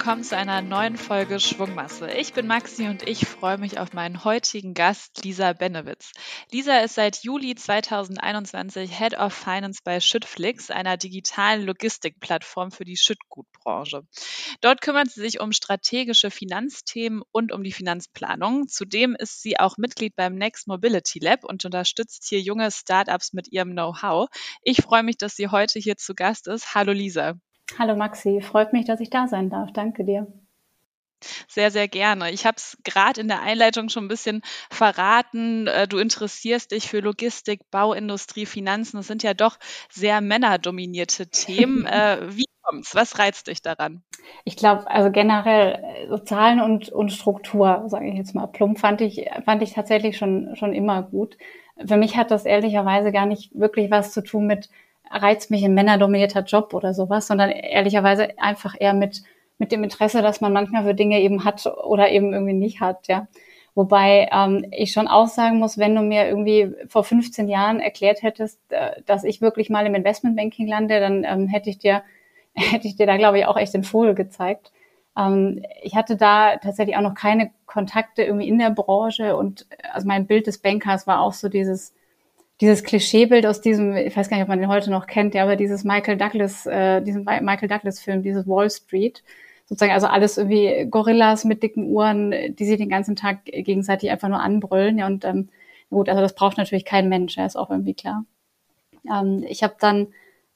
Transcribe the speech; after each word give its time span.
willkommen 0.00 0.24
zu 0.24 0.34
einer 0.34 0.62
neuen 0.62 0.96
Folge 0.96 1.38
Schwungmasse. 1.38 2.10
Ich 2.12 2.32
bin 2.32 2.46
Maxi 2.46 2.88
und 2.88 3.06
ich 3.06 3.26
freue 3.26 3.58
mich 3.58 3.78
auf 3.78 3.92
meinen 3.92 4.24
heutigen 4.24 4.72
Gast 4.72 5.22
Lisa 5.22 5.52
Benewitz. 5.52 6.12
Lisa 6.50 6.78
ist 6.78 6.94
seit 6.94 7.22
Juli 7.22 7.54
2021 7.54 8.98
Head 8.98 9.18
of 9.18 9.34
Finance 9.34 9.80
bei 9.84 10.00
Schüttflix, 10.00 10.70
einer 10.70 10.96
digitalen 10.96 11.66
Logistikplattform 11.66 12.70
für 12.70 12.86
die 12.86 12.96
Schüttgutbranche. 12.96 14.06
Dort 14.62 14.80
kümmert 14.80 15.10
sie 15.10 15.20
sich 15.20 15.38
um 15.38 15.52
strategische 15.52 16.30
Finanzthemen 16.30 17.22
und 17.30 17.52
um 17.52 17.62
die 17.62 17.70
Finanzplanung. 17.70 18.68
Zudem 18.68 19.14
ist 19.14 19.42
sie 19.42 19.58
auch 19.58 19.76
Mitglied 19.76 20.16
beim 20.16 20.34
Next 20.34 20.66
Mobility 20.66 21.18
Lab 21.18 21.44
und 21.44 21.66
unterstützt 21.66 22.24
hier 22.26 22.40
junge 22.40 22.70
Startups 22.70 23.34
mit 23.34 23.52
ihrem 23.52 23.72
Know-how. 23.72 24.30
Ich 24.62 24.80
freue 24.80 25.02
mich, 25.02 25.18
dass 25.18 25.36
sie 25.36 25.48
heute 25.48 25.78
hier 25.78 25.98
zu 25.98 26.14
Gast 26.14 26.48
ist. 26.48 26.74
Hallo 26.74 26.92
Lisa. 26.92 27.34
Hallo 27.78 27.96
Maxi, 27.96 28.40
freut 28.40 28.72
mich, 28.72 28.86
dass 28.86 29.00
ich 29.00 29.10
da 29.10 29.28
sein 29.28 29.50
darf. 29.50 29.72
Danke 29.72 30.04
dir. 30.04 30.26
Sehr, 31.48 31.70
sehr 31.70 31.88
gerne. 31.88 32.30
Ich 32.30 32.46
habe 32.46 32.56
es 32.56 32.78
gerade 32.84 33.20
in 33.20 33.28
der 33.28 33.42
Einleitung 33.42 33.88
schon 33.88 34.04
ein 34.04 34.08
bisschen 34.08 34.42
verraten. 34.70 35.66
Äh, 35.66 35.86
du 35.86 35.98
interessierst 35.98 36.70
dich 36.70 36.88
für 36.88 37.00
Logistik, 37.00 37.70
Bauindustrie, 37.70 38.46
Finanzen. 38.46 38.96
Das 38.96 39.06
sind 39.06 39.22
ja 39.22 39.34
doch 39.34 39.58
sehr 39.90 40.20
männerdominierte 40.20 41.28
Themen. 41.28 41.86
Äh, 41.90 42.36
wie 42.36 42.44
kommt's? 42.62 42.94
Was 42.94 43.18
reizt 43.18 43.48
dich 43.48 43.62
daran? 43.62 44.02
Ich 44.44 44.56
glaube, 44.56 44.88
also 44.88 45.10
generell 45.10 45.82
äh, 45.82 46.08
so 46.08 46.18
Zahlen 46.18 46.60
und, 46.60 46.88
und 46.88 47.10
Struktur, 47.10 47.84
sage 47.86 48.08
ich 48.08 48.14
jetzt 48.14 48.34
mal 48.34 48.46
plump, 48.46 48.78
fand 48.78 49.00
ich, 49.00 49.28
fand 49.44 49.62
ich 49.62 49.72
tatsächlich 49.72 50.16
schon, 50.16 50.54
schon 50.56 50.72
immer 50.72 51.02
gut. 51.02 51.36
Für 51.84 51.96
mich 51.96 52.16
hat 52.16 52.30
das 52.30 52.44
ehrlicherweise 52.44 53.10
gar 53.12 53.26
nicht 53.26 53.58
wirklich 53.58 53.90
was 53.90 54.12
zu 54.12 54.22
tun 54.22 54.46
mit 54.46 54.68
reizt 55.10 55.50
mich 55.50 55.64
ein 55.64 55.74
männerdominierter 55.74 56.42
Job 56.42 56.72
oder 56.74 56.94
sowas, 56.94 57.26
sondern 57.26 57.50
ehrlicherweise 57.50 58.38
einfach 58.38 58.74
eher 58.78 58.94
mit, 58.94 59.22
mit 59.58 59.72
dem 59.72 59.84
Interesse, 59.84 60.22
dass 60.22 60.40
man 60.40 60.52
manchmal 60.52 60.84
für 60.84 60.94
Dinge 60.94 61.20
eben 61.20 61.44
hat 61.44 61.66
oder 61.66 62.10
eben 62.10 62.32
irgendwie 62.32 62.54
nicht 62.54 62.80
hat, 62.80 63.08
ja. 63.08 63.26
Wobei 63.74 64.28
ähm, 64.32 64.66
ich 64.72 64.92
schon 64.92 65.06
auch 65.06 65.28
sagen 65.28 65.58
muss, 65.58 65.78
wenn 65.78 65.94
du 65.94 66.02
mir 66.02 66.26
irgendwie 66.26 66.74
vor 66.88 67.04
15 67.04 67.48
Jahren 67.48 67.80
erklärt 67.80 68.22
hättest, 68.22 68.60
äh, 68.70 69.00
dass 69.06 69.24
ich 69.24 69.40
wirklich 69.40 69.70
mal 69.70 69.86
im 69.86 69.94
Investmentbanking 69.94 70.66
lande, 70.66 70.98
dann 71.00 71.24
ähm, 71.24 71.46
hätte 71.46 71.70
ich 71.70 71.78
dir 71.78 72.02
hätte 72.54 72.88
ich 72.88 72.96
dir 72.96 73.06
da 73.06 73.16
glaube 73.16 73.38
ich 73.38 73.46
auch 73.46 73.56
echt 73.56 73.74
den 73.74 73.84
Vogel 73.84 74.14
gezeigt. 74.14 74.72
Ähm, 75.16 75.62
ich 75.82 75.94
hatte 75.94 76.16
da 76.16 76.56
tatsächlich 76.56 76.96
auch 76.96 77.02
noch 77.02 77.14
keine 77.14 77.52
Kontakte 77.66 78.22
irgendwie 78.24 78.48
in 78.48 78.58
der 78.58 78.70
Branche 78.70 79.36
und 79.36 79.66
also 79.92 80.06
mein 80.06 80.26
Bild 80.26 80.46
des 80.48 80.58
Bankers 80.58 81.06
war 81.06 81.20
auch 81.20 81.32
so 81.32 81.48
dieses 81.48 81.94
dieses 82.60 82.84
Klischeebild 82.84 83.46
aus 83.46 83.60
diesem, 83.60 83.96
ich 83.96 84.16
weiß 84.16 84.28
gar 84.28 84.36
nicht, 84.36 84.42
ob 84.42 84.48
man 84.48 84.58
den 84.58 84.68
heute 84.68 84.90
noch 84.90 85.06
kennt, 85.06 85.34
ja, 85.34 85.42
aber 85.42 85.56
dieses 85.56 85.84
Michael 85.84 86.18
Douglas, 86.18 86.66
äh, 86.66 87.00
diesen 87.00 87.24
Michael 87.24 87.68
Douglas 87.68 88.00
Film, 88.00 88.22
dieses 88.22 88.46
Wall 88.46 88.70
Street, 88.70 89.22
sozusagen 89.64 89.92
also 89.92 90.06
alles 90.06 90.36
irgendwie 90.36 90.86
Gorillas 90.90 91.44
mit 91.44 91.62
dicken 91.62 91.88
Uhren, 91.88 92.32
die 92.54 92.64
sich 92.64 92.76
den 92.76 92.90
ganzen 92.90 93.16
Tag 93.16 93.44
gegenseitig 93.44 94.10
einfach 94.10 94.28
nur 94.28 94.40
anbrüllen, 94.40 94.98
ja, 94.98 95.06
und 95.06 95.24
ähm, 95.24 95.48
gut, 95.88 96.08
also 96.08 96.20
das 96.20 96.34
braucht 96.34 96.58
natürlich 96.58 96.84
kein 96.84 97.08
Mensch, 97.08 97.36
ja, 97.36 97.46
ist 97.46 97.56
auch 97.56 97.70
irgendwie 97.70 97.94
klar. 97.94 98.24
Ähm, 99.10 99.44
ich 99.48 99.62
habe 99.62 99.76
dann 99.80 100.08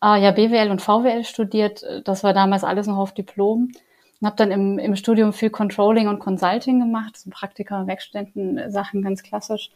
äh, 0.03 0.23
ja 0.23 0.31
BWL 0.31 0.71
und 0.71 0.83
VWL 0.83 1.25
studiert, 1.25 1.85
das 2.05 2.23
war 2.23 2.35
damals 2.35 2.65
alles 2.65 2.87
noch 2.87 2.99
auf 2.99 3.15
Diplom 3.15 3.73
und 4.21 4.27
habe 4.27 4.37
dann 4.37 4.51
im, 4.51 4.79
im 4.79 4.95
Studium 4.97 5.33
viel 5.33 5.51
Controlling 5.51 6.09
und 6.09 6.19
Consulting 6.19 6.81
gemacht, 6.81 7.17
so 7.17 7.31
Praktika 7.31 7.81
und 7.81 7.87
Werkstätten 7.87 8.71
Sachen 8.71 9.01
ganz 9.01 9.23
klassisch 9.23 9.71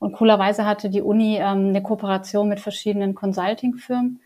und 0.00 0.12
coolerweise 0.12 0.66
hatte 0.66 0.90
die 0.90 1.02
Uni 1.02 1.36
ähm, 1.36 1.68
eine 1.68 1.82
Kooperation 1.82 2.48
mit 2.48 2.58
verschiedenen 2.58 3.14
Consulting-Firmen. 3.14 4.20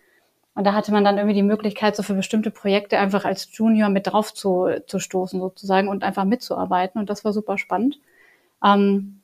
Und 0.54 0.64
da 0.64 0.72
hatte 0.72 0.92
man 0.92 1.04
dann 1.04 1.18
irgendwie 1.18 1.34
die 1.34 1.42
Möglichkeit, 1.42 1.96
so 1.96 2.04
für 2.04 2.14
bestimmte 2.14 2.52
Projekte 2.52 2.96
einfach 2.96 3.24
als 3.24 3.48
Junior 3.52 3.88
mit 3.88 4.06
drauf 4.06 4.32
zu, 4.32 4.68
zu 4.86 5.00
stoßen 5.00 5.40
sozusagen 5.40 5.88
und 5.88 6.04
einfach 6.04 6.24
mitzuarbeiten. 6.24 7.00
Und 7.00 7.10
das 7.10 7.24
war 7.24 7.32
super 7.32 7.58
spannend. 7.58 7.98
Ähm, 8.64 9.20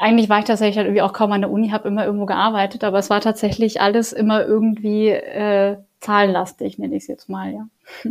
eigentlich 0.00 0.28
war 0.28 0.40
ich 0.40 0.44
tatsächlich 0.44 0.76
halt 0.78 0.88
irgendwie 0.88 1.02
auch 1.02 1.12
kaum 1.12 1.30
an 1.30 1.42
der 1.42 1.50
Uni, 1.50 1.68
habe 1.68 1.88
immer 1.88 2.04
irgendwo 2.04 2.26
gearbeitet, 2.26 2.82
aber 2.82 2.98
es 2.98 3.08
war 3.08 3.20
tatsächlich 3.20 3.80
alles 3.80 4.12
immer 4.12 4.44
irgendwie 4.44 5.10
äh, 5.10 5.78
zahlenlastig, 6.00 6.76
nenne 6.78 6.96
ich 6.96 7.04
es 7.04 7.08
jetzt 7.08 7.28
mal, 7.28 7.52
ja. 7.52 7.68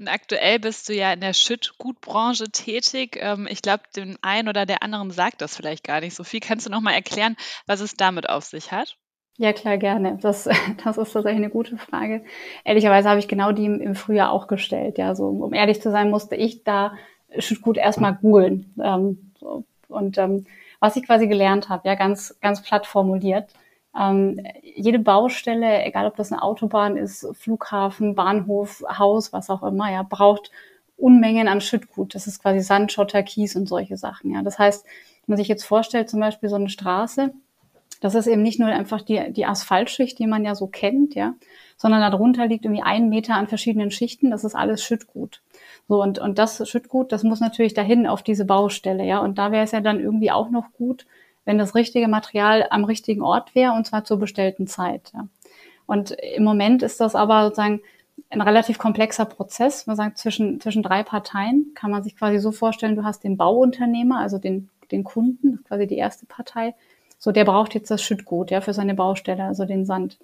Und 0.00 0.08
aktuell 0.08 0.58
bist 0.58 0.88
du 0.88 0.94
ja 0.94 1.12
in 1.12 1.20
der 1.20 1.34
Schüttgutbranche 1.34 2.50
tätig. 2.50 3.18
Ähm, 3.20 3.46
ich 3.50 3.60
glaube, 3.60 3.82
dem 3.94 4.16
einen 4.22 4.48
oder 4.48 4.64
der 4.64 4.82
anderen 4.82 5.10
sagt 5.10 5.42
das 5.42 5.54
vielleicht 5.54 5.84
gar 5.84 6.00
nicht 6.00 6.14
so 6.14 6.24
viel. 6.24 6.40
Kannst 6.40 6.64
du 6.64 6.70
noch 6.70 6.80
mal 6.80 6.94
erklären, 6.94 7.36
was 7.66 7.80
es 7.80 7.94
damit 7.94 8.26
auf 8.26 8.44
sich 8.44 8.72
hat? 8.72 8.96
Ja, 9.36 9.52
klar, 9.52 9.76
gerne. 9.76 10.18
Das, 10.22 10.44
das 10.84 10.96
ist 10.96 11.12
tatsächlich 11.12 11.36
eine 11.36 11.50
gute 11.50 11.76
Frage. 11.76 12.24
Ehrlicherweise 12.64 13.10
habe 13.10 13.20
ich 13.20 13.28
genau 13.28 13.52
die 13.52 13.66
im 13.66 13.94
Frühjahr 13.94 14.32
auch 14.32 14.46
gestellt. 14.46 14.96
Ja, 14.96 15.14
so, 15.14 15.26
um 15.26 15.52
ehrlich 15.52 15.82
zu 15.82 15.90
sein, 15.90 16.08
musste 16.08 16.34
ich 16.34 16.64
da 16.64 16.94
Schüttgut 17.38 17.76
erstmal 17.76 18.14
googeln. 18.14 18.74
Ähm. 18.82 19.32
Und 19.88 20.16
ähm, 20.16 20.46
was 20.78 20.96
ich 20.96 21.04
quasi 21.04 21.26
gelernt 21.26 21.68
habe, 21.68 21.86
ja, 21.86 21.94
ganz, 21.94 22.38
ganz 22.40 22.62
platt 22.62 22.86
formuliert, 22.86 23.52
ähm, 23.98 24.40
jede 24.62 24.98
Baustelle, 24.98 25.84
egal 25.84 26.06
ob 26.06 26.16
das 26.16 26.32
eine 26.32 26.42
Autobahn 26.42 26.96
ist, 26.96 27.26
Flughafen, 27.32 28.14
Bahnhof, 28.14 28.84
Haus, 28.98 29.32
was 29.32 29.50
auch 29.50 29.62
immer, 29.62 29.90
ja, 29.90 30.02
braucht 30.02 30.50
Unmengen 30.96 31.48
an 31.48 31.60
Schüttgut. 31.60 32.14
Das 32.14 32.26
ist 32.26 32.42
quasi 32.42 32.60
Sand, 32.60 32.92
Schotter, 32.92 33.22
Kies 33.22 33.56
und 33.56 33.68
solche 33.68 33.96
Sachen. 33.96 34.32
Ja. 34.32 34.42
Das 34.42 34.58
heißt, 34.58 34.84
wenn 34.84 35.32
man 35.32 35.38
sich 35.38 35.48
jetzt 35.48 35.64
vorstellt, 35.64 36.10
zum 36.10 36.20
Beispiel 36.20 36.48
so 36.48 36.56
eine 36.56 36.68
Straße, 36.68 37.32
das 38.00 38.14
ist 38.14 38.26
eben 38.26 38.42
nicht 38.42 38.58
nur 38.58 38.68
einfach 38.68 39.02
die, 39.02 39.32
die 39.32 39.44
Asphaltschicht, 39.44 40.18
die 40.18 40.26
man 40.26 40.44
ja 40.44 40.54
so 40.54 40.66
kennt, 40.66 41.14
ja, 41.14 41.34
sondern 41.76 42.00
darunter 42.00 42.46
liegt 42.46 42.64
irgendwie 42.64 42.82
ein 42.82 43.08
Meter 43.08 43.34
an 43.34 43.46
verschiedenen 43.46 43.90
Schichten. 43.90 44.30
Das 44.30 44.44
ist 44.44 44.54
alles 44.54 44.82
Schüttgut. 44.82 45.42
So, 45.88 46.02
und, 46.02 46.18
und 46.18 46.38
das 46.38 46.66
Schüttgut, 46.68 47.12
das 47.12 47.24
muss 47.24 47.40
natürlich 47.40 47.74
dahin 47.74 48.06
auf 48.06 48.22
diese 48.22 48.44
Baustelle, 48.44 49.04
ja. 49.04 49.18
Und 49.18 49.38
da 49.38 49.52
wäre 49.52 49.64
es 49.64 49.72
ja 49.72 49.80
dann 49.80 50.00
irgendwie 50.00 50.30
auch 50.30 50.50
noch 50.50 50.72
gut, 50.72 51.06
wenn 51.50 51.58
das 51.58 51.74
richtige 51.74 52.06
Material 52.06 52.68
am 52.70 52.84
richtigen 52.84 53.22
Ort 53.22 53.56
wäre 53.56 53.72
und 53.72 53.84
zwar 53.84 54.04
zur 54.04 54.20
bestellten 54.20 54.68
Zeit. 54.68 55.10
Ja. 55.12 55.26
Und 55.84 56.12
im 56.12 56.44
Moment 56.44 56.84
ist 56.84 57.00
das 57.00 57.16
aber 57.16 57.42
sozusagen 57.42 57.80
ein 58.28 58.40
relativ 58.40 58.78
komplexer 58.78 59.24
Prozess. 59.24 59.88
Man 59.88 59.96
sagt, 59.96 60.16
zwischen, 60.16 60.60
zwischen 60.60 60.84
drei 60.84 61.02
Parteien 61.02 61.72
kann 61.74 61.90
man 61.90 62.04
sich 62.04 62.16
quasi 62.16 62.38
so 62.38 62.52
vorstellen, 62.52 62.94
du 62.94 63.02
hast 63.02 63.24
den 63.24 63.36
Bauunternehmer, 63.36 64.20
also 64.20 64.38
den, 64.38 64.68
den 64.92 65.02
Kunden, 65.02 65.64
quasi 65.66 65.88
die 65.88 65.96
erste 65.96 66.24
Partei. 66.24 66.76
So, 67.18 67.32
der 67.32 67.44
braucht 67.44 67.74
jetzt 67.74 67.90
das 67.90 68.00
Schüttgut, 68.00 68.52
ja, 68.52 68.60
für 68.60 68.72
seine 68.72 68.94
Baustelle, 68.94 69.42
also 69.42 69.64
den 69.64 69.84
Sand. 69.84 70.18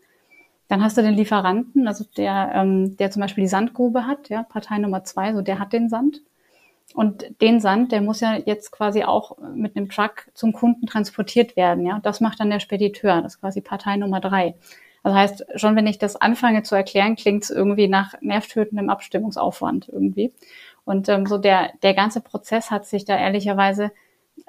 Dann 0.68 0.80
hast 0.80 0.96
du 0.96 1.02
den 1.02 1.14
Lieferanten, 1.14 1.88
also 1.88 2.04
der, 2.16 2.52
ähm, 2.54 2.96
der 2.98 3.10
zum 3.10 3.22
Beispiel 3.22 3.42
die 3.42 3.48
Sandgrube 3.48 4.06
hat, 4.06 4.28
ja, 4.28 4.44
Partei 4.44 4.78
Nummer 4.78 5.02
zwei, 5.02 5.34
so 5.34 5.42
der 5.42 5.58
hat 5.58 5.72
den 5.72 5.88
Sand. 5.88 6.20
Und 6.94 7.40
den 7.40 7.60
Sand, 7.60 7.92
der 7.92 8.00
muss 8.00 8.20
ja 8.20 8.36
jetzt 8.36 8.70
quasi 8.70 9.04
auch 9.04 9.36
mit 9.54 9.76
einem 9.76 9.90
Truck 9.90 10.28
zum 10.34 10.52
Kunden 10.52 10.86
transportiert 10.86 11.56
werden. 11.56 11.84
Ja, 11.84 12.00
das 12.02 12.20
macht 12.20 12.40
dann 12.40 12.50
der 12.50 12.60
Spediteur. 12.60 13.20
Das 13.22 13.34
ist 13.34 13.40
quasi 13.40 13.60
Partei 13.60 13.96
Nummer 13.96 14.20
drei. 14.20 14.54
Das 15.02 15.14
heißt, 15.14 15.46
schon 15.54 15.76
wenn 15.76 15.86
ich 15.86 15.98
das 15.98 16.16
anfange 16.16 16.62
zu 16.62 16.74
erklären, 16.74 17.16
klingt 17.16 17.44
es 17.44 17.50
irgendwie 17.50 17.86
nach 17.86 18.14
nervtötendem 18.22 18.90
Abstimmungsaufwand 18.90 19.88
irgendwie. 19.88 20.32
Und 20.84 21.08
ähm, 21.08 21.26
so 21.26 21.38
der, 21.38 21.70
der 21.82 21.94
ganze 21.94 22.20
Prozess 22.20 22.70
hat 22.70 22.86
sich 22.86 23.04
da 23.04 23.16
ehrlicherweise 23.16 23.92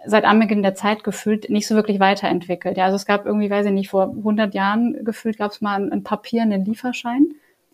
seit 0.05 0.25
Anbeginn 0.25 0.63
der 0.63 0.75
Zeit 0.75 1.03
gefühlt 1.03 1.49
nicht 1.49 1.67
so 1.67 1.75
wirklich 1.75 1.99
weiterentwickelt. 1.99 2.77
Ja, 2.77 2.85
also 2.85 2.95
es 2.95 3.05
gab 3.05 3.25
irgendwie, 3.25 3.49
weiß 3.49 3.65
ich 3.67 3.71
nicht, 3.71 3.89
vor 3.89 4.03
100 4.03 4.53
Jahren 4.53 5.03
gefühlt 5.03 5.37
gab 5.37 5.51
es 5.51 5.61
mal 5.61 5.75
ein, 5.75 5.91
ein 5.91 6.03
Papier, 6.03 6.41
einen 6.41 6.65
Lieferschein 6.65 7.27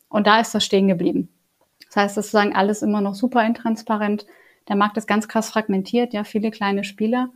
und 0.09 0.27
da 0.27 0.39
ist 0.39 0.53
das 0.55 0.63
stehen 0.63 0.87
geblieben. 0.87 1.29
Das 1.87 1.95
heißt, 1.97 2.17
das 2.17 2.25
ist 2.25 2.31
sozusagen 2.31 2.55
alles 2.55 2.81
immer 2.81 3.01
noch 3.01 3.15
super 3.15 3.45
intransparent. 3.45 4.25
Der 4.67 4.75
Markt 4.75 4.97
ist 4.97 5.07
ganz 5.07 5.27
krass 5.27 5.49
fragmentiert, 5.49 6.13
ja, 6.13 6.23
viele 6.23 6.51
kleine 6.51 6.83
Spieler. 6.83 7.29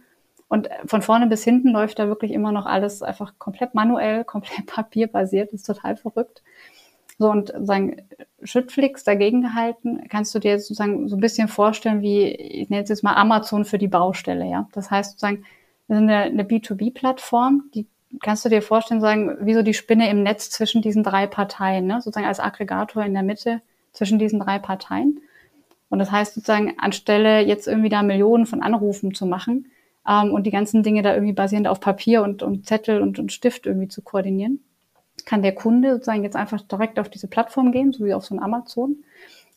Und 0.47 0.69
von 0.85 1.01
vorne 1.01 1.27
bis 1.27 1.43
hinten 1.43 1.69
läuft 1.69 1.99
da 1.99 2.07
wirklich 2.07 2.31
immer 2.31 2.51
noch 2.51 2.65
alles 2.65 3.01
einfach 3.01 3.33
komplett 3.38 3.74
manuell, 3.75 4.24
komplett 4.25 4.65
papierbasiert, 4.65 5.51
das 5.51 5.62
ist 5.62 5.65
total 5.65 5.97
verrückt. 5.97 6.41
So, 7.19 7.31
und 7.31 7.51
sagen, 7.62 8.03
Schüttflix 8.44 9.03
dagegen 9.03 9.41
gehalten, 9.41 10.07
kannst 10.07 10.35
du 10.35 10.39
dir 10.39 10.51
jetzt 10.51 10.68
sozusagen 10.68 11.09
so 11.09 11.18
ein 11.18 11.19
bisschen 11.19 11.47
vorstellen, 11.47 12.01
wie, 12.01 12.27
ich 12.27 12.69
nenne 12.69 12.83
es 12.83 12.89
jetzt 12.89 13.03
mal 13.03 13.15
Amazon 13.15 13.65
für 13.65 13.80
die 13.80 13.88
Baustelle, 13.88 14.45
ja. 14.45 14.68
Das 14.73 14.91
heißt 14.91 15.12
sozusagen, 15.12 15.44
wir 15.88 15.95
sind 15.95 16.09
eine, 16.09 16.23
eine 16.23 16.44
B2B-Plattform, 16.44 17.71
die 17.73 17.88
kannst 18.21 18.45
du 18.45 18.50
dir 18.50 18.62
vorstellen, 18.62 19.01
sagen, 19.01 19.38
wie 19.41 19.53
so 19.53 19.63
die 19.63 19.73
Spinne 19.73 20.09
im 20.09 20.23
Netz 20.23 20.50
zwischen 20.50 20.81
diesen 20.81 21.03
drei 21.03 21.27
Parteien, 21.27 21.88
ne? 21.88 22.01
sozusagen 22.01 22.27
als 22.27 22.39
Aggregator 22.39 23.03
in 23.03 23.13
der 23.13 23.23
Mitte 23.23 23.62
zwischen 23.91 24.19
diesen 24.19 24.39
drei 24.39 24.59
Parteien. 24.59 25.19
Und 25.89 26.00
das 26.00 26.12
heißt 26.12 26.34
sozusagen, 26.34 26.78
anstelle 26.78 27.42
jetzt 27.42 27.68
irgendwie 27.68 27.89
da 27.89 28.04
Millionen 28.04 28.45
von 28.45 28.62
Anrufen 28.62 29.13
zu 29.13 29.25
machen 29.25 29.72
ähm, 30.07 30.31
und 30.34 30.44
die 30.44 30.51
ganzen 30.51 30.84
Dinge 30.84 31.01
da 31.01 31.13
irgendwie 31.13 31.34
basierend 31.34 31.68
auf 31.68 31.80
Papier 31.80 32.24
und, 32.24 32.44
und 32.44 32.66
Zettel 32.66 33.01
und, 33.01 33.19
und 33.19 33.31
Stift 33.31 33.66
irgendwie 33.66 33.88
zu 33.88 34.01
koordinieren, 34.01 34.63
kann 35.25 35.42
der 35.42 35.56
Kunde 35.56 35.94
sozusagen 35.94 36.24
jetzt 36.24 36.36
einfach 36.36 36.62
direkt 36.62 37.00
auf 37.00 37.10
diese 37.10 37.28
Plattform 37.28 37.72
gehen, 37.72 37.94
so 37.94 38.06
wie 38.06 38.13
auf 38.13 38.25
so 38.25 38.36
ein 38.36 38.44
Amazon, 38.44 38.98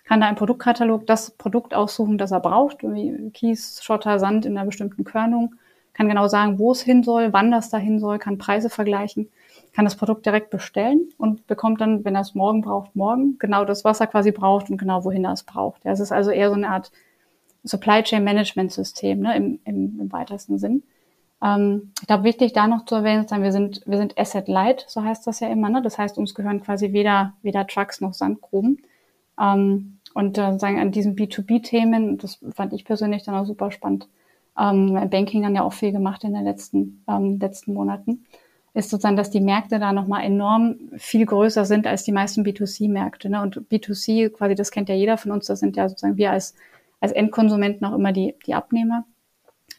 kann 0.05 0.21
da 0.21 0.29
im 0.29 0.37
Produktkatalog 0.37 1.07
das 1.07 1.33
Produkt 1.33 1.75
aussuchen, 1.75 2.19
das 2.19 2.33
er 2.33 2.41
braucht, 2.41 2.83
wie 2.83 3.31
Kies, 3.31 3.83
Schotter, 3.83 4.19
Sand 4.19 4.47
in 4.47 4.57
einer 4.57 4.67
bestimmten 4.67 5.05
Körnung, 5.05 5.55
kann 5.93 6.09
genau 6.09 6.29
sagen, 6.29 6.59
wo 6.59 6.73
es 6.73 6.83
hin 6.83 7.03
soll, 7.03 7.33
wann 7.33 7.51
das 7.51 7.71
dahin 7.71 7.99
soll, 7.99 8.19
kann 8.19 8.39
Preise 8.39 8.71
vergleichen 8.71 9.29
kann 9.73 9.85
das 9.85 9.97
Produkt 9.97 10.27
direkt 10.27 10.51
bestellen 10.51 11.09
und 11.17 11.47
bekommt 11.47 11.81
dann, 11.81 12.05
wenn 12.05 12.15
er 12.15 12.23
es 12.23 12.35
morgen 12.35 12.61
braucht, 12.61 12.97
morgen 12.97 13.39
genau 13.39 13.65
das, 13.65 13.85
was 13.85 14.01
er 14.01 14.09
quasi 14.09 14.33
braucht 14.33 14.71
und 14.71 14.79
genau 14.79 15.05
wohin 15.05 15.25
er 15.25 15.33
es 15.33 15.45
braucht. 15.45 15.85
Ja, 15.85 15.93
es 15.93 16.01
ist 16.01 16.13
also 16.13 16.31
eher 16.31 16.49
so 16.49 16.57
eine 16.57 16.69
Art 16.69 16.91
Supply 17.63 18.03
Chain 18.03 18.25
Management 18.25 18.73
System 18.73 19.21
ne, 19.21 19.37
im, 19.37 19.61
im, 19.65 20.01
im 20.01 20.13
weitesten 20.13 20.59
Sinn. 20.59 20.83
Ähm, 21.43 21.93
ich 22.01 22.07
glaube, 22.07 22.25
wichtig 22.25 22.53
da 22.53 22.67
noch 22.67 22.85
zu 22.85 22.97
erwähnen 22.97 23.25
ist, 23.25 23.31
wir 23.31 23.53
sind, 23.53 23.83
wir 23.87 23.99
sind 23.99 24.19
Asset 24.19 24.49
Light, 24.49 24.85
so 24.89 25.05
heißt 25.05 25.27
das 25.27 25.41
ja 25.41 25.49
immer. 25.49 25.69
Ne? 25.69 25.83
Das 25.83 25.99
heißt, 25.99 26.19
uns 26.19 26.35
gehören 26.35 26.63
quasi 26.63 26.93
weder, 26.93 27.35
weder 27.43 27.67
Trucks 27.67 28.01
noch 28.01 28.15
Sandgruben. 28.15 28.83
Ähm, 29.41 29.99
und 30.15 30.37
äh, 30.39 30.59
sagen 30.59 30.81
an 30.81 30.91
diesen 30.91 31.15
B2B-Themen, 31.15 32.19
das 32.19 32.41
fand 32.53 32.73
ich 32.73 32.85
persönlich 32.85 33.23
dann 33.23 33.37
auch 33.37 33.47
super 33.47 33.71
spannend. 33.71 34.09
Ähm, 34.59 35.09
Banking 35.09 35.43
dann 35.43 35.55
ja 35.55 35.63
auch 35.63 35.73
viel 35.73 35.93
gemacht 35.93 36.25
in 36.25 36.35
den 36.35 36.45
letzten, 36.45 37.05
ähm, 37.09 37.39
letzten 37.39 37.73
Monaten 37.73 38.27
ist 38.73 38.91
sozusagen, 38.91 39.17
dass 39.17 39.31
die 39.31 39.41
Märkte 39.41 39.79
da 39.79 39.93
nochmal 39.93 40.25
enorm 40.25 40.77
viel 40.97 41.27
größer 41.27 41.65
sind 41.65 41.87
als 41.87 42.05
die 42.05 42.13
meisten 42.13 42.45
B2C-Märkte. 42.45 43.29
Ne? 43.29 43.43
Und 43.43 43.69
B2C, 43.71 44.31
quasi, 44.31 44.55
das 44.55 44.71
kennt 44.71 44.89
ja 44.89 44.95
jeder 44.95 45.17
von 45.17 45.33
uns, 45.33 45.47
das 45.47 45.61
sind 45.61 45.77
ja 45.77 45.89
sozusagen 45.89 46.17
wir 46.17 46.31
als, 46.31 46.55
als 47.01 47.13
Endkonsumenten 47.13 47.87
auch 47.87 47.95
immer 47.95 48.13
die, 48.13 48.37
die 48.47 48.55
Abnehmer. 48.55 49.05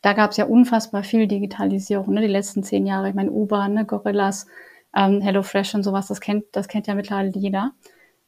Da 0.01 0.13
gab 0.13 0.31
es 0.31 0.37
ja 0.37 0.45
unfassbar 0.45 1.03
viel 1.03 1.27
Digitalisierung, 1.27 2.13
ne? 2.13 2.21
die 2.21 2.27
letzten 2.27 2.63
zehn 2.63 2.85
Jahre. 2.85 3.09
Ich 3.09 3.15
meine, 3.15 3.31
Uber, 3.31 3.67
ne? 3.67 3.85
Gorillas, 3.85 4.47
ähm, 4.95 5.21
HelloFresh 5.21 5.75
und 5.75 5.83
sowas, 5.83 6.07
das 6.07 6.19
kennt, 6.19 6.45
das 6.51 6.67
kennt 6.67 6.87
ja 6.87 6.95
mittlerweile 6.95 7.29
jeder. 7.29 7.73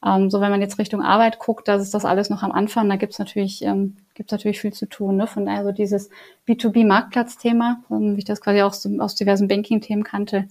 Ähm, 0.05 0.29
so, 0.29 0.41
wenn 0.41 0.51
man 0.51 0.61
jetzt 0.61 0.79
Richtung 0.79 1.01
Arbeit 1.01 1.39
guckt, 1.39 1.67
das 1.67 1.81
ist 1.81 1.93
das 1.93 2.05
alles 2.05 2.29
noch 2.29 2.43
am 2.43 2.51
Anfang, 2.51 2.89
da 2.89 2.95
gibt's 2.95 3.19
natürlich, 3.19 3.63
ähm, 3.63 3.97
gibt's 4.15 4.31
natürlich 4.31 4.59
viel 4.59 4.73
zu 4.73 4.87
tun. 4.87 5.15
Ne? 5.15 5.27
Von 5.27 5.45
daher 5.45 5.63
so 5.63 5.71
dieses 5.71 6.09
B2B-Marktplatzthema, 6.47 7.83
ähm, 7.89 8.15
wie 8.15 8.19
ich 8.19 8.25
das 8.25 8.41
quasi 8.41 8.61
auch 8.61 8.73
so, 8.73 8.89
aus 8.99 9.15
diversen 9.15 9.47
Banking-Themen 9.47 10.03
kannte, 10.03 10.47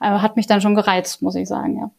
äh, 0.00 0.10
hat 0.10 0.36
mich 0.36 0.46
dann 0.46 0.60
schon 0.60 0.74
gereizt, 0.74 1.22
muss 1.22 1.34
ich 1.34 1.48
sagen, 1.48 1.78
ja. 1.78 1.90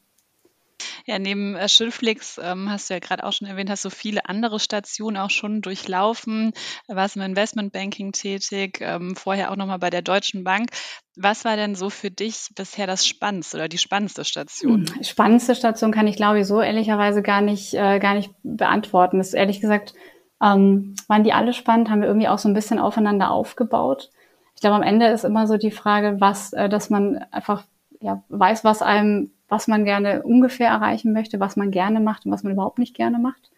Ja, 1.05 1.19
neben 1.19 1.55
äh, 1.55 1.67
Schulflix 1.67 2.39
ähm, 2.41 2.69
hast 2.69 2.89
du 2.89 2.93
ja 2.93 2.99
gerade 2.99 3.23
auch 3.23 3.33
schon 3.33 3.47
erwähnt, 3.47 3.69
hast 3.69 3.85
du 3.85 3.89
viele 3.89 4.27
andere 4.27 4.59
Stationen 4.59 5.17
auch 5.17 5.29
schon 5.29 5.61
durchlaufen, 5.61 6.53
warst 6.87 7.15
im 7.15 7.21
Investmentbanking 7.21 8.11
tätig, 8.11 8.79
ähm, 8.81 9.15
vorher 9.15 9.51
auch 9.51 9.55
nochmal 9.55 9.79
bei 9.79 9.89
der 9.89 10.01
Deutschen 10.01 10.43
Bank. 10.43 10.69
Was 11.15 11.43
war 11.43 11.55
denn 11.55 11.75
so 11.75 11.89
für 11.89 12.09
dich 12.09 12.47
bisher 12.55 12.87
das 12.87 13.05
Spannendste 13.05 13.57
oder 13.57 13.67
die 13.67 13.77
spannendste 13.77 14.23
Station? 14.23 14.85
Hm, 14.87 15.03
spannendste 15.03 15.55
Station 15.55 15.91
kann 15.91 16.07
ich, 16.07 16.15
glaube 16.15 16.39
ich, 16.39 16.47
so 16.47 16.61
ehrlicherweise 16.61 17.21
gar 17.21 17.41
nicht, 17.41 17.73
äh, 17.73 17.99
gar 17.99 18.13
nicht 18.13 18.31
beantworten. 18.43 19.17
Das 19.17 19.29
ist 19.29 19.33
ehrlich 19.33 19.59
gesagt, 19.59 19.93
ähm, 20.41 20.95
waren 21.07 21.23
die 21.23 21.33
alle 21.33 21.53
spannend, 21.53 21.89
haben 21.89 22.01
wir 22.01 22.07
irgendwie 22.07 22.27
auch 22.27 22.39
so 22.39 22.49
ein 22.49 22.53
bisschen 22.53 22.79
aufeinander 22.79 23.31
aufgebaut. 23.31 24.09
Ich 24.55 24.61
glaube, 24.61 24.75
am 24.75 24.83
Ende 24.83 25.07
ist 25.07 25.23
immer 25.23 25.47
so 25.47 25.57
die 25.57 25.71
Frage, 25.71 26.17
was, 26.19 26.53
äh, 26.53 26.69
dass 26.69 26.89
man 26.89 27.25
einfach 27.31 27.65
ja, 27.99 28.23
weiß, 28.29 28.63
was 28.63 28.81
einem 28.81 29.31
was 29.51 29.67
man 29.67 29.83
gerne 29.83 30.23
ungefähr 30.23 30.69
erreichen 30.69 31.11
möchte, 31.11 31.41
was 31.41 31.57
man 31.57 31.71
gerne 31.71 31.99
macht 31.99 32.25
und 32.25 32.31
was 32.31 32.41
man 32.41 32.53
überhaupt 32.53 32.79
nicht 32.79 32.95
gerne 32.95 33.19
macht. 33.19 33.51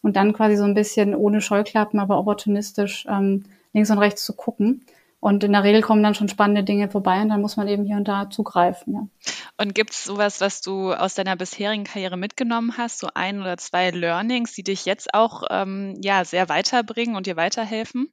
Und 0.00 0.14
dann 0.14 0.32
quasi 0.32 0.56
so 0.56 0.62
ein 0.62 0.74
bisschen 0.74 1.16
ohne 1.16 1.40
Scheuklappen, 1.40 1.98
aber 1.98 2.16
opportunistisch 2.16 3.06
ähm, 3.08 3.44
links 3.72 3.90
und 3.90 3.98
rechts 3.98 4.24
zu 4.24 4.34
gucken. 4.34 4.86
Und 5.18 5.42
in 5.42 5.52
der 5.52 5.64
Regel 5.64 5.82
kommen 5.82 6.02
dann 6.02 6.14
schon 6.14 6.28
spannende 6.28 6.62
Dinge 6.62 6.88
vorbei 6.88 7.20
und 7.22 7.28
dann 7.28 7.40
muss 7.40 7.56
man 7.56 7.66
eben 7.66 7.84
hier 7.84 7.96
und 7.96 8.06
da 8.06 8.30
zugreifen. 8.30 8.94
Ja. 8.94 9.06
Und 9.58 9.74
gibt 9.74 9.90
es 9.90 10.04
sowas, 10.04 10.40
was 10.40 10.60
du 10.60 10.92
aus 10.92 11.14
deiner 11.14 11.36
bisherigen 11.36 11.84
Karriere 11.84 12.16
mitgenommen 12.16 12.76
hast, 12.76 13.00
so 13.00 13.08
ein 13.14 13.40
oder 13.40 13.56
zwei 13.56 13.90
Learnings, 13.90 14.52
die 14.52 14.62
dich 14.62 14.84
jetzt 14.84 15.12
auch 15.12 15.42
ähm, 15.50 15.96
ja, 16.00 16.24
sehr 16.24 16.48
weiterbringen 16.48 17.16
und 17.16 17.26
dir 17.26 17.36
weiterhelfen? 17.36 18.12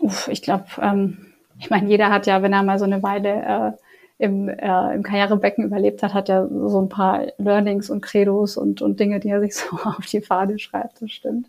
Uff, 0.00 0.26
ich 0.28 0.42
glaube, 0.42 0.66
ähm, 0.80 1.34
ich 1.58 1.70
meine, 1.70 1.88
jeder 1.88 2.10
hat 2.10 2.26
ja, 2.26 2.42
wenn 2.42 2.52
er 2.52 2.64
mal 2.64 2.78
so 2.78 2.84
eine 2.84 3.02
Weile 3.02 3.76
äh, 3.76 3.85
im, 4.18 4.48
äh, 4.48 4.94
im 4.94 5.02
Karrierebecken 5.02 5.64
überlebt 5.64 6.02
hat, 6.02 6.14
hat 6.14 6.28
ja 6.28 6.46
so 6.46 6.80
ein 6.80 6.88
paar 6.88 7.26
Learnings 7.38 7.90
und 7.90 8.00
Credos 8.00 8.56
und, 8.56 8.80
und 8.80 8.98
Dinge, 8.98 9.20
die 9.20 9.28
er 9.28 9.40
sich 9.40 9.54
so 9.56 9.76
auf 9.76 10.06
die 10.06 10.20
Fahne 10.20 10.58
schreibt, 10.58 11.02
das 11.02 11.10
stimmt. 11.10 11.48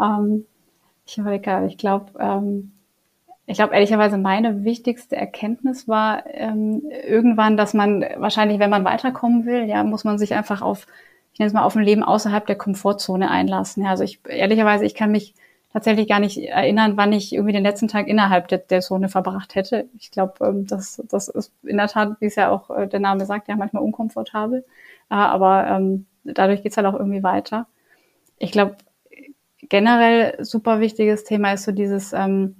Ähm, 0.00 0.46
ich 1.04 1.18
ich 1.18 1.78
glaube, 1.78 2.06
ähm, 2.18 2.72
ich 3.46 3.56
glaube 3.56 3.74
ehrlicherweise 3.74 4.16
meine 4.16 4.64
wichtigste 4.64 5.16
Erkenntnis 5.16 5.88
war 5.88 6.24
ähm, 6.26 6.82
irgendwann, 7.06 7.56
dass 7.56 7.74
man 7.74 8.04
wahrscheinlich, 8.16 8.58
wenn 8.58 8.70
man 8.70 8.84
weiterkommen 8.84 9.44
will, 9.44 9.64
ja, 9.64 9.82
muss 9.84 10.04
man 10.04 10.18
sich 10.18 10.34
einfach 10.34 10.62
auf, 10.62 10.86
ich 11.32 11.40
nenne 11.40 11.48
es 11.48 11.52
mal, 11.52 11.64
auf 11.64 11.76
ein 11.76 11.84
Leben 11.84 12.02
außerhalb 12.02 12.46
der 12.46 12.56
Komfortzone 12.56 13.30
einlassen. 13.30 13.82
Ja, 13.82 13.90
also 13.90 14.04
ich 14.04 14.20
ehrlicherweise, 14.26 14.84
ich 14.84 14.94
kann 14.94 15.10
mich 15.10 15.34
tatsächlich 15.72 16.08
gar 16.08 16.20
nicht 16.20 16.38
erinnern, 16.38 16.96
wann 16.96 17.12
ich 17.12 17.32
irgendwie 17.32 17.52
den 17.52 17.62
letzten 17.62 17.88
Tag 17.88 18.06
innerhalb 18.06 18.48
der, 18.48 18.58
der 18.58 18.80
Zone 18.80 19.08
verbracht 19.08 19.54
hätte. 19.54 19.88
Ich 19.98 20.10
glaube, 20.10 20.34
ähm, 20.46 20.66
das, 20.66 21.02
das 21.08 21.28
ist 21.28 21.52
in 21.62 21.78
der 21.78 21.88
Tat, 21.88 22.20
wie 22.20 22.26
es 22.26 22.34
ja 22.34 22.50
auch 22.50 22.70
äh, 22.70 22.86
der 22.86 23.00
Name 23.00 23.24
sagt, 23.26 23.48
ja 23.48 23.56
manchmal 23.56 23.82
unkomfortabel. 23.82 24.64
Äh, 25.10 25.14
aber 25.14 25.66
ähm, 25.66 26.06
dadurch 26.24 26.62
geht's 26.62 26.76
halt 26.76 26.86
auch 26.86 26.94
irgendwie 26.94 27.22
weiter. 27.22 27.66
Ich 28.38 28.52
glaube, 28.52 28.76
generell 29.68 30.44
super 30.44 30.80
wichtiges 30.80 31.24
Thema 31.24 31.52
ist 31.52 31.64
so 31.64 31.72
dieses 31.72 32.12
ähm, 32.12 32.56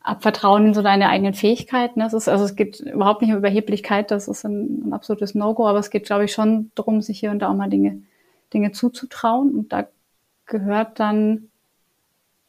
Abvertrauen 0.00 0.66
in 0.66 0.74
so 0.74 0.82
deine 0.82 1.08
eigenen 1.08 1.34
Fähigkeiten. 1.34 2.00
Das 2.00 2.14
ist, 2.14 2.28
also 2.28 2.44
es 2.44 2.56
geht 2.56 2.80
überhaupt 2.80 3.22
nicht 3.22 3.32
um 3.32 3.38
Überheblichkeit, 3.38 4.10
das 4.10 4.28
ist 4.28 4.44
ein, 4.44 4.88
ein 4.88 4.92
absolutes 4.92 5.34
No-Go, 5.34 5.66
aber 5.66 5.78
es 5.78 5.90
geht, 5.90 6.06
glaube 6.06 6.24
ich, 6.24 6.32
schon 6.32 6.70
darum, 6.74 7.02
sich 7.02 7.20
hier 7.20 7.30
und 7.30 7.40
da 7.40 7.50
auch 7.50 7.54
mal 7.54 7.68
Dinge, 7.68 8.02
Dinge 8.52 8.72
zuzutrauen. 8.72 9.54
Und 9.54 9.72
da 9.72 9.86
gehört 10.46 11.00
dann 11.00 11.50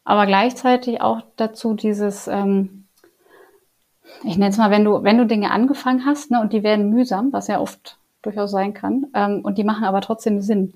aber 0.05 0.27
gleichzeitig 0.27 1.01
auch 1.01 1.23
dazu 1.35 1.73
dieses, 1.73 2.27
ähm, 2.27 2.85
ich 4.23 4.37
nenne 4.37 4.51
es 4.51 4.57
mal, 4.57 4.71
wenn 4.71 4.85
du, 4.85 5.03
wenn 5.03 5.17
du 5.17 5.25
Dinge 5.25 5.51
angefangen 5.51 6.05
hast, 6.05 6.31
ne, 6.31 6.39
und 6.39 6.53
die 6.53 6.63
werden 6.63 6.91
mühsam, 6.91 7.33
was 7.33 7.47
ja 7.47 7.59
oft 7.59 7.97
durchaus 8.21 8.51
sein 8.51 8.73
kann, 8.73 9.07
ähm, 9.13 9.41
und 9.43 9.57
die 9.57 9.63
machen 9.63 9.83
aber 9.83 10.01
trotzdem 10.01 10.41
Sinn, 10.41 10.75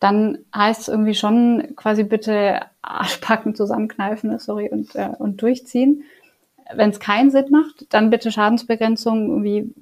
dann 0.00 0.38
heißt 0.54 0.82
es 0.82 0.88
irgendwie 0.88 1.14
schon 1.14 1.74
quasi 1.76 2.04
bitte 2.04 2.60
Arschpacken 2.82 3.54
zusammenkneifen, 3.54 4.30
ne, 4.30 4.38
sorry, 4.38 4.70
und, 4.70 4.94
äh, 4.96 5.10
und 5.18 5.40
durchziehen. 5.42 6.04
Wenn 6.74 6.90
es 6.90 6.98
keinen 6.98 7.30
Sinn 7.30 7.50
macht, 7.50 7.92
dann 7.92 8.08
bitte 8.08 8.32
Schadensbegrenzung, 8.32 9.28
irgendwie 9.28 9.74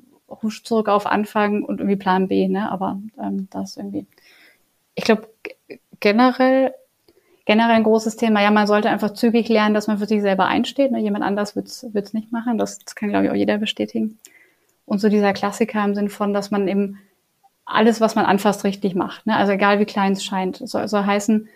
husch 0.43 0.65
zurück 0.65 0.89
auf 0.89 1.07
Anfang 1.07 1.63
und 1.63 1.79
irgendwie 1.79 1.97
Plan 1.97 2.27
B, 2.27 2.49
ne? 2.49 2.71
Aber 2.73 3.01
ähm, 3.21 3.47
das 3.51 3.77
irgendwie. 3.77 4.07
Ich 4.95 5.05
glaube, 5.05 5.29
generell 6.01 6.75
generell 7.45 7.77
ein 7.77 7.83
großes 7.83 8.17
Thema. 8.17 8.43
Ja, 8.43 8.51
man 8.51 8.67
sollte 8.67 8.91
einfach 8.91 9.13
zügig 9.13 9.49
lernen, 9.49 9.75
dass 9.75 9.87
man 9.87 9.99
für 9.99 10.07
sich 10.07 10.23
selber 10.23 10.47
einsteht. 10.47 10.93
Ne? 10.93 11.01
Jemand 11.01 11.25
anders 11.25 11.57
wird 11.57 11.69
es 11.69 12.13
nicht 12.13 12.33
machen. 12.33 12.59
Das, 12.59 12.79
das 12.79 12.95
kann, 12.95 13.09
glaube 13.09 13.27
ich, 13.27 13.31
auch 13.31 13.37
jeder 13.37 13.59
bestätigen. 13.59 14.19
Und 14.87 15.01
so 15.01 15.09
dieser 15.09 15.33
Klassiker 15.33 15.85
im 15.85 15.95
Sinn 15.95 16.09
von, 16.09 16.35
dass 16.35 16.51
man 16.51 16.69
eben 16.69 16.99
alles, 17.65 18.01
was 18.01 18.15
man 18.15 18.27
anfasst, 18.27 18.65
richtig 18.65 18.95
macht. 18.95 19.27
Ne? 19.27 19.37
Also 19.37 19.53
egal 19.53 19.79
wie 19.79 19.85
klein 19.85 20.13
es 20.13 20.25
scheint. 20.25 20.57
Soll, 20.57 20.89
soll 20.89 21.05
heißen, 21.05 21.49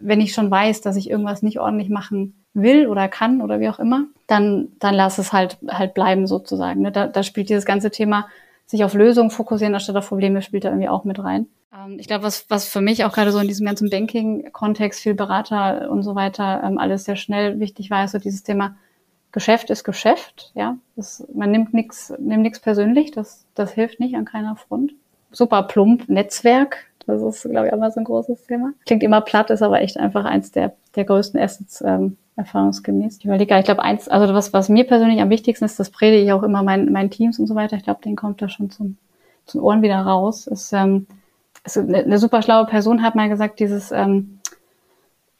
wenn 0.00 0.20
ich 0.20 0.34
schon 0.34 0.50
weiß, 0.50 0.80
dass 0.80 0.96
ich 0.96 1.08
irgendwas 1.08 1.42
nicht 1.42 1.60
ordentlich 1.60 1.88
machen 1.88 2.44
will 2.52 2.86
oder 2.86 3.08
kann 3.08 3.40
oder 3.40 3.60
wie 3.60 3.68
auch 3.68 3.78
immer, 3.78 4.06
dann, 4.26 4.68
dann 4.78 4.94
lass 4.94 5.18
es 5.18 5.32
halt, 5.32 5.58
halt 5.68 5.94
bleiben 5.94 6.26
sozusagen. 6.26 6.82
Ne? 6.82 6.92
Da, 6.92 7.06
da 7.06 7.22
spielt 7.22 7.48
dieses 7.48 7.64
ganze 7.64 7.90
Thema 7.90 8.28
sich 8.66 8.84
auf 8.84 8.94
Lösungen 8.94 9.30
fokussieren 9.30 9.74
anstatt 9.74 9.96
auf 9.96 10.08
Probleme 10.08 10.40
spielt 10.40 10.64
da 10.64 10.70
irgendwie 10.70 10.88
auch 10.88 11.04
mit 11.04 11.22
rein. 11.22 11.46
Ähm, 11.74 11.98
ich 11.98 12.06
glaube, 12.06 12.24
was, 12.24 12.48
was 12.48 12.68
für 12.68 12.80
mich 12.80 13.04
auch 13.04 13.12
gerade 13.12 13.32
so 13.32 13.38
in 13.38 13.48
diesem 13.48 13.66
ganzen 13.66 13.90
Banking-Kontext, 13.90 15.00
viel 15.00 15.14
Berater 15.14 15.90
und 15.90 16.02
so 16.02 16.14
weiter, 16.14 16.62
ähm, 16.64 16.78
alles 16.78 17.04
sehr 17.04 17.16
schnell 17.16 17.60
wichtig 17.60 17.90
war, 17.90 18.04
ist 18.04 18.12
so 18.12 18.18
dieses 18.18 18.42
Thema 18.42 18.76
Geschäft 19.32 19.68
ist 19.70 19.82
Geschäft, 19.82 20.52
ja. 20.54 20.76
Das, 20.94 21.26
man 21.34 21.50
nimmt 21.50 21.74
nichts 21.74 22.14
nimmt 22.20 22.42
nichts 22.42 22.60
persönlich, 22.60 23.10
das, 23.10 23.44
das 23.56 23.72
hilft 23.72 23.98
nicht 23.98 24.14
an 24.14 24.24
keiner 24.24 24.54
Front. 24.54 24.92
Super 25.32 25.64
plump, 25.64 26.08
Netzwerk, 26.08 26.86
das 27.04 27.20
ist, 27.20 27.50
glaube 27.50 27.66
ich, 27.66 27.72
auch 27.72 27.78
mal 27.78 27.90
so 27.90 27.98
ein 27.98 28.04
großes 28.04 28.46
Thema. 28.46 28.74
Klingt 28.86 29.02
immer 29.02 29.20
platt, 29.20 29.50
ist 29.50 29.62
aber 29.62 29.80
echt 29.80 29.98
einfach 29.98 30.24
eins 30.24 30.52
der, 30.52 30.74
der 30.94 31.04
größten 31.04 31.40
Assets, 31.40 31.82
ähm, 31.84 32.16
erfahrungsgemäß. 32.36 33.18
Ich 33.18 33.24
überlege, 33.24 33.58
ich 33.58 33.64
glaube, 33.64 33.82
eins, 33.82 34.08
also 34.08 34.32
was, 34.34 34.52
was 34.52 34.68
mir 34.68 34.84
persönlich 34.84 35.20
am 35.20 35.30
wichtigsten 35.30 35.64
ist, 35.64 35.80
das 35.80 35.90
predige 35.90 36.22
ich 36.22 36.32
auch 36.32 36.44
immer 36.44 36.62
meinen, 36.62 36.92
meinen 36.92 37.10
Teams 37.10 37.40
und 37.40 37.48
so 37.48 37.56
weiter. 37.56 37.76
Ich 37.76 37.82
glaube, 37.82 38.02
denen 38.04 38.14
kommt 38.14 38.40
da 38.40 38.48
schon 38.48 38.70
zum, 38.70 38.98
zum 39.46 39.64
Ohren 39.64 39.82
wieder 39.82 39.98
raus. 39.98 40.46
Ist, 40.46 40.72
ähm, 40.72 41.08
ist 41.64 41.78
eine, 41.78 41.98
eine 41.98 42.18
super 42.18 42.42
schlaue 42.42 42.66
Person 42.66 43.02
hat 43.02 43.14
mal 43.14 43.28
gesagt, 43.28 43.60
dieses, 43.60 43.90
ähm, 43.90 44.40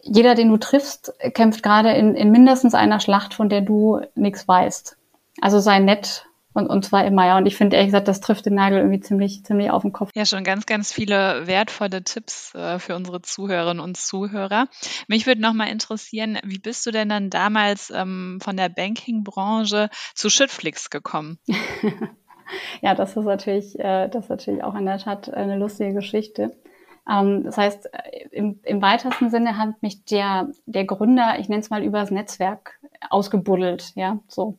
jeder, 0.00 0.35
den 0.35 0.50
du 0.50 0.59
triffst, 0.59 1.14
kämpft 1.35 1.62
gerade 1.62 1.93
in, 1.93 2.14
in 2.14 2.31
mindestens 2.31 2.75
einer 2.75 3.00
Schlacht, 3.00 3.35
von 3.35 3.49
der 3.49 3.62
du 3.62 4.00
nichts 4.14 4.47
weißt. 4.47 4.97
Also 5.40 5.61
sei 5.61 5.78
nett 5.78 6.26
und, 6.54 6.69
und 6.69 6.85
zwar 6.85 7.04
immer, 7.04 7.26
ja. 7.26 7.37
Und 7.37 7.47
ich 7.47 7.57
finde 7.57 7.76
ehrlich 7.76 7.88
gesagt, 7.88 8.07
das 8.07 8.21
trifft 8.21 8.47
den 8.47 8.54
Nagel 8.54 8.78
irgendwie 8.78 9.00
ziemlich, 9.00 9.45
ziemlich 9.45 9.71
auf 9.71 9.83
den 9.83 9.93
Kopf. 9.93 10.11
Ja, 10.14 10.25
schon 10.25 10.45
ganz, 10.45 10.66
ganz 10.66 10.93
viele 10.93 11.47
wertvolle 11.47 12.04
Tipps 12.04 12.54
äh, 12.54 12.78
für 12.78 12.95
unsere 12.95 13.21
Zuhörerinnen 13.23 13.83
und 13.83 13.97
Zuhörer. 13.97 14.69
Mich 15.09 15.26
würde 15.26 15.40
nochmal 15.40 15.69
interessieren, 15.69 16.38
wie 16.45 16.61
bist 16.61 16.87
du 16.87 16.93
denn 16.93 17.09
dann 17.09 17.28
damals 17.28 17.90
ähm, 17.90 18.38
von 18.40 18.57
der 18.57 18.69
Banking-Branche 18.69 19.90
zu 20.14 20.31
Shitflix 20.31 20.90
gekommen? 20.90 21.38
ja, 22.81 22.95
das 22.95 23.17
ist 23.17 23.25
natürlich, 23.25 23.79
äh, 23.79 24.09
das 24.09 24.25
ist 24.25 24.31
natürlich 24.31 24.65
auch 24.65 24.75
in 24.75 24.87
der 24.87 24.99
Tat 24.99 25.33
eine 25.33 25.57
lustige 25.57 25.95
Geschichte. 25.95 26.57
Ähm, 27.11 27.45
das 27.45 27.59
heißt, 27.59 27.91
äh, 27.93 28.29
im, 28.31 28.61
im 28.63 28.83
weitesten 28.83 29.31
Sinne 29.31 29.59
hat 29.59 29.83
mich 29.83 30.05
der, 30.05 30.49
der 30.67 30.85
Gründer, 30.85 31.39
ich 31.39 31.49
nenne 31.49 31.61
es 31.61 31.71
mal 31.71 31.83
übers 31.83 32.11
Netzwerk, 32.11 32.79
ausgebuddelt, 33.11 33.93
ja, 33.95 34.19
so. 34.29 34.57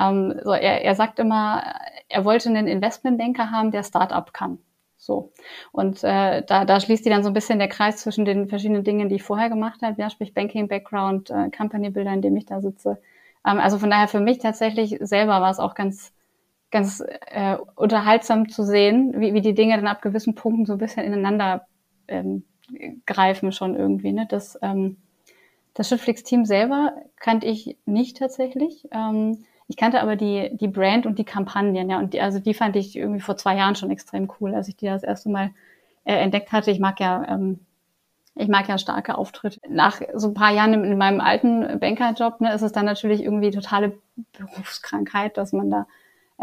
Ähm, 0.00 0.40
so 0.42 0.52
er, 0.52 0.84
er 0.84 0.94
sagt 0.94 1.18
immer, 1.18 1.62
er 2.08 2.24
wollte 2.24 2.48
einen 2.48 2.66
Investmentbanker 2.66 3.50
haben, 3.50 3.70
der 3.70 3.82
Startup 3.82 4.32
kann. 4.32 4.58
So. 4.96 5.32
Und 5.72 6.04
äh, 6.04 6.42
da, 6.46 6.64
da 6.64 6.80
schließt 6.80 7.04
die 7.04 7.10
dann 7.10 7.24
so 7.24 7.30
ein 7.30 7.34
bisschen 7.34 7.58
der 7.58 7.68
Kreis 7.68 7.96
zwischen 7.98 8.24
den 8.24 8.48
verschiedenen 8.48 8.84
Dingen, 8.84 9.08
die 9.08 9.16
ich 9.16 9.22
vorher 9.24 9.48
gemacht 9.48 9.82
habe, 9.82 10.00
ja, 10.00 10.08
sprich 10.08 10.32
Banking 10.32 10.68
Background, 10.68 11.28
äh, 11.30 11.50
Company 11.50 11.90
Builder, 11.90 12.12
in 12.12 12.22
dem 12.22 12.36
ich 12.36 12.46
da 12.46 12.60
sitze. 12.60 12.98
Ähm, 13.44 13.58
also 13.58 13.78
von 13.78 13.90
daher 13.90 14.08
für 14.08 14.20
mich 14.20 14.38
tatsächlich 14.38 14.96
selber 15.00 15.40
war 15.40 15.50
es 15.50 15.58
auch 15.58 15.74
ganz, 15.74 16.12
ganz 16.72 17.04
äh, 17.26 17.56
unterhaltsam 17.76 18.48
zu 18.48 18.64
sehen, 18.64 19.14
wie, 19.20 19.34
wie 19.34 19.42
die 19.42 19.54
Dinge 19.54 19.76
dann 19.76 19.86
ab 19.86 20.02
gewissen 20.02 20.34
Punkten 20.34 20.66
so 20.66 20.72
ein 20.72 20.78
bisschen 20.78 21.04
ineinander 21.04 21.66
ähm, 22.08 22.44
greifen 23.06 23.52
schon 23.52 23.76
irgendwie. 23.76 24.12
Ne? 24.12 24.26
Das, 24.28 24.58
ähm, 24.62 24.96
das 25.74 25.88
Shitflix-Team 25.88 26.44
selber 26.46 26.94
kannte 27.16 27.46
ich 27.46 27.76
nicht 27.84 28.16
tatsächlich. 28.16 28.88
Ähm, 28.90 29.44
ich 29.68 29.76
kannte 29.76 30.00
aber 30.00 30.16
die, 30.16 30.50
die 30.54 30.68
Brand 30.68 31.06
und 31.06 31.18
die 31.18 31.24
Kampagnen, 31.24 31.88
ja, 31.88 31.98
und 31.98 32.14
die, 32.14 32.20
also 32.20 32.38
die 32.38 32.54
fand 32.54 32.74
ich 32.76 32.96
irgendwie 32.96 33.20
vor 33.20 33.36
zwei 33.36 33.56
Jahren 33.56 33.76
schon 33.76 33.90
extrem 33.90 34.30
cool, 34.40 34.54
als 34.54 34.68
ich 34.68 34.76
die 34.76 34.86
das 34.86 35.02
erste 35.02 35.30
Mal 35.30 35.50
äh, 36.04 36.14
entdeckt 36.14 36.52
hatte. 36.52 36.70
Ich 36.70 36.80
mag 36.80 37.00
ja, 37.00 37.24
ähm, 37.28 37.60
ich 38.34 38.48
mag 38.48 38.68
ja 38.68 38.78
starke 38.78 39.16
Auftritte. 39.16 39.60
Nach 39.68 40.00
so 40.14 40.28
ein 40.28 40.34
paar 40.34 40.52
Jahren 40.52 40.72
in, 40.72 40.84
in 40.84 40.98
meinem 40.98 41.20
alten 41.20 41.78
Bankerjob, 41.78 42.40
ne, 42.40 42.54
ist 42.54 42.62
es 42.62 42.72
dann 42.72 42.86
natürlich 42.86 43.22
irgendwie 43.22 43.50
totale 43.50 43.98
Berufskrankheit, 44.38 45.36
dass 45.36 45.52
man 45.52 45.70
da 45.70 45.86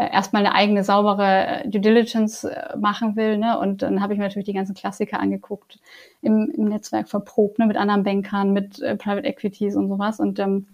erstmal 0.08 0.44
eine 0.44 0.54
eigene 0.54 0.84
saubere 0.84 1.64
äh, 1.64 1.68
Due 1.68 1.80
Diligence 1.80 2.44
äh, 2.44 2.76
machen 2.78 3.16
will. 3.16 3.38
Ne? 3.38 3.58
Und 3.58 3.82
dann 3.82 4.00
habe 4.00 4.12
ich 4.12 4.18
mir 4.18 4.24
natürlich 4.24 4.46
die 4.46 4.54
ganzen 4.54 4.74
Klassiker 4.74 5.20
angeguckt, 5.20 5.78
im, 6.22 6.50
im 6.56 6.64
Netzwerk 6.66 7.08
verprobt, 7.08 7.58
ne? 7.58 7.66
mit 7.66 7.76
anderen 7.76 8.02
Bankern, 8.02 8.52
mit 8.52 8.80
äh, 8.80 8.96
Private 8.96 9.26
Equities 9.26 9.76
und 9.76 9.88
sowas. 9.88 10.20
Und 10.20 10.38
ähm, 10.38 10.66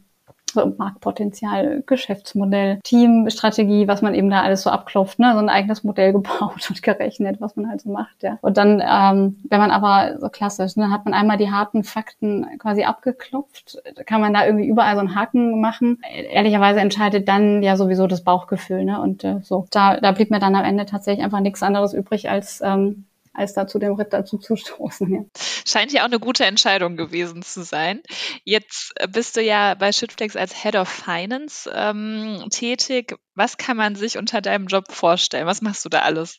Marktpotenzial, 0.54 1.82
Geschäftsmodell, 1.86 2.80
Teamstrategie, 2.82 3.88
was 3.88 4.02
man 4.02 4.14
eben 4.14 4.30
da 4.30 4.42
alles 4.42 4.62
so 4.62 4.70
abklopft, 4.70 5.18
ne? 5.18 5.32
so 5.32 5.38
ein 5.38 5.48
eigenes 5.48 5.84
Modell 5.84 6.12
gebaut 6.12 6.68
und 6.68 6.82
gerechnet, 6.82 7.40
was 7.40 7.56
man 7.56 7.68
halt 7.68 7.80
so 7.80 7.90
macht. 7.90 8.22
Ja. 8.22 8.38
Und 8.42 8.56
dann, 8.56 8.80
ähm, 8.80 9.36
wenn 9.48 9.60
man 9.60 9.70
aber 9.70 10.18
so 10.20 10.28
klassisch, 10.28 10.76
ne, 10.76 10.90
hat 10.90 11.04
man 11.04 11.14
einmal 11.14 11.36
die 11.36 11.50
harten 11.50 11.84
Fakten 11.84 12.46
quasi 12.58 12.84
abgeklopft, 12.84 13.82
kann 14.06 14.20
man 14.20 14.34
da 14.34 14.46
irgendwie 14.46 14.66
überall 14.66 14.94
so 14.94 15.00
einen 15.00 15.14
Haken 15.14 15.60
machen. 15.60 15.98
Ehrlicherweise 16.30 16.80
entscheidet 16.80 17.28
dann 17.28 17.62
ja 17.62 17.76
sowieso 17.76 18.06
das 18.06 18.22
Bauchgefühl. 18.22 18.84
Ne? 18.84 19.00
Und 19.00 19.24
äh, 19.24 19.40
so, 19.42 19.66
da, 19.70 19.98
da 19.98 20.12
blieb 20.12 20.30
mir 20.30 20.38
dann 20.38 20.54
am 20.54 20.64
Ende 20.64 20.86
tatsächlich 20.86 21.24
einfach 21.24 21.40
nichts 21.40 21.62
anderes 21.62 21.92
übrig, 21.92 22.30
als 22.30 22.60
ähm, 22.62 23.05
als 23.36 23.52
da 23.54 23.66
zu 23.66 23.78
dem 23.78 23.94
Ritt 23.94 24.12
dazu 24.12 24.38
zu 24.38 24.56
stoßen. 24.56 25.12
Ja. 25.12 25.20
Scheint 25.66 25.92
ja 25.92 26.02
auch 26.02 26.06
eine 26.06 26.18
gute 26.18 26.44
Entscheidung 26.44 26.96
gewesen 26.96 27.42
zu 27.42 27.62
sein. 27.62 28.00
Jetzt 28.44 28.94
bist 29.12 29.36
du 29.36 29.42
ja 29.42 29.74
bei 29.74 29.92
Shitflex 29.92 30.36
als 30.36 30.62
Head 30.62 30.76
of 30.76 30.88
Finance 30.88 31.70
ähm, 31.74 32.44
tätig. 32.50 33.16
Was 33.34 33.56
kann 33.56 33.76
man 33.76 33.94
sich 33.94 34.18
unter 34.18 34.40
deinem 34.40 34.66
Job 34.66 34.90
vorstellen? 34.90 35.46
Was 35.46 35.62
machst 35.62 35.84
du 35.84 35.88
da 35.88 36.00
alles? 36.00 36.38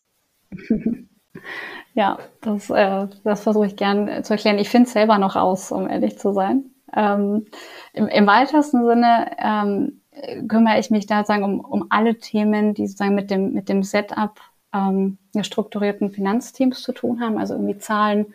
ja, 1.93 2.19
das, 2.41 2.69
äh, 2.69 3.07
das 3.23 3.43
versuche 3.43 3.67
ich 3.67 3.75
gern 3.75 4.23
zu 4.23 4.33
erklären. 4.33 4.59
Ich 4.59 4.69
finde 4.69 4.87
es 4.87 4.93
selber 4.93 5.17
noch 5.17 5.35
aus, 5.35 5.71
um 5.71 5.89
ehrlich 5.89 6.17
zu 6.17 6.33
sein. 6.33 6.71
Ähm, 6.95 7.45
im, 7.93 8.07
im, 8.07 8.27
weitesten 8.27 8.85
Sinne 8.85 9.31
ähm, 9.39 10.01
kümmere 10.47 10.79
ich 10.79 10.89
mich 10.89 11.05
da 11.05 11.25
sagen 11.25 11.43
um, 11.43 11.59
um 11.59 11.87
alle 11.89 12.17
Themen, 12.17 12.73
die 12.73 12.87
sozusagen 12.87 13.15
mit 13.15 13.29
dem, 13.29 13.51
mit 13.51 13.67
dem 13.69 13.83
Setup 13.83 14.39
ähm, 14.77 15.17
strukturierten 15.41 16.11
Finanzteams 16.11 16.81
zu 16.81 16.91
tun 16.91 17.21
haben, 17.21 17.37
also 17.37 17.53
irgendwie 17.53 17.77
Zahlen, 17.77 18.27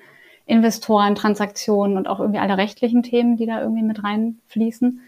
Investoren, 0.46 1.14
Transaktionen 1.14 1.96
und 1.96 2.08
auch 2.08 2.20
irgendwie 2.20 2.40
alle 2.40 2.56
rechtlichen 2.56 3.02
Themen, 3.02 3.36
die 3.36 3.46
da 3.46 3.60
irgendwie 3.60 3.82
mit 3.82 4.02
reinfließen, 4.02 5.00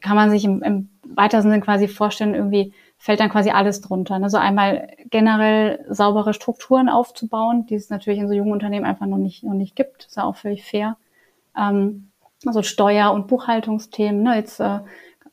kann 0.00 0.16
man 0.16 0.30
sich 0.30 0.44
im, 0.44 0.62
im 0.62 0.88
weitesten 1.04 1.50
Sinne 1.50 1.60
quasi 1.62 1.88
vorstellen, 1.88 2.34
irgendwie 2.34 2.72
fällt 2.98 3.20
dann 3.20 3.30
quasi 3.30 3.50
alles 3.50 3.80
drunter. 3.80 4.14
Also 4.22 4.38
einmal 4.38 4.88
generell 5.10 5.84
saubere 5.88 6.34
Strukturen 6.34 6.88
aufzubauen, 6.88 7.66
die 7.66 7.74
es 7.74 7.90
natürlich 7.90 8.20
in 8.20 8.28
so 8.28 8.34
jungen 8.34 8.52
Unternehmen 8.52 8.86
einfach 8.86 9.06
noch 9.06 9.18
nicht, 9.18 9.42
noch 9.42 9.54
nicht 9.54 9.74
gibt, 9.74 10.06
ist 10.06 10.16
ja 10.16 10.24
auch 10.24 10.36
völlig 10.36 10.64
fair. 10.64 10.96
Ähm, 11.58 12.10
also 12.46 12.62
Steuer- 12.62 13.12
und 13.12 13.26
Buchhaltungsthemen, 13.26 14.22
ne, 14.22 14.36
jetzt 14.36 14.60
äh, 14.60 14.78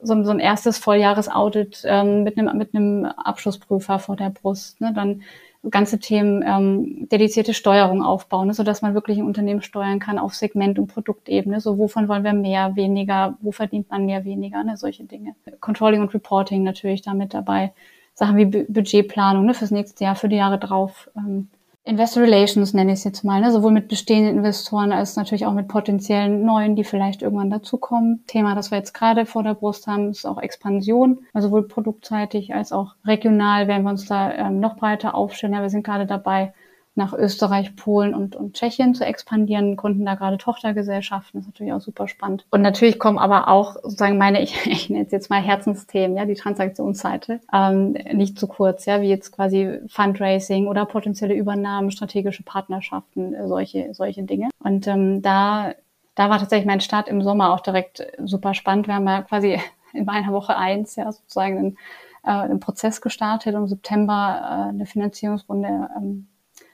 so, 0.01 0.23
so 0.23 0.31
ein 0.31 0.39
erstes 0.39 0.77
Volljahresaudit 0.77 1.83
ähm, 1.85 2.23
mit 2.23 2.37
einem 2.37 2.57
mit 2.57 2.73
einem 2.73 3.05
Abschlussprüfer 3.05 3.99
vor 3.99 4.15
der 4.15 4.29
Brust, 4.29 4.79
ne? 4.81 4.93
dann 4.93 5.21
ganze 5.69 5.99
Themen 5.99 6.41
ähm, 6.45 7.09
dedizierte 7.09 7.53
Steuerung 7.53 8.01
aufbauen, 8.01 8.47
ne? 8.47 8.53
so 8.53 8.63
dass 8.63 8.81
man 8.81 8.93
wirklich 8.93 9.17
ein 9.17 9.25
Unternehmen 9.25 9.61
steuern 9.61 9.99
kann 9.99 10.17
auf 10.17 10.33
Segment- 10.33 10.79
und 10.79 10.87
Produktebene. 10.87 11.59
So 11.59 11.77
wovon 11.77 12.07
wollen 12.07 12.23
wir 12.23 12.33
mehr, 12.33 12.75
weniger, 12.77 13.37
wo 13.41 13.51
verdient 13.51 13.89
man 13.89 14.05
mehr, 14.05 14.23
weniger, 14.23 14.63
ne? 14.63 14.77
solche 14.77 15.03
Dinge. 15.03 15.35
Controlling 15.59 16.01
und 16.01 16.13
Reporting 16.13 16.63
natürlich 16.63 17.01
damit 17.01 17.33
dabei. 17.33 17.73
Sachen 18.13 18.37
wie 18.37 18.45
Budgetplanung 18.45 19.45
ne? 19.45 19.53
fürs 19.53 19.71
nächste 19.71 20.03
Jahr, 20.05 20.15
für 20.15 20.29
die 20.29 20.37
Jahre 20.37 20.59
drauf. 20.59 21.09
Ähm, 21.17 21.49
Investor 21.85 22.23
Relations 22.23 22.73
nenne 22.73 22.91
ich 22.91 22.99
es 22.99 23.03
jetzt 23.03 23.23
mal, 23.23 23.41
ne? 23.41 23.51
sowohl 23.51 23.71
mit 23.71 23.87
bestehenden 23.87 24.37
Investoren 24.37 24.91
als 24.91 25.15
natürlich 25.15 25.45
auch 25.45 25.53
mit 25.53 25.67
potenziellen 25.67 26.45
neuen, 26.45 26.75
die 26.75 26.83
vielleicht 26.83 27.21
irgendwann 27.21 27.49
dazukommen. 27.49 28.23
Thema, 28.27 28.53
das 28.53 28.69
wir 28.69 28.77
jetzt 28.77 28.93
gerade 28.93 29.25
vor 29.25 29.43
der 29.43 29.55
Brust 29.55 29.87
haben, 29.87 30.09
ist 30.09 30.25
auch 30.25 30.39
Expansion, 30.39 31.25
also 31.33 31.47
sowohl 31.47 31.67
produktseitig 31.67 32.53
als 32.53 32.71
auch 32.71 32.95
regional 33.05 33.67
werden 33.67 33.83
wir 33.83 33.89
uns 33.91 34.05
da 34.05 34.31
ähm, 34.33 34.59
noch 34.59 34.75
breiter 34.75 35.15
aufstellen. 35.15 35.53
Ja, 35.53 35.61
wir 35.61 35.69
sind 35.69 35.83
gerade 35.83 36.05
dabei, 36.05 36.53
nach 36.99 37.13
Österreich, 37.13 37.75
Polen 37.75 38.13
und, 38.13 38.35
und 38.35 38.53
Tschechien 38.53 38.93
zu 38.93 39.03
expandieren, 39.03 39.75
gründen 39.75 40.05
da 40.05 40.13
gerade 40.15 40.37
Tochtergesellschaften, 40.37 41.39
das 41.39 41.47
ist 41.47 41.53
natürlich 41.53 41.73
auch 41.73 41.81
super 41.81 42.07
spannend. 42.07 42.45
Und 42.51 42.61
natürlich 42.61 42.99
kommen 42.99 43.17
aber 43.17 43.47
auch 43.47 43.73
sozusagen 43.81 44.19
meine, 44.19 44.41
ich, 44.43 44.67
ich 44.67 44.89
nenne 44.91 45.05
es 45.05 45.11
jetzt 45.11 45.31
mal 45.31 45.41
Herzensthemen, 45.41 46.15
ja, 46.15 46.25
die 46.25 46.35
Transaktionsseite, 46.35 47.39
ähm, 47.51 47.93
nicht 48.13 48.37
zu 48.37 48.47
kurz, 48.47 48.85
ja, 48.85 49.01
wie 49.01 49.09
jetzt 49.09 49.31
quasi 49.31 49.79
Fundraising 49.87 50.67
oder 50.67 50.85
potenzielle 50.85 51.33
Übernahmen, 51.33 51.89
strategische 51.89 52.43
Partnerschaften, 52.43 53.33
äh, 53.33 53.47
solche, 53.47 53.93
solche 53.93 54.23
Dinge. 54.23 54.49
Und 54.63 54.85
ähm, 54.87 55.21
da, 55.21 55.73
da 56.15 56.29
war 56.29 56.37
tatsächlich 56.37 56.67
mein 56.67 56.81
Start 56.81 57.07
im 57.07 57.23
Sommer 57.23 57.53
auch 57.53 57.61
direkt 57.61 58.05
super 58.23 58.53
spannend. 58.53 58.87
Wir 58.87 58.95
haben 58.95 59.07
ja 59.07 59.21
quasi 59.23 59.59
in 59.93 60.05
meiner 60.05 60.33
Woche 60.33 60.55
eins 60.57 60.97
ja 60.97 61.11
sozusagen 61.11 61.57
einen, 61.57 61.77
äh, 62.23 62.31
einen 62.31 62.59
Prozess 62.59 62.99
gestartet, 62.99 63.55
im 63.55 63.67
September 63.67 64.41
äh, 64.41 64.69
eine 64.69 64.85
Finanzierungsrunde 64.85 65.89
ähm, 65.95 66.27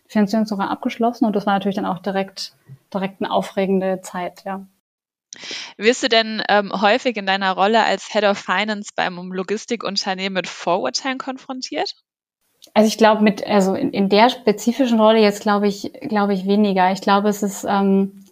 Finanzierung 0.08 0.46
sogar 0.46 0.70
abgeschlossen 0.70 1.26
und 1.26 1.36
das 1.36 1.46
war 1.46 1.54
natürlich 1.54 1.76
dann 1.76 1.86
auch 1.86 2.00
direkt, 2.00 2.54
direkt 2.94 3.22
eine 3.22 3.32
aufregende 3.32 4.02
Zeit, 4.02 4.44
ja. 4.46 4.66
Wirst 5.78 6.04
du 6.04 6.08
denn 6.08 6.42
ähm, 6.48 6.72
häufig 6.82 7.18
in 7.18 7.26
deiner 7.26 7.52
Rolle 7.52 7.84
als 7.84 8.12
Head 8.12 8.24
of 8.24 8.38
Finance 8.38 8.92
beim 8.96 9.32
Logistikunternehmen 9.32 10.34
mit 10.34 10.48
Vorurteilen 10.48 11.18
konfrontiert? 11.18 11.96
Also 12.74 12.88
ich 12.88 12.98
glaube 12.98 13.22
mit, 13.22 13.46
also 13.46 13.76
in, 13.76 13.92
in 13.92 14.10
der 14.10 14.30
spezifischen 14.30 15.00
Rolle 15.00 15.20
jetzt 15.20 15.42
glaube 15.42 15.68
ich, 15.68 15.92
glaube 16.02 16.34
ich 16.34 16.48
weniger. 16.48 16.92
Ich 16.92 17.02
glaube, 17.02 17.30
es 17.30 17.44
ist, 17.44 17.66
ähm, 17.66 18.26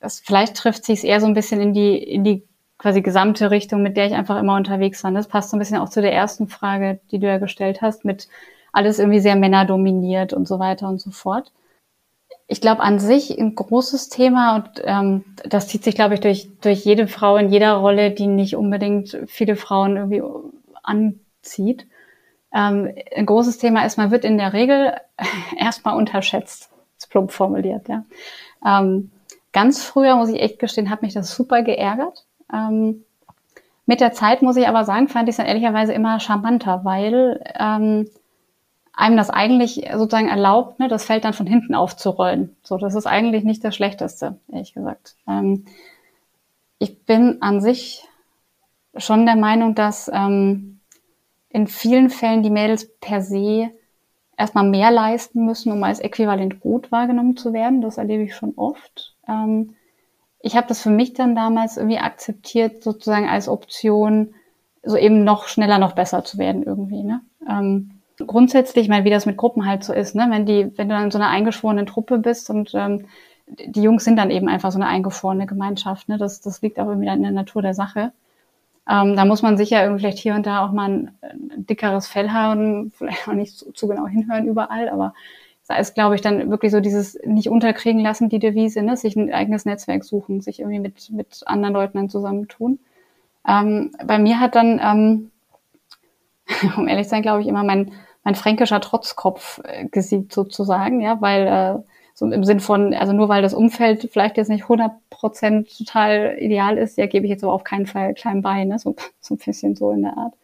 es, 0.00 0.20
vielleicht 0.20 0.56
trifft 0.56 0.84
sich 0.84 0.98
es 0.98 1.04
eher 1.04 1.20
so 1.20 1.26
ein 1.26 1.34
bisschen 1.34 1.60
in 1.60 1.74
die, 1.74 1.96
in 1.96 2.24
die 2.24 2.44
quasi 2.78 3.00
gesamte 3.00 3.50
Richtung, 3.50 3.82
mit 3.82 3.96
der 3.96 4.06
ich 4.06 4.14
einfach 4.14 4.38
immer 4.38 4.56
unterwegs 4.56 5.02
war. 5.02 5.10
Das 5.12 5.28
passt 5.28 5.50
so 5.50 5.56
ein 5.56 5.58
bisschen 5.58 5.78
auch 5.78 5.88
zu 5.88 6.02
der 6.02 6.12
ersten 6.12 6.48
Frage, 6.48 7.00
die 7.10 7.18
du 7.18 7.26
ja 7.26 7.38
gestellt 7.38 7.80
hast, 7.80 8.04
mit 8.04 8.28
alles 8.74 8.98
irgendwie 8.98 9.20
sehr 9.20 9.36
männerdominiert 9.36 10.32
und 10.32 10.48
so 10.48 10.58
weiter 10.58 10.88
und 10.88 11.00
so 11.00 11.10
fort. 11.10 11.52
Ich 12.46 12.60
glaube 12.60 12.82
an 12.82 12.98
sich 12.98 13.38
ein 13.38 13.54
großes 13.54 14.08
Thema 14.10 14.56
und 14.56 14.82
ähm, 14.84 15.24
das 15.44 15.68
zieht 15.68 15.84
sich, 15.84 15.94
glaube 15.94 16.14
ich, 16.14 16.20
durch, 16.20 16.50
durch 16.60 16.84
jede 16.84 17.06
Frau 17.06 17.36
in 17.36 17.48
jeder 17.48 17.74
Rolle, 17.74 18.10
die 18.10 18.26
nicht 18.26 18.56
unbedingt 18.56 19.18
viele 19.26 19.56
Frauen 19.56 19.96
irgendwie 19.96 20.22
anzieht. 20.82 21.86
Ähm, 22.52 22.94
ein 23.16 23.26
großes 23.26 23.58
Thema 23.58 23.86
ist, 23.86 23.96
man 23.96 24.10
wird 24.10 24.24
in 24.24 24.38
der 24.38 24.52
Regel 24.52 24.92
erstmal 25.56 25.96
unterschätzt, 25.96 26.70
ist 26.98 27.10
plump 27.10 27.30
formuliert. 27.30 27.88
Ja. 27.88 28.04
Ähm, 28.66 29.10
ganz 29.52 29.84
früher, 29.84 30.16
muss 30.16 30.28
ich 30.28 30.40
echt 30.40 30.58
gestehen, 30.58 30.90
hat 30.90 31.02
mich 31.02 31.14
das 31.14 31.34
super 31.34 31.62
geärgert. 31.62 32.24
Ähm, 32.52 33.04
mit 33.86 34.00
der 34.00 34.12
Zeit, 34.12 34.42
muss 34.42 34.56
ich 34.56 34.66
aber 34.66 34.84
sagen, 34.84 35.08
fand 35.08 35.28
ich 35.28 35.34
es 35.34 35.36
dann 35.36 35.46
ehrlicherweise 35.46 35.92
immer 35.92 36.18
charmanter, 36.18 36.84
weil 36.84 37.40
ähm, 37.58 38.08
einem 38.96 39.16
das 39.16 39.30
eigentlich 39.30 39.88
sozusagen 39.92 40.28
erlaubt, 40.28 40.78
ne, 40.78 40.88
das 40.88 41.04
Feld 41.04 41.24
dann 41.24 41.32
von 41.32 41.46
hinten 41.46 41.74
aufzurollen. 41.74 42.56
So, 42.62 42.78
das 42.78 42.94
ist 42.94 43.06
eigentlich 43.06 43.44
nicht 43.44 43.64
das 43.64 43.74
Schlechteste, 43.74 44.38
ehrlich 44.52 44.74
gesagt. 44.74 45.16
Ähm, 45.28 45.64
ich 46.78 47.04
bin 47.04 47.42
an 47.42 47.60
sich 47.60 48.06
schon 48.96 49.26
der 49.26 49.36
Meinung, 49.36 49.74
dass 49.74 50.10
ähm, 50.12 50.80
in 51.48 51.66
vielen 51.66 52.10
Fällen 52.10 52.42
die 52.42 52.50
Mädels 52.50 52.90
per 53.00 53.20
se 53.20 53.70
erstmal 54.36 54.68
mehr 54.68 54.90
leisten 54.90 55.44
müssen, 55.44 55.72
um 55.72 55.82
als 55.82 56.00
äquivalent 56.00 56.60
gut 56.60 56.92
wahrgenommen 56.92 57.36
zu 57.36 57.52
werden. 57.52 57.80
Das 57.80 57.98
erlebe 57.98 58.24
ich 58.24 58.34
schon 58.34 58.54
oft. 58.56 59.14
Ähm, 59.28 59.74
ich 60.40 60.56
habe 60.56 60.66
das 60.66 60.82
für 60.82 60.90
mich 60.90 61.14
dann 61.14 61.34
damals 61.34 61.76
irgendwie 61.76 61.98
akzeptiert, 61.98 62.82
sozusagen 62.82 63.28
als 63.28 63.48
Option, 63.48 64.34
so 64.82 64.96
eben 64.96 65.24
noch 65.24 65.48
schneller, 65.48 65.78
noch 65.78 65.92
besser 65.92 66.24
zu 66.24 66.38
werden 66.38 66.62
irgendwie. 66.62 67.02
Ne? 67.02 67.22
Ähm, 67.48 67.93
grundsätzlich, 68.18 68.84
ich 68.84 68.88
meine, 68.88 69.04
wie 69.04 69.10
das 69.10 69.26
mit 69.26 69.36
Gruppen 69.36 69.66
halt 69.66 69.84
so 69.84 69.92
ist, 69.92 70.14
ne? 70.14 70.26
Wenn 70.30 70.46
die, 70.46 70.76
wenn 70.76 70.88
du 70.88 70.96
in 70.96 71.10
so 71.10 71.18
einer 71.18 71.28
eingeschworenen 71.28 71.86
Truppe 71.86 72.18
bist 72.18 72.50
und 72.50 72.72
ähm, 72.74 73.06
die 73.46 73.82
Jungs 73.82 74.04
sind 74.04 74.16
dann 74.16 74.30
eben 74.30 74.48
einfach 74.48 74.72
so 74.72 74.78
eine 74.78 74.88
eingefrorene 74.88 75.46
Gemeinschaft, 75.46 76.08
ne? 76.08 76.18
Das, 76.18 76.40
das 76.40 76.62
liegt 76.62 76.78
auch 76.78 76.88
irgendwie 76.88 77.08
in 77.08 77.22
der 77.22 77.32
Natur 77.32 77.62
der 77.62 77.74
Sache. 77.74 78.12
Ähm, 78.88 79.16
da 79.16 79.24
muss 79.24 79.42
man 79.42 79.56
sicher 79.56 79.82
irgendwie 79.82 80.00
vielleicht 80.00 80.18
hier 80.18 80.34
und 80.34 80.46
da 80.46 80.64
auch 80.64 80.72
mal 80.72 80.90
ein, 80.90 81.10
ein 81.22 81.66
dickeres 81.66 82.06
Fell 82.06 82.30
haben, 82.30 82.92
vielleicht 82.96 83.28
auch 83.28 83.32
nicht 83.32 83.56
zu, 83.56 83.72
zu 83.72 83.88
genau 83.88 84.06
hinhören 84.06 84.46
überall, 84.46 84.88
aber 84.88 85.14
da 85.66 85.76
ist, 85.76 85.94
glaube 85.94 86.14
ich, 86.14 86.20
dann 86.20 86.50
wirklich 86.50 86.72
so 86.72 86.80
dieses 86.80 87.18
nicht 87.24 87.48
unterkriegen 87.48 88.02
lassen, 88.02 88.28
die 88.28 88.38
Devise, 88.38 88.82
ne? 88.82 88.96
sich 88.96 89.16
ein 89.16 89.32
eigenes 89.32 89.64
Netzwerk 89.64 90.04
suchen, 90.04 90.42
sich 90.42 90.60
irgendwie 90.60 90.80
mit, 90.80 91.10
mit 91.10 91.42
anderen 91.46 91.74
Leuten 91.74 91.96
dann 91.96 92.10
zusammentun. 92.10 92.78
Ähm, 93.48 93.92
bei 94.04 94.18
mir 94.18 94.40
hat 94.40 94.54
dann, 94.54 94.80
ähm, 94.82 95.30
um 96.76 96.88
ehrlich 96.88 97.06
zu 97.06 97.10
sein, 97.10 97.22
glaube 97.22 97.42
ich, 97.42 97.48
immer 97.48 97.64
mein, 97.64 97.92
mein 98.22 98.34
fränkischer 98.34 98.80
Trotzkopf 98.80 99.60
äh, 99.64 99.86
gesiegt 99.86 100.32
sozusagen, 100.32 101.00
ja, 101.00 101.20
weil 101.20 101.46
äh, 101.46 101.82
so 102.14 102.30
im 102.30 102.44
Sinn 102.44 102.60
von, 102.60 102.94
also 102.94 103.12
nur 103.12 103.28
weil 103.28 103.42
das 103.42 103.54
Umfeld 103.54 104.08
vielleicht 104.12 104.36
jetzt 104.36 104.48
nicht 104.48 104.62
100 104.62 104.92
Prozent 105.10 105.76
total 105.76 106.36
ideal 106.38 106.78
ist, 106.78 106.96
ja, 106.96 107.06
gebe 107.06 107.26
ich 107.26 107.30
jetzt 107.30 107.42
aber 107.42 107.52
auf 107.52 107.64
keinen 107.64 107.86
Fall 107.86 108.14
klein 108.14 108.40
bei, 108.40 108.64
ne? 108.64 108.78
so, 108.78 108.94
so 109.20 109.34
ein 109.34 109.38
bisschen 109.38 109.74
so 109.74 109.90
in 109.90 110.02
der 110.02 110.16
Art. 110.16 110.34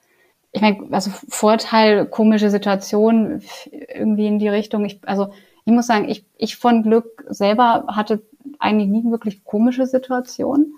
Ich 0.52 0.62
meine, 0.62 0.88
also 0.90 1.12
Vorteil, 1.28 2.07
komische 2.07 2.50
Situation, 2.50 3.40
irgendwie 3.71 4.26
in 4.26 4.40
die 4.40 4.49
Richtung, 4.49 4.85
ich, 4.85 4.99
also 5.07 5.28
ich 5.64 5.73
muss 5.73 5.87
sagen, 5.87 6.09
ich, 6.09 6.25
ich 6.37 6.57
von 6.57 6.83
Glück 6.83 7.25
selber 7.28 7.85
hatte 7.88 8.23
eigentlich 8.59 8.88
nie 8.88 9.09
wirklich 9.11 9.45
komische 9.45 9.87
Situationen. 9.87 10.75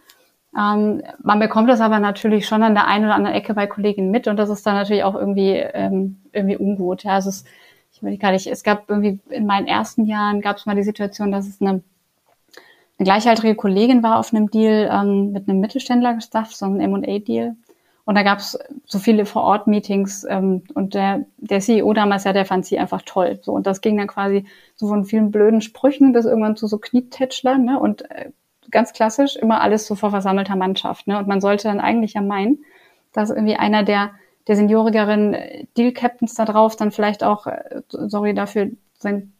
Ähm, 0.56 1.02
man 1.22 1.38
bekommt 1.38 1.70
das 1.70 1.80
aber 1.80 1.98
natürlich 1.98 2.46
schon 2.46 2.62
an 2.62 2.74
der 2.74 2.86
einen 2.86 3.06
oder 3.06 3.14
anderen 3.14 3.34
Ecke 3.34 3.54
bei 3.54 3.66
Kolleginnen 3.66 4.10
mit 4.10 4.28
und 4.28 4.36
das 4.36 4.50
ist 4.50 4.66
dann 4.66 4.74
natürlich 4.74 5.04
auch 5.04 5.14
irgendwie, 5.14 5.52
ähm, 5.52 6.20
irgendwie 6.32 6.58
ungut. 6.58 7.04
Ja, 7.04 7.12
also 7.12 7.30
es, 7.30 7.44
ich 7.92 8.02
weiß 8.02 8.18
gar 8.18 8.32
nicht, 8.32 8.46
es 8.46 8.62
gab 8.62 8.88
irgendwie 8.90 9.20
in 9.30 9.46
meinen 9.46 9.66
ersten 9.66 10.04
Jahren 10.04 10.40
gab 10.40 10.58
es 10.58 10.66
mal 10.66 10.76
die 10.76 10.82
Situation, 10.82 11.32
dass 11.32 11.48
es 11.48 11.60
eine, 11.60 11.70
eine 11.70 13.04
gleichaltrige 13.04 13.54
Kollegin 13.54 14.02
war 14.02 14.18
auf 14.18 14.34
einem 14.34 14.50
Deal 14.50 14.90
ähm, 14.92 15.32
mit 15.32 15.48
einem 15.48 15.60
Mittelständler 15.60 16.14
gestafft, 16.14 16.56
so 16.56 16.66
ein 16.66 16.80
M&A-Deal. 16.80 17.56
Und 18.04 18.16
da 18.16 18.22
gab 18.24 18.38
es 18.38 18.58
so 18.84 18.98
viele 18.98 19.24
Vor-Ort-Meetings 19.24 20.26
ähm, 20.28 20.64
und 20.74 20.94
der, 20.94 21.24
der 21.38 21.60
CEO 21.60 21.92
damals, 21.92 22.24
ja, 22.24 22.32
der 22.32 22.44
fand 22.44 22.66
sie 22.66 22.78
einfach 22.78 23.02
toll. 23.02 23.38
So 23.42 23.52
und 23.52 23.66
das 23.66 23.80
ging 23.80 23.96
dann 23.96 24.08
quasi 24.08 24.44
so 24.74 24.88
von 24.88 25.04
vielen 25.04 25.30
blöden 25.30 25.60
Sprüchen 25.60 26.12
bis 26.12 26.24
irgendwann 26.24 26.56
zu 26.56 26.66
so 26.66 26.78
Knietätschlern, 26.78 27.64
ne? 27.64 27.78
Und 27.78 28.10
äh, 28.10 28.32
ganz 28.72 28.92
klassisch 28.92 29.36
immer 29.36 29.60
alles 29.60 29.86
so 29.86 29.94
vor 29.94 30.10
versammelter 30.10 30.56
Mannschaft. 30.56 31.06
Ne? 31.06 31.18
Und 31.18 31.28
man 31.28 31.40
sollte 31.40 31.68
dann 31.68 31.80
eigentlich 31.80 32.14
ja 32.14 32.22
meinen, 32.22 32.64
dass 33.12 33.30
irgendwie 33.30 33.56
einer 33.56 33.84
der, 33.84 34.10
der 34.48 34.56
seniorigeren 34.56 35.36
Deal-Captains 35.76 36.34
da 36.34 36.44
drauf 36.44 36.74
dann 36.74 36.90
vielleicht 36.90 37.22
auch, 37.22 37.46
äh, 37.46 37.82
sorry 37.88 38.34
dafür, 38.34 38.70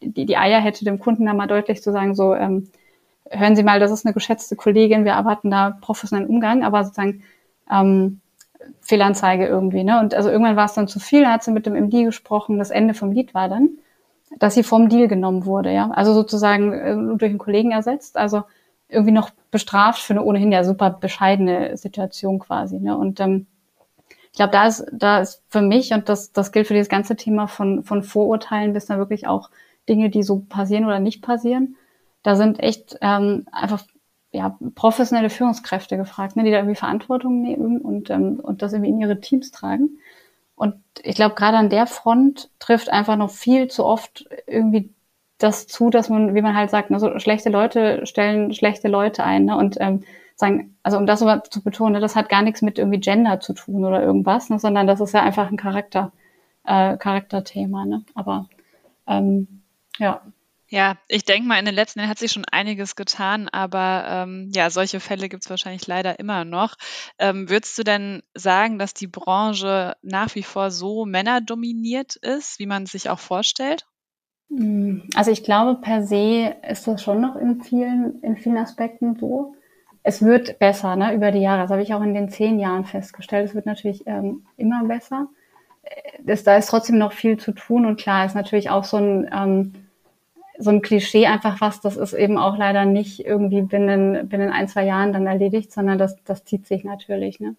die, 0.01 0.27
die 0.27 0.37
Eier 0.37 0.61
hätte, 0.61 0.85
dem 0.85 0.99
Kunden 0.99 1.27
da 1.27 1.35
mal 1.35 1.47
deutlich 1.47 1.83
zu 1.83 1.93
sagen, 1.93 2.15
so, 2.15 2.35
ähm, 2.35 2.69
hören 3.31 3.57
Sie 3.57 3.63
mal, 3.63 3.81
das 3.81 3.91
ist 3.91 4.05
eine 4.05 4.13
geschätzte 4.13 4.57
Kollegin, 4.57 5.05
wir 5.05 5.13
erwarten 5.13 5.51
da 5.51 5.77
professionellen 5.81 6.29
Umgang, 6.29 6.65
aber 6.65 6.85
sozusagen 6.85 7.23
ähm, 7.71 8.21
Fehlanzeige 8.81 9.47
irgendwie. 9.47 9.85
Ne? 9.85 10.01
Und 10.01 10.15
also 10.15 10.31
irgendwann 10.31 10.57
war 10.57 10.67
es 10.67 10.75
dann 10.75 10.89
zu 10.89 11.01
viel, 11.01 11.27
hat 11.27 11.43
sie 11.43 11.53
mit 11.53 11.67
dem 11.67 11.75
MD 11.75 12.05
gesprochen, 12.05 12.59
das 12.59 12.71
Ende 12.71 12.95
vom 12.95 13.13
Lied 13.13 13.35
war 13.35 13.49
dann, 13.49 13.71
dass 14.39 14.55
sie 14.55 14.63
vom 14.63 14.89
Deal 14.89 15.09
genommen 15.09 15.47
wurde, 15.47 15.73
ja. 15.73 15.91
Also 15.91 16.13
sozusagen 16.15 16.73
äh, 16.73 17.17
durch 17.17 17.31
einen 17.31 17.39
Kollegen 17.39 17.73
ersetzt, 17.73 18.17
also 18.17 18.43
irgendwie 18.93 19.13
noch 19.13 19.31
bestraft 19.51 20.01
für 20.01 20.15
eine 20.15 20.23
ohnehin 20.23 20.53
ja 20.53 20.65
super 20.65 20.91
bescheidene 20.91 21.77
Situation 21.77 22.39
quasi. 22.39 22.79
Ne? 22.79 22.97
Und 22.97 23.21
ähm, 23.21 23.47
ich 24.33 24.37
glaube, 24.37 24.53
da 24.53 24.67
ist, 24.67 24.87
da 24.93 25.21
ist 25.21 25.43
für 25.49 25.61
mich, 25.61 25.93
und 25.93 26.09
das, 26.09 26.33
das 26.33 26.53
gilt 26.53 26.67
für 26.67 26.75
dieses 26.75 26.89
ganze 26.89 27.17
Thema 27.17 27.49
von, 27.49 27.85
von 27.85 28.03
Vorurteilen 28.03 28.73
bis 28.73 28.87
dann 28.87 28.99
wirklich 28.99 29.27
auch 29.27 29.51
Dinge, 29.89 30.09
die 30.09 30.23
so 30.23 30.41
passieren 30.41 30.87
oder 30.87 31.01
nicht 31.01 31.23
passieren, 31.23 31.77
da 32.23 32.37
sind 32.37 32.61
echt 32.61 32.97
ähm, 33.03 33.47
einfach 33.53 33.83
ja, 34.31 34.57
professionelle 34.75 35.29
Führungskräfte 35.29 35.99
gefragt, 35.99 36.37
ne, 36.37 36.45
die 36.45 36.51
da 36.51 36.59
irgendwie 36.59 36.77
Verantwortung 36.77 37.43
nehmen 37.43 37.81
und, 37.81 38.09
ähm, 38.09 38.41
und 38.41 38.63
das 38.63 38.73
irgendwie 38.73 38.91
in 38.91 39.01
ihre 39.01 39.21
Teams 39.21 39.51
tragen. 39.51 39.99
Und 40.55 40.77
ich 41.03 41.17
glaube, 41.17 41.35
gerade 41.35 41.59
an 41.59 41.69
der 41.69 41.87
Front 41.87 42.51
trifft 42.59 42.89
einfach 42.89 43.17
noch 43.17 43.31
viel 43.31 43.69
zu 43.69 43.85
oft 43.85 44.27
irgendwie 44.47 44.91
das 45.43 45.67
zu, 45.67 45.91
dass 45.91 46.09
man, 46.09 46.35
wie 46.35 46.43
man 46.43 46.57
halt 46.57 46.71
sagt, 46.71 46.91
ne, 46.91 46.99
so 47.01 47.19
schlechte 47.19 47.51
Leute 47.51 48.07
stellen 48.07 48.53
schlechte 48.55 48.89
Leute 48.89 49.25
ein. 49.25 49.47
Ne, 49.47 49.57
und 49.57 49.77
ähm, 49.81 50.05
sagen, 50.37 50.77
also 50.83 50.99
um 50.99 51.07
das 51.07 51.23
aber 51.23 51.45
zu 51.45 51.63
betonen, 51.63 51.95
ne, 51.95 52.01
das 52.01 52.17
hat 52.17 52.29
gar 52.29 52.43
nichts 52.43 52.63
mit 52.63 52.79
irgendwie 52.79 53.01
Gender 53.01 53.41
zu 53.41 53.55
tun 53.55 53.85
oder 53.85 54.03
irgendwas, 54.03 54.51
ne, 54.51 54.59
sondern 54.59 54.87
das 54.87 55.01
ist 55.01 55.15
ja 55.15 55.23
einfach 55.23 55.51
ein 55.51 55.57
Charakter, 55.57 56.13
äh, 56.65 56.97
Charakterthema. 56.97 57.85
Ne? 57.85 58.05
Aber 58.15 58.49
ähm, 59.07 59.63
ja. 59.99 60.21
Ja, 60.69 60.97
ich 61.07 61.25
denke 61.25 61.47
mal, 61.47 61.59
in 61.59 61.67
den 61.67 61.75
letzten 61.75 61.99
Jahren 61.99 62.09
hat 62.09 62.19
sich 62.19 62.33
schon 62.33 62.47
einiges 62.51 62.97
getan, 62.97 63.51
aber 63.51 64.07
ähm, 64.09 64.51
ja, 64.55 64.71
solche 64.71 65.01
Fälle 65.01 65.29
gibt 65.29 65.45
es 65.45 65.51
wahrscheinlich 65.51 65.87
leider 65.87 66.19
immer 66.19 66.47
noch. 66.47 66.77
Ähm, 67.19 67.51
würdest 67.51 67.77
du 67.77 67.83
denn 67.83 68.23
sagen, 68.33 68.79
dass 68.79 68.95
die 68.95 69.07
Branche 69.07 69.95
nach 70.01 70.35
wie 70.35 70.43
vor 70.43 70.71
so 70.71 71.05
männerdominiert 71.05 72.17
ist, 72.17 72.59
wie 72.59 72.65
man 72.65 72.87
sich 72.87 73.11
auch 73.11 73.19
vorstellt? 73.19 73.85
Hm, 74.57 75.03
also 75.15 75.31
ich 75.31 75.45
glaube, 75.45 75.81
per 75.81 76.03
se 76.03 76.55
ist 76.69 76.87
das 76.87 77.03
schon 77.03 77.21
noch 77.21 77.37
in 77.37 77.63
vielen, 77.63 78.21
in 78.23 78.37
vielen 78.37 78.59
Aspekten 78.59 79.17
so. 79.17 79.55
Es 80.03 80.23
wird 80.23 80.59
besser, 80.59 80.97
ne, 80.97 81.15
über 81.15 81.31
die 81.31 81.41
Jahre. 81.41 81.63
Das 81.63 81.71
habe 81.71 81.83
ich 81.83 81.95
auch 81.95 82.03
in 82.03 82.15
den 82.15 82.29
zehn 82.29 82.59
Jahren 82.59 82.85
festgestellt. 82.85 83.49
Es 83.49 83.55
wird 83.55 83.67
natürlich 83.67 84.07
ähm, 84.07 84.45
immer 84.57 84.85
besser. 84.85 85.29
Das, 86.23 86.45
da 86.45 86.57
ist 86.57 86.69
trotzdem 86.69 86.99
noch 86.99 87.13
viel 87.13 87.39
zu 87.39 87.53
tun 87.53 87.87
und 87.87 87.99
klar 87.99 88.25
ist 88.25 88.35
natürlich 88.35 88.71
auch 88.71 88.85
so 88.85 88.99
ein 88.99 89.29
ähm, 89.33 89.73
so 90.59 90.71
ein 90.71 90.83
Klischee 90.83 91.27
einfach 91.27 91.61
was, 91.61 91.81
das 91.81 91.97
ist 91.97 92.13
eben 92.13 92.39
auch 92.39 92.57
leider 92.57 92.85
nicht 92.85 93.25
irgendwie 93.25 93.63
binnen, 93.63 94.29
binnen 94.29 94.51
ein, 94.51 94.69
zwei 94.69 94.85
Jahren 94.85 95.13
dann 95.13 95.27
erledigt, 95.27 95.73
sondern 95.73 95.99
das, 95.99 96.23
das 96.25 96.45
zieht 96.45 96.67
sich 96.67 96.85
natürlich. 96.85 97.41
Ne? 97.41 97.57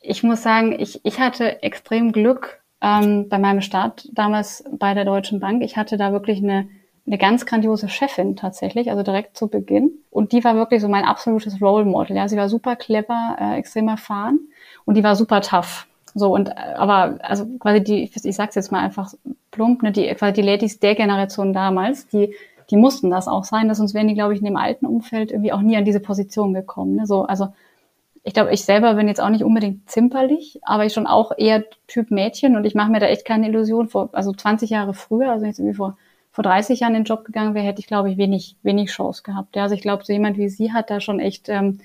Ich 0.00 0.22
muss 0.22 0.42
sagen, 0.42 0.72
ich, 0.78 1.00
ich 1.04 1.20
hatte 1.20 1.62
extrem 1.62 2.12
Glück 2.12 2.62
ähm, 2.82 3.28
bei 3.28 3.38
meinem 3.38 3.60
Start 3.60 4.08
damals 4.12 4.64
bei 4.70 4.94
der 4.94 5.04
Deutschen 5.04 5.40
Bank. 5.40 5.62
Ich 5.62 5.76
hatte 5.76 5.96
da 5.96 6.12
wirklich 6.12 6.42
eine, 6.42 6.68
eine 7.06 7.18
ganz 7.18 7.46
grandiose 7.46 7.88
Chefin 7.88 8.36
tatsächlich, 8.36 8.90
also 8.90 9.02
direkt 9.02 9.36
zu 9.36 9.48
Beginn. 9.48 9.90
Und 10.10 10.32
die 10.32 10.44
war 10.44 10.54
wirklich 10.54 10.80
so 10.80 10.88
mein 10.88 11.04
absolutes 11.04 11.60
Role 11.60 11.84
Model. 11.84 12.16
Ja, 12.16 12.28
sie 12.28 12.36
war 12.36 12.48
super 12.48 12.76
clever, 12.76 13.36
äh, 13.38 13.58
extrem 13.58 13.88
erfahren 13.88 14.40
und 14.84 14.96
die 14.96 15.04
war 15.04 15.16
super 15.16 15.40
tough. 15.40 15.86
So 16.14 16.34
und 16.34 16.48
äh, 16.48 16.74
aber 16.76 17.18
also 17.22 17.46
quasi 17.58 17.82
die, 17.82 18.10
ich 18.12 18.36
sag's 18.36 18.54
jetzt 18.54 18.72
mal 18.72 18.80
einfach 18.80 19.12
plump, 19.50 19.82
ne, 19.82 19.92
die 19.92 20.06
quasi 20.14 20.32
die 20.34 20.42
Ladies 20.42 20.80
der 20.80 20.94
Generation 20.94 21.52
damals, 21.52 22.08
die 22.08 22.34
die 22.70 22.76
mussten 22.76 23.10
das 23.10 23.26
auch 23.26 23.44
sein, 23.44 23.68
dass 23.68 23.78
sonst 23.78 23.94
wären 23.94 24.06
die, 24.06 24.14
glaube 24.14 24.32
ich, 24.32 24.38
in 24.38 24.46
dem 24.46 24.56
alten 24.56 24.86
Umfeld 24.86 25.32
irgendwie 25.32 25.52
auch 25.52 25.60
nie 25.60 25.76
an 25.76 25.84
diese 25.84 26.00
Position 26.00 26.54
gekommen. 26.54 26.96
Ne? 26.96 27.06
So, 27.06 27.24
also 27.24 27.48
ich 28.22 28.34
glaube, 28.34 28.52
ich 28.52 28.64
selber 28.64 28.94
bin 28.94 29.08
jetzt 29.08 29.20
auch 29.20 29.30
nicht 29.30 29.44
unbedingt 29.44 29.90
zimperlich, 29.90 30.60
aber 30.62 30.84
ich 30.84 30.92
schon 30.92 31.06
auch 31.06 31.32
eher 31.36 31.64
Typ 31.86 32.10
Mädchen 32.10 32.56
und 32.56 32.64
ich 32.64 32.74
mache 32.74 32.90
mir 32.90 33.00
da 33.00 33.06
echt 33.06 33.24
keine 33.24 33.48
Illusion 33.48 33.88
vor, 33.88 34.10
also 34.12 34.32
20 34.32 34.70
Jahre 34.70 34.92
früher, 34.92 35.30
also 35.30 35.46
jetzt 35.46 35.58
irgendwie 35.58 35.76
vor, 35.76 35.96
vor 36.30 36.44
30 36.44 36.80
Jahren 36.80 36.94
in 36.94 37.02
den 37.02 37.06
Job 37.06 37.24
gegangen 37.24 37.54
wäre, 37.54 37.64
hätte 37.64 37.80
ich, 37.80 37.86
glaube 37.86 38.10
ich, 38.10 38.18
wenig, 38.18 38.56
wenig 38.62 38.90
Chance 38.90 39.22
gehabt. 39.22 39.56
Ja, 39.56 39.62
also 39.62 39.74
ich 39.74 39.80
glaube, 39.80 40.04
so 40.04 40.12
jemand 40.12 40.36
wie 40.36 40.48
sie 40.48 40.72
hat 40.72 40.90
da 40.90 41.00
schon 41.00 41.18
echt 41.18 41.48
ähm, 41.48 41.80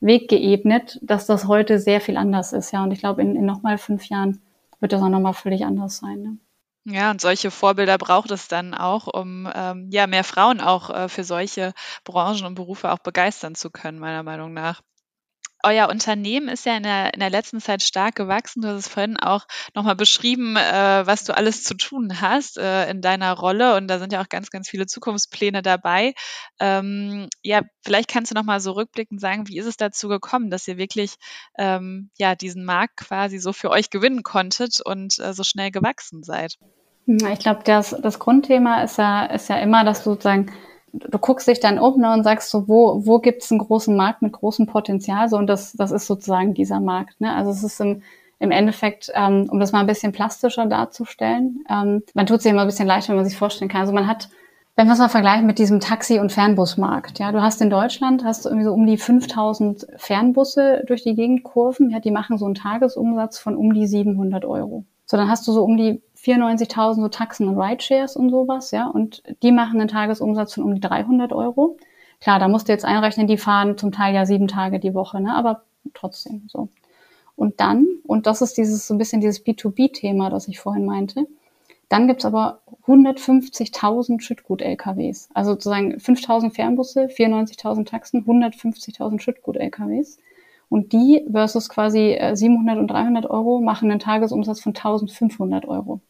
Weg 0.00 0.28
geebnet, 0.28 0.98
dass 1.02 1.26
das 1.26 1.46
heute 1.46 1.78
sehr 1.78 2.00
viel 2.00 2.16
anders 2.16 2.52
ist. 2.52 2.72
Ja, 2.72 2.82
und 2.82 2.90
ich 2.90 3.00
glaube, 3.00 3.22
in, 3.22 3.36
in 3.36 3.44
nochmal 3.44 3.78
fünf 3.78 4.06
Jahren 4.06 4.40
wird 4.80 4.92
das 4.92 5.02
auch 5.02 5.08
nochmal 5.08 5.34
völlig 5.34 5.64
anders 5.64 5.98
sein. 5.98 6.22
Ne? 6.22 6.38
Ja, 6.84 7.10
und 7.10 7.20
solche 7.20 7.50
Vorbilder 7.50 7.98
braucht 7.98 8.30
es 8.30 8.48
dann 8.48 8.74
auch, 8.74 9.06
um 9.06 9.48
ähm, 9.54 9.88
ja 9.90 10.06
mehr 10.06 10.24
Frauen 10.24 10.60
auch 10.60 10.90
äh, 10.90 11.08
für 11.08 11.24
solche 11.24 11.72
Branchen 12.04 12.46
und 12.46 12.54
Berufe 12.54 12.92
auch 12.92 12.98
begeistern 12.98 13.54
zu 13.54 13.70
können, 13.70 13.98
meiner 13.98 14.22
Meinung 14.22 14.54
nach 14.54 14.80
euer 15.62 15.88
Unternehmen 15.88 16.48
ist 16.48 16.66
ja 16.66 16.76
in 16.76 16.82
der, 16.82 17.14
in 17.14 17.20
der 17.20 17.30
letzten 17.30 17.60
Zeit 17.60 17.82
stark 17.82 18.14
gewachsen. 18.14 18.62
Du 18.62 18.68
hast 18.68 18.78
es 18.78 18.88
vorhin 18.88 19.16
auch 19.18 19.46
nochmal 19.74 19.96
beschrieben, 19.96 20.56
äh, 20.56 21.06
was 21.06 21.24
du 21.24 21.36
alles 21.36 21.64
zu 21.64 21.74
tun 21.74 22.20
hast 22.20 22.58
äh, 22.58 22.90
in 22.90 23.00
deiner 23.00 23.32
Rolle. 23.32 23.76
Und 23.76 23.88
da 23.88 23.98
sind 23.98 24.12
ja 24.12 24.22
auch 24.22 24.28
ganz, 24.28 24.50
ganz 24.50 24.68
viele 24.68 24.86
Zukunftspläne 24.86 25.62
dabei. 25.62 26.14
Ähm, 26.58 27.28
ja, 27.42 27.62
vielleicht 27.82 28.10
kannst 28.10 28.30
du 28.30 28.34
nochmal 28.34 28.60
so 28.60 28.72
rückblickend 28.72 29.20
sagen, 29.20 29.48
wie 29.48 29.58
ist 29.58 29.66
es 29.66 29.76
dazu 29.76 30.08
gekommen, 30.08 30.50
dass 30.50 30.68
ihr 30.68 30.78
wirklich 30.78 31.16
ähm, 31.58 32.10
ja, 32.18 32.34
diesen 32.34 32.64
Markt 32.64 32.96
quasi 32.96 33.38
so 33.38 33.52
für 33.52 33.70
euch 33.70 33.90
gewinnen 33.90 34.22
konntet 34.22 34.80
und 34.84 35.18
äh, 35.18 35.32
so 35.32 35.44
schnell 35.44 35.70
gewachsen 35.70 36.22
seid? 36.22 36.58
Ich 37.06 37.40
glaube, 37.40 37.62
das, 37.64 37.96
das 38.02 38.18
Grundthema 38.18 38.82
ist 38.82 38.98
ja, 38.98 39.24
ist 39.26 39.48
ja 39.48 39.58
immer, 39.58 39.84
dass 39.84 40.04
du 40.04 40.10
sozusagen 40.10 40.52
du 40.92 41.18
guckst 41.18 41.48
dich 41.48 41.60
dann 41.60 41.78
um 41.78 42.00
ne, 42.00 42.12
und 42.12 42.24
sagst 42.24 42.50
so, 42.50 42.68
wo, 42.68 43.06
wo 43.06 43.18
gibt 43.18 43.42
es 43.42 43.50
einen 43.50 43.60
großen 43.60 43.96
Markt 43.96 44.22
mit 44.22 44.32
großem 44.32 44.66
Potenzial? 44.66 45.28
So, 45.28 45.36
und 45.36 45.46
das, 45.46 45.72
das 45.72 45.90
ist 45.90 46.06
sozusagen 46.06 46.54
dieser 46.54 46.80
Markt. 46.80 47.20
Ne? 47.20 47.34
Also 47.34 47.50
es 47.50 47.62
ist 47.62 47.80
im, 47.80 48.02
im 48.38 48.50
Endeffekt, 48.50 49.10
ähm, 49.14 49.48
um 49.50 49.60
das 49.60 49.72
mal 49.72 49.80
ein 49.80 49.86
bisschen 49.86 50.12
plastischer 50.12 50.66
darzustellen, 50.66 51.64
ähm, 51.68 52.02
man 52.14 52.26
tut 52.26 52.42
sich 52.42 52.50
immer 52.50 52.62
ein 52.62 52.68
bisschen 52.68 52.88
leichter, 52.88 53.10
wenn 53.10 53.16
man 53.16 53.26
sich 53.26 53.36
vorstellen 53.36 53.70
kann. 53.70 53.82
Also 53.82 53.92
man 53.92 54.06
hat, 54.06 54.30
wenn 54.76 54.86
wir 54.86 54.94
es 54.94 54.98
mal 54.98 55.08
vergleichen 55.08 55.46
mit 55.46 55.58
diesem 55.58 55.80
Taxi- 55.80 56.18
und 56.18 56.32
Fernbusmarkt, 56.32 57.18
ja, 57.18 57.32
du 57.32 57.42
hast 57.42 57.60
in 57.60 57.70
Deutschland, 57.70 58.24
hast 58.24 58.44
du 58.44 58.48
irgendwie 58.48 58.64
so 58.64 58.72
um 58.72 58.86
die 58.86 58.96
5000 58.96 59.86
Fernbusse 59.96 60.84
durch 60.86 61.02
die 61.02 61.14
Gegend 61.14 61.44
kurven, 61.44 61.90
ja, 61.90 62.00
die 62.00 62.10
machen 62.10 62.38
so 62.38 62.46
einen 62.46 62.54
Tagesumsatz 62.54 63.38
von 63.38 63.56
um 63.56 63.74
die 63.74 63.86
700 63.86 64.44
Euro. 64.44 64.84
So, 65.10 65.16
dann 65.16 65.28
hast 65.28 65.46
du 65.48 65.52
so 65.52 65.64
um 65.64 65.76
die 65.76 66.02
94.000 66.24 66.94
so 66.94 67.08
Taxen 67.08 67.48
und 67.48 67.58
Rideshares 67.58 68.16
und 68.16 68.30
sowas, 68.30 68.70
ja, 68.70 68.86
und 68.86 69.22
die 69.42 69.52
machen 69.52 69.80
einen 69.80 69.88
Tagesumsatz 69.88 70.54
von 70.54 70.64
um 70.64 70.74
die 70.74 70.80
300 70.80 71.32
Euro. 71.32 71.76
Klar, 72.20 72.38
da 72.38 72.48
musst 72.48 72.68
du 72.68 72.72
jetzt 72.72 72.84
einrechnen, 72.84 73.26
die 73.26 73.38
fahren 73.38 73.78
zum 73.78 73.92
Teil 73.92 74.14
ja 74.14 74.26
sieben 74.26 74.48
Tage 74.48 74.78
die 74.78 74.94
Woche, 74.94 75.20
ne, 75.20 75.34
aber 75.34 75.62
trotzdem 75.94 76.44
so. 76.48 76.68
Und 77.36 77.60
dann, 77.60 77.86
und 78.06 78.26
das 78.26 78.42
ist 78.42 78.58
dieses 78.58 78.86
so 78.86 78.94
ein 78.94 78.98
bisschen 78.98 79.22
dieses 79.22 79.44
B2B-Thema, 79.44 80.28
das 80.28 80.46
ich 80.46 80.60
vorhin 80.60 80.84
meinte, 80.84 81.26
dann 81.88 82.06
gibt's 82.06 82.26
aber 82.26 82.60
150.000 82.86 84.20
Schüttgut-LKWs. 84.20 85.30
Also 85.34 85.52
sozusagen 85.52 85.94
5.000 85.94 86.52
Fernbusse, 86.54 87.06
94.000 87.06 87.86
Taxen, 87.86 88.24
150.000 88.24 89.20
Schüttgut-LKWs. 89.20 90.18
Und 90.68 90.92
die 90.92 91.26
versus 91.32 91.68
quasi 91.68 92.16
700 92.32 92.76
äh, 92.76 92.78
und 92.78 92.86
300 92.88 93.28
Euro 93.28 93.60
machen 93.60 93.90
einen 93.90 93.98
Tagesumsatz 93.98 94.60
von 94.60 94.72
1.500 94.72 95.66
Euro. 95.66 96.00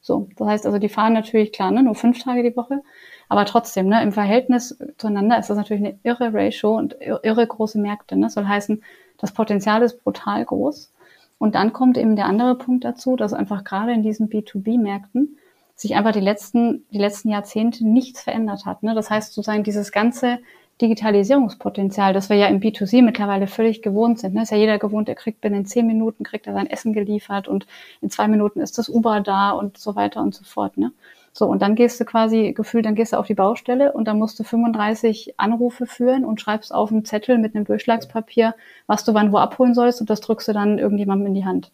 So, 0.00 0.28
das 0.36 0.48
heißt 0.48 0.66
also, 0.66 0.78
die 0.78 0.88
fahren 0.88 1.12
natürlich 1.12 1.52
klar, 1.52 1.70
ne, 1.70 1.82
nur 1.82 1.94
fünf 1.94 2.22
Tage 2.22 2.42
die 2.42 2.56
Woche, 2.56 2.82
aber 3.28 3.44
trotzdem, 3.44 3.88
ne, 3.88 4.02
im 4.02 4.12
Verhältnis 4.12 4.78
zueinander 4.98 5.38
ist 5.38 5.50
das 5.50 5.56
natürlich 5.56 5.84
eine 5.84 5.98
irre 6.02 6.32
Ratio 6.32 6.76
und 6.76 6.96
irre 7.00 7.46
große 7.46 7.78
Märkte. 7.78 8.16
Ne? 8.16 8.26
Das 8.26 8.34
soll 8.34 8.46
heißen, 8.46 8.82
das 9.18 9.32
Potenzial 9.32 9.82
ist 9.82 10.02
brutal 10.02 10.44
groß. 10.44 10.92
Und 11.38 11.54
dann 11.54 11.72
kommt 11.72 11.96
eben 11.96 12.16
der 12.16 12.26
andere 12.26 12.56
Punkt 12.56 12.84
dazu, 12.84 13.16
dass 13.16 13.32
einfach 13.32 13.64
gerade 13.64 13.92
in 13.92 14.02
diesen 14.02 14.28
B2B-Märkten 14.28 15.38
sich 15.74 15.94
einfach 15.96 16.12
die 16.12 16.20
letzten, 16.20 16.84
die 16.90 16.98
letzten 16.98 17.30
Jahrzehnte 17.30 17.86
nichts 17.86 18.22
verändert 18.22 18.66
hat. 18.66 18.82
Ne? 18.82 18.94
Das 18.94 19.08
heißt 19.08 19.32
sozusagen 19.32 19.64
dieses 19.64 19.92
ganze 19.92 20.40
Digitalisierungspotenzial, 20.80 22.12
das 22.12 22.28
wir 22.30 22.36
ja 22.36 22.46
im 22.46 22.60
B2C 22.60 23.02
mittlerweile 23.02 23.46
völlig 23.46 23.82
gewohnt 23.82 24.18
sind. 24.18 24.34
Ne? 24.34 24.42
Ist 24.42 24.50
ja 24.50 24.56
jeder 24.56 24.78
gewohnt, 24.78 25.08
er 25.08 25.14
kriegt 25.14 25.40
binnen 25.40 25.66
zehn 25.66 25.86
Minuten, 25.86 26.24
kriegt 26.24 26.46
er 26.46 26.54
sein 26.54 26.66
Essen 26.66 26.92
geliefert 26.92 27.48
und 27.48 27.66
in 28.00 28.10
zwei 28.10 28.28
Minuten 28.28 28.60
ist 28.60 28.78
das 28.78 28.88
Uber 28.88 29.20
da 29.20 29.50
und 29.50 29.78
so 29.78 29.96
weiter 29.96 30.22
und 30.22 30.34
so 30.34 30.44
fort. 30.44 30.76
Ne? 30.76 30.92
So, 31.32 31.46
und 31.46 31.62
dann 31.62 31.76
gehst 31.76 32.00
du 32.00 32.04
quasi 32.04 32.52
gefühlt, 32.52 32.86
dann 32.86 32.94
gehst 32.94 33.12
du 33.12 33.16
auf 33.16 33.26
die 33.26 33.34
Baustelle 33.34 33.92
und 33.92 34.06
dann 34.08 34.18
musst 34.18 34.38
du 34.38 34.44
35 34.44 35.34
Anrufe 35.38 35.86
führen 35.86 36.24
und 36.24 36.40
schreibst 36.40 36.74
auf 36.74 36.90
einen 36.90 37.04
Zettel 37.04 37.38
mit 37.38 37.54
einem 37.54 37.64
Durchschlagspapier, 37.64 38.54
was 38.86 39.04
du 39.04 39.14
wann 39.14 39.32
wo 39.32 39.38
abholen 39.38 39.74
sollst 39.74 40.00
und 40.00 40.10
das 40.10 40.20
drückst 40.20 40.48
du 40.48 40.52
dann 40.52 40.78
irgendjemandem 40.78 41.28
in 41.28 41.34
die 41.34 41.44
Hand. 41.44 41.70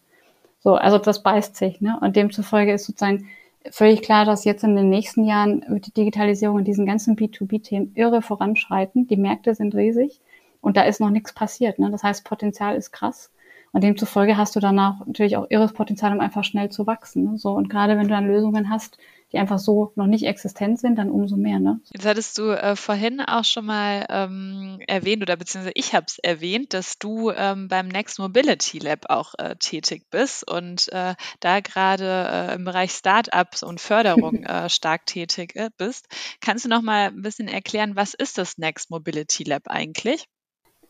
So, 0.59 0.75
also 0.75 0.97
das 0.97 1.23
beißt 1.23 1.55
sich, 1.55 1.81
ne? 1.81 1.97
Und 2.01 2.15
demzufolge 2.15 2.73
ist 2.73 2.85
sozusagen 2.85 3.29
völlig 3.71 4.01
klar, 4.01 4.25
dass 4.25 4.45
jetzt 4.45 4.63
in 4.63 4.75
den 4.75 4.89
nächsten 4.89 5.25
Jahren 5.25 5.63
wird 5.67 5.87
die 5.87 5.93
Digitalisierung 5.93 6.59
in 6.59 6.65
diesen 6.65 6.85
ganzen 6.85 7.15
B2B-Themen 7.15 7.93
irre 7.95 8.21
voranschreiten. 8.21 9.07
Die 9.07 9.17
Märkte 9.17 9.55
sind 9.55 9.75
riesig 9.75 10.21
und 10.61 10.77
da 10.77 10.83
ist 10.83 10.99
noch 10.99 11.09
nichts 11.09 11.33
passiert. 11.33 11.79
Ne? 11.79 11.89
Das 11.91 12.03
heißt, 12.03 12.25
Potenzial 12.25 12.75
ist 12.75 12.91
krass. 12.91 13.31
Und 13.73 13.83
demzufolge 13.83 14.37
hast 14.37 14.55
du 14.55 14.59
danach 14.59 15.05
natürlich 15.05 15.37
auch 15.37 15.47
irres 15.49 15.73
Potenzial, 15.73 16.13
um 16.13 16.19
einfach 16.19 16.43
schnell 16.43 16.69
zu 16.69 16.87
wachsen. 16.87 17.31
Ne? 17.31 17.37
So, 17.37 17.51
und 17.51 17.69
gerade 17.69 17.97
wenn 17.97 18.07
du 18.07 18.09
dann 18.09 18.27
Lösungen 18.27 18.69
hast, 18.69 18.97
die 19.31 19.37
einfach 19.37 19.59
so 19.59 19.91
noch 19.95 20.07
nicht 20.07 20.25
existent 20.25 20.79
sind, 20.79 20.97
dann 20.97 21.11
umso 21.11 21.35
mehr. 21.35 21.59
Ne? 21.59 21.79
Jetzt 21.91 22.05
hattest 22.05 22.37
du 22.37 22.51
äh, 22.51 22.75
vorhin 22.75 23.19
auch 23.19 23.43
schon 23.43 23.65
mal 23.65 24.05
ähm, 24.09 24.79
erwähnt 24.87 25.21
oder 25.21 25.35
beziehungsweise 25.35 25.73
ich 25.75 25.93
habe 25.93 26.05
es 26.07 26.17
erwähnt, 26.19 26.73
dass 26.73 26.97
du 26.97 27.31
ähm, 27.31 27.67
beim 27.67 27.87
Next 27.87 28.19
Mobility 28.19 28.79
Lab 28.79 29.09
auch 29.09 29.33
äh, 29.37 29.55
tätig 29.57 30.09
bist 30.09 30.49
und 30.49 30.91
äh, 30.93 31.15
da 31.41 31.59
gerade 31.59 32.27
äh, 32.31 32.55
im 32.55 32.63
Bereich 32.63 32.91
Startups 32.91 33.63
und 33.63 33.81
Förderung 33.81 34.35
äh, 34.43 34.69
stark 34.69 35.05
tätig 35.05 35.55
äh, 35.55 35.69
bist. 35.77 36.07
Kannst 36.39 36.63
du 36.63 36.69
noch 36.69 36.81
mal 36.81 37.07
ein 37.07 37.21
bisschen 37.21 37.49
erklären, 37.49 37.95
was 37.95 38.13
ist 38.13 38.37
das 38.37 38.57
Next 38.57 38.89
Mobility 38.89 39.43
Lab 39.43 39.63
eigentlich? 39.67 40.25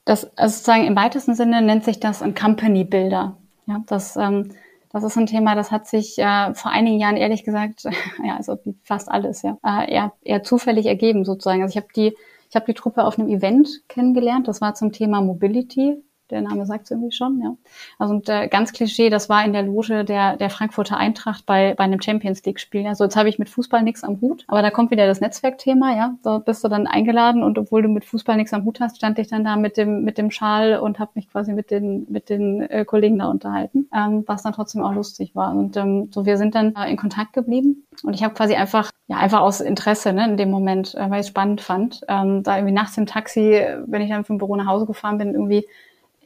Das 0.06 0.26
also 0.38 0.54
sozusagen 0.54 0.86
im 0.86 0.95
weitesten 0.95 1.36
Sinne 1.36 1.62
nennt 1.62 1.84
sich 1.84 2.00
das 2.00 2.21
ein 2.21 2.36
Company 2.36 2.86
Builder. 2.86 3.38
Ja, 3.65 3.84
das 3.88 4.15
ähm, 4.15 4.54
das 4.89 5.04
ist 5.04 5.17
ein 5.17 5.26
Thema, 5.26 5.56
das 5.56 5.71
hat 5.71 5.88
sich 5.88 6.17
äh, 6.17 6.54
vor 6.54 6.71
einigen 6.71 7.00
Jahren 7.00 7.17
ehrlich 7.17 7.43
gesagt, 7.43 7.84
ja, 8.23 8.38
also 8.38 8.58
fast 8.84 9.10
alles, 9.10 9.41
ja, 9.41 9.58
äh, 9.63 9.91
eher, 9.91 10.13
eher 10.21 10.43
zufällig 10.43 10.86
ergeben 10.86 11.26
sozusagen. 11.26 11.62
Also 11.62 11.78
ich 11.78 11.84
habe 11.84 11.93
die, 11.95 12.15
ich 12.50 12.56
habe 12.56 12.65
die 12.65 12.73
Truppe 12.73 13.04
auf 13.04 13.19
einem 13.19 13.30
Event 13.30 13.69
kennengelernt. 13.89 14.47
Das 14.47 14.62
war 14.62 14.73
zum 14.73 14.91
Thema 14.91 15.21
Mobility 15.21 16.02
der 16.30 16.42
Name 16.42 16.66
sagt 16.66 16.86
es 16.86 16.92
irgendwie 16.92 17.12
schon, 17.12 17.42
ja. 17.42 17.56
Also 17.98 18.13
und, 18.13 18.30
äh, 18.30 18.48
ganz 18.48 18.74
Klischee, 18.74 19.10
das 19.10 19.30
war 19.30 19.46
in 19.46 19.54
der 19.54 19.63
Loge 19.63 20.04
der, 20.04 20.38
der 20.38 20.50
Frankfurter 20.50 20.98
Eintracht 20.98 21.46
bei, 21.46 21.74
bei 21.76 21.84
einem 21.84 22.02
Champions 22.02 22.44
League-Spiel. 22.44 22.86
Also 22.86 23.04
jetzt 23.04 23.16
habe 23.16 23.30
ich 23.30 23.40
mit 23.40 23.50
Fußball 23.50 23.84
nichts 23.84 24.04
am 24.04 24.20
Hut, 24.22 24.44
aber 24.48 24.62
da 24.62 24.70
kommt 24.70 24.92
wieder 24.92 25.08
das 25.08 25.22
Netzwerkthema, 25.22 25.96
ja. 25.96 26.16
Da 26.24 26.40
bist 26.40 26.63
du 26.63 26.68
dann 26.68 26.88
eingeladen 26.88 27.44
und 27.44 27.58
obwohl 27.58 27.82
du 27.82 27.90
mit 27.90 28.06
Fußball 28.06 28.36
nichts 28.36 28.54
am 28.54 28.66
Hut 28.66 28.80
hast, 28.80 28.98
stand 28.98 29.20
ich 29.20 29.28
dann 29.28 29.44
da 29.44 29.56
mit 29.56 29.78
dem, 29.78 30.04
mit 30.04 30.18
dem 30.18 30.32
Schal 30.32 30.80
und 30.80 31.00
habe 31.00 31.12
mich 31.16 31.30
quasi 31.30 31.54
mit 31.54 31.72
den, 31.72 32.06
mit 32.10 32.30
den 32.30 32.62
äh, 32.62 32.86
Kollegen 32.86 33.20
da 33.20 33.28
unterhalten, 33.28 33.90
ähm, 33.94 34.24
was 34.28 34.44
dann 34.44 34.54
trotzdem 34.54 34.84
auch 34.84 34.94
lustig 34.94 35.36
war. 35.36 35.52
Und 35.56 35.78
ähm, 35.78 36.10
so, 36.13 36.26
wir 36.26 36.38
sind 36.38 36.56
dann 36.56 36.76
äh, 36.76 36.90
in 36.90 36.98
Kontakt 36.98 37.34
geblieben 37.34 37.86
und 38.04 38.13
ich 38.13 38.24
habe 38.24 38.34
quasi 38.34 38.56
einfach, 38.56 38.92
ja, 39.08 39.18
einfach 39.18 39.42
aus 39.42 39.62
Interesse, 39.62 40.13
ne, 40.13 40.26
in 40.26 40.38
dem 40.38 40.52
Moment, 40.52 40.96
äh, 40.96 41.10
weil 41.10 41.22
ich 41.22 41.28
es 41.28 41.28
spannend 41.28 41.62
fand, 41.62 42.02
ähm, 42.08 42.44
da 42.44 42.58
irgendwie 42.58 42.74
nachts 42.74 42.98
im 42.98 43.06
Taxi, 43.06 43.62
wenn 43.86 44.02
ich 44.02 44.10
dann 44.10 44.26
vom 44.26 44.38
Büro 44.38 44.56
nach 44.56 44.68
Hause 44.68 44.86
gefahren 44.86 45.18
bin, 45.18 45.34
irgendwie 45.34 45.66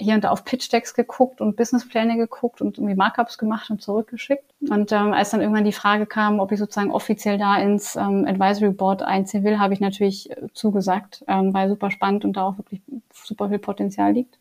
hier 0.01 0.15
und 0.15 0.23
da 0.23 0.29
auf 0.31 0.43
Pitch-Decks 0.43 0.93
geguckt 0.93 1.41
und 1.41 1.55
Businesspläne 1.55 2.17
geguckt 2.17 2.61
und 2.61 2.77
irgendwie 2.77 2.95
Markups 2.95 3.37
gemacht 3.37 3.69
und 3.69 3.81
zurückgeschickt. 3.81 4.43
Und 4.69 4.91
ähm, 4.91 5.13
als 5.13 5.29
dann 5.29 5.41
irgendwann 5.41 5.63
die 5.63 5.71
Frage 5.71 6.05
kam, 6.05 6.39
ob 6.39 6.51
ich 6.51 6.59
sozusagen 6.59 6.91
offiziell 6.91 7.37
da 7.37 7.57
ins 7.57 7.95
ähm, 7.95 8.25
Advisory 8.27 8.71
Board 8.71 9.03
einziehen 9.03 9.43
will, 9.43 9.59
habe 9.59 9.73
ich 9.73 9.79
natürlich 9.79 10.31
äh, 10.31 10.47
zugesagt, 10.53 11.23
ähm, 11.27 11.53
weil 11.53 11.69
super 11.69 11.91
spannend 11.91 12.25
und 12.25 12.33
da 12.33 12.43
auch 12.43 12.57
wirklich 12.57 12.81
super 13.13 13.49
viel 13.49 13.59
Potenzial 13.59 14.13
liegt. 14.13 14.37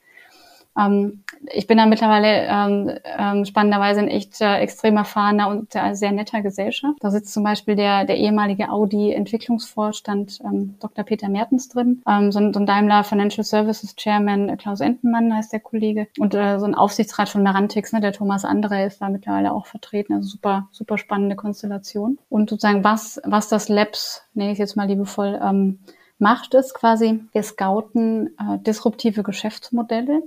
Ähm, 0.78 1.24
ich 1.52 1.66
bin 1.66 1.78
da 1.78 1.86
mittlerweile 1.86 2.46
ähm, 2.46 2.90
ähm, 3.18 3.44
spannenderweise 3.44 4.00
ein 4.00 4.08
echt 4.08 4.40
äh, 4.40 4.58
extrem 4.58 4.96
erfahrener 4.96 5.48
und 5.48 5.72
sehr, 5.72 5.94
sehr 5.94 6.12
netter 6.12 6.42
Gesellschaft. 6.42 6.98
Da 7.00 7.10
sitzt 7.10 7.32
zum 7.32 7.44
Beispiel 7.44 7.76
der, 7.76 8.04
der 8.04 8.16
ehemalige 8.16 8.70
Audi-Entwicklungsvorstand 8.70 10.40
ähm, 10.44 10.76
Dr. 10.80 11.04
Peter 11.04 11.28
Mertens 11.28 11.68
drin, 11.68 12.02
ähm, 12.06 12.32
so, 12.32 12.38
ein, 12.38 12.52
so 12.52 12.60
ein 12.60 12.66
Daimler 12.66 13.04
Financial 13.04 13.44
Services 13.44 13.96
Chairman 13.96 14.48
äh, 14.48 14.56
Klaus 14.56 14.80
Entenmann 14.80 15.34
heißt 15.34 15.52
der 15.52 15.60
Kollege 15.60 16.08
und 16.18 16.34
äh, 16.34 16.58
so 16.58 16.66
ein 16.66 16.74
Aufsichtsrat 16.74 17.28
von 17.28 17.42
Merantix, 17.42 17.92
ne, 17.92 18.00
der 18.00 18.12
Thomas 18.12 18.44
Andre 18.44 18.84
ist 18.84 19.00
da 19.00 19.08
mittlerweile 19.08 19.52
auch 19.52 19.66
vertreten. 19.66 20.14
Also 20.14 20.28
super, 20.28 20.68
super 20.72 20.98
spannende 20.98 21.36
Konstellation. 21.36 22.18
Und 22.28 22.50
sozusagen 22.50 22.84
was, 22.84 23.20
was 23.24 23.48
das 23.48 23.68
Labs, 23.68 24.22
nenne 24.34 24.52
ich 24.52 24.58
jetzt 24.58 24.76
mal 24.76 24.86
liebevoll, 24.86 25.40
ähm, 25.42 25.80
macht, 26.18 26.54
ist 26.54 26.74
quasi, 26.74 27.20
wir 27.32 27.42
scouten 27.42 28.36
äh, 28.38 28.58
disruptive 28.58 29.22
Geschäftsmodelle 29.22 30.22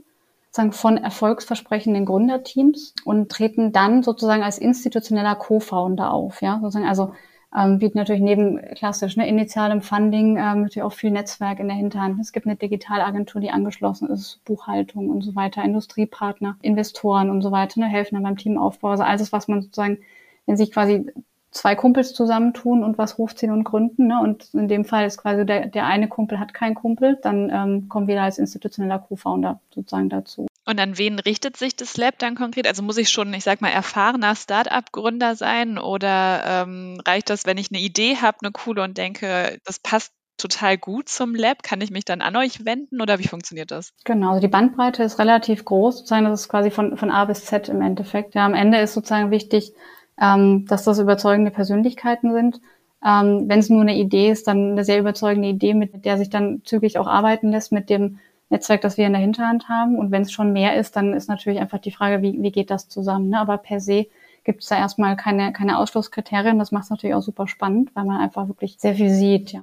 sozusagen 0.54 0.72
von 0.72 0.98
erfolgsversprechenden 0.98 2.06
Gründerteams 2.06 2.94
und 3.06 3.32
treten 3.32 3.72
dann 3.72 4.04
sozusagen 4.04 4.44
als 4.44 4.60
institutioneller 4.60 5.34
Co-Founder 5.34 6.13
auf. 6.13 6.44
Ja, 6.44 6.60
sozusagen 6.62 6.88
also 6.88 7.13
ähm, 7.58 7.80
bieten 7.80 7.98
natürlich 7.98 8.22
neben 8.22 8.62
klassisch 8.76 9.18
ne, 9.18 9.28
initialem 9.28 9.82
Funding 9.82 10.38
ähm, 10.38 10.62
natürlich 10.62 10.84
auch 10.84 10.94
viel 10.94 11.10
Netzwerk 11.10 11.60
in 11.60 11.70
der 11.70 11.78
Hinterhand. 11.78 12.20
Es 12.20 12.34
gibt 12.34 12.46
eine 12.46 12.56
Digitalagentur, 12.56 13.42
die 13.42 13.50
angeschlossen 13.50 14.10
ist, 14.10 14.42
Buchhaltung 14.46 15.10
und 15.10 15.22
so 15.22 15.34
weiter, 15.36 15.63
Industriepartner, 15.63 16.58
Investoren 16.62 17.32
und 17.32 17.42
so 17.42 17.52
weiter, 17.52 17.80
ne, 17.80 17.88
helfen 17.88 18.13
dann 18.13 18.24
beim 18.24 18.38
Teamaufbau. 18.38 18.89
Also 18.89 19.02
alles, 19.02 19.34
was 19.34 19.48
man 19.48 19.63
sozusagen, 19.63 19.98
wenn 20.46 20.56
sich 20.56 20.72
quasi 20.72 21.12
zwei 21.54 21.76
Kumpels 21.76 22.13
zusammentun 22.13 22.84
und 22.84 22.98
was 22.98 23.18
hochziehen 23.18 23.52
und 23.52 23.63
gründen. 23.63 24.08
Ne? 24.08 24.20
Und 24.22 24.54
in 24.54 24.68
dem 24.68 24.86
Fall 24.86 25.06
ist 25.06 25.18
quasi 25.18 25.46
der, 25.46 25.68
der 25.68 25.86
eine 25.86 26.08
Kumpel 26.08 26.39
hat 26.39 26.54
keinen 26.54 26.76
Kumpel, 26.76 27.18
dann 27.22 27.50
ähm, 27.50 27.89
kommen 27.89 28.08
wir 28.08 28.16
da 28.16 28.24
als 28.24 28.38
institutioneller 28.38 29.00
Co-Founder 29.00 29.60
sozusagen 29.74 30.10
dazu. 30.10 30.48
Und 30.66 30.80
an 30.80 30.98
wen 30.98 31.20
richtet 31.20 31.58
sich 31.58 31.76
das 31.76 31.98
Lab 31.98 32.18
dann 32.20 32.36
konkret? 32.36 32.68
Also 32.68 32.84
muss 32.84 32.98
ich 32.98 33.10
schon, 33.10 33.34
ich 33.34 33.44
sag 33.44 33.62
mal, 33.62 33.70
erfahrener 33.70 34.36
Start-up-Gründer 34.36 35.36
sein 35.36 35.78
oder 35.78 36.44
ähm, 36.46 37.02
reicht 37.06 37.30
das, 37.30 37.46
wenn 37.46 37.58
ich 37.58 37.70
eine 37.70 37.82
Idee 37.82 38.18
habe, 38.22 38.38
eine 38.42 38.52
coole 38.52 38.82
und 38.82 38.98
denke, 38.98 39.60
das 39.66 39.80
passt 39.80 40.13
total 40.38 40.78
gut 40.78 41.10
zum 41.10 41.36
Lab? 41.36 41.63
Kann 41.63 41.82
ich 41.82 41.92
mich 41.92 42.06
dann 42.06 42.22
an 42.22 42.36
euch 42.38 42.66
wenden 42.66 43.02
oder 43.02 43.20
wie 43.20 43.28
funktioniert 43.28 43.72
das? 43.72 43.92
Genau, 44.06 44.30
also 44.30 44.42
die 44.42 44.48
Bandbreite 44.48 45.04
ist 45.04 45.20
relativ 45.20 45.66
groß, 45.66 45.98
sozusagen, 45.98 46.26
das 46.26 46.42
ist 46.42 46.50
quasi 46.50 46.72
von, 46.72 46.98
von 46.98 47.12
A 47.12 47.26
bis 47.26 47.46
Z 47.46 47.68
im 47.68 47.82
Endeffekt. 47.82 48.34
Ja, 48.34 48.46
am 48.46 48.54
Ende 48.54 48.80
ist 48.80 48.94
sozusagen 48.94 49.32
wichtig, 49.32 49.74
ähm, 50.19 50.65
dass 50.67 50.84
das 50.84 50.99
überzeugende 50.99 51.52
Persönlichkeiten 51.52 52.34
sind. 52.34 52.62
Ähm, 53.06 53.45
Wenn 53.47 53.60
es 53.60 53.69
nur 53.69 53.82
eine 53.82 53.95
Idee 53.95 54.30
ist, 54.30 54.47
dann 54.47 54.71
eine 54.71 54.84
sehr 54.84 54.99
überzeugende 54.99 55.49
Idee, 55.49 55.73
mit 55.73 56.06
der 56.06 56.17
sich 56.17 56.30
dann 56.30 56.62
zügig 56.63 56.97
auch 56.97 57.08
arbeiten 57.08 57.52
lässt, 57.52 57.71
mit 57.71 57.89
dem 57.89 58.19
Netzwerk, 58.49 58.82
das 58.82 58.97
wir 58.97 59.08
in 59.08 59.13
der 59.13 59.21
Hinterhand 59.21 59.67
haben. 59.69 59.97
Und 59.97 60.12
wenn 60.12 60.21
es 60.21 60.32
schon 60.32 60.54
mehr 60.54 60.78
ist, 60.78 60.95
dann 60.95 61.13
ist 61.13 61.28
natürlich 61.28 61.60
einfach 61.60 61.80
die 61.80 61.91
Frage, 61.91 62.21
wie, 62.21 62.41
wie 62.41 62.52
geht 62.52 62.69
das 62.69 62.88
zusammen. 62.88 63.30
Ne? 63.30 63.39
Aber 63.39 63.58
per 63.58 63.80
se 63.80 64.08
gibt 64.43 64.63
es 64.63 64.69
da 64.69 64.77
erstmal 64.77 65.15
keine, 65.15 65.53
keine 65.53 65.77
Ausschlusskriterien. 65.77 66.60
Das 66.60 66.71
macht 66.71 66.86
es 66.86 66.89
natürlich 66.89 67.15
auch 67.15 67.21
super 67.21 67.47
spannend, 67.47 67.91
weil 67.93 68.06
man 68.06 68.21
einfach 68.21 68.47
wirklich 68.47 68.75
sehr 68.79 68.95
viel 68.95 69.10
sieht. 69.10 69.51
Ja. 69.51 69.62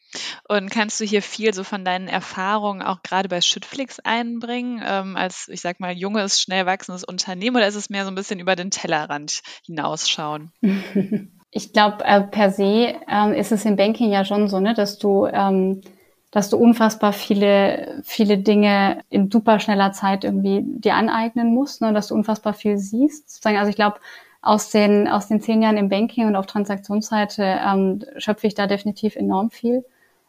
Und 0.48 0.70
kannst 0.70 1.00
du 1.00 1.04
hier 1.04 1.22
viel 1.22 1.52
so 1.54 1.64
von 1.64 1.84
deinen 1.84 2.08
Erfahrungen 2.08 2.82
auch 2.82 3.02
gerade 3.02 3.28
bei 3.28 3.40
Schüttflix 3.40 4.00
einbringen, 4.00 4.82
ähm, 4.84 5.16
als, 5.16 5.48
ich 5.48 5.60
sag 5.60 5.80
mal, 5.80 5.92
junges, 5.92 6.40
schnell 6.40 6.66
wachsendes 6.66 7.04
Unternehmen 7.04 7.56
oder 7.56 7.68
ist 7.68 7.74
es 7.74 7.90
mehr 7.90 8.04
so 8.04 8.10
ein 8.10 8.14
bisschen 8.14 8.40
über 8.40 8.56
den 8.56 8.70
Tellerrand 8.70 9.42
hinausschauen? 9.64 10.52
Ich 11.52 11.72
glaube, 11.72 12.04
äh, 12.04 12.20
per 12.20 12.52
se 12.52 12.94
äh, 13.08 13.40
ist 13.40 13.50
es 13.50 13.64
im 13.64 13.74
Banking 13.74 14.12
ja 14.12 14.24
schon 14.24 14.46
so, 14.46 14.60
ne, 14.60 14.72
dass 14.72 14.98
du 14.98 15.26
ähm, 15.26 15.82
dass 16.30 16.48
du 16.48 16.56
unfassbar 16.56 17.12
viele, 17.12 18.00
viele 18.04 18.38
Dinge 18.38 19.02
in 19.10 19.30
super 19.30 19.58
schneller 19.58 19.92
Zeit 19.92 20.24
irgendwie 20.24 20.62
dir 20.62 20.94
aneignen 20.94 21.52
musst, 21.52 21.82
ne, 21.82 21.92
dass 21.92 22.08
du 22.08 22.14
unfassbar 22.14 22.54
viel 22.54 22.78
siehst. 22.78 23.44
Also 23.44 23.68
ich 23.68 23.76
glaube, 23.76 23.98
aus 24.42 24.70
den, 24.70 25.08
aus 25.08 25.28
den 25.28 25.40
zehn 25.40 25.62
Jahren 25.62 25.76
im 25.76 25.88
Banking 25.88 26.26
und 26.26 26.36
auf 26.36 26.46
Transaktionsseite 26.46 27.42
ähm, 27.42 28.04
schöpfe 28.16 28.46
ich 28.46 28.54
da 28.54 28.66
definitiv 28.66 29.16
enorm 29.16 29.50
viel. 29.50 29.84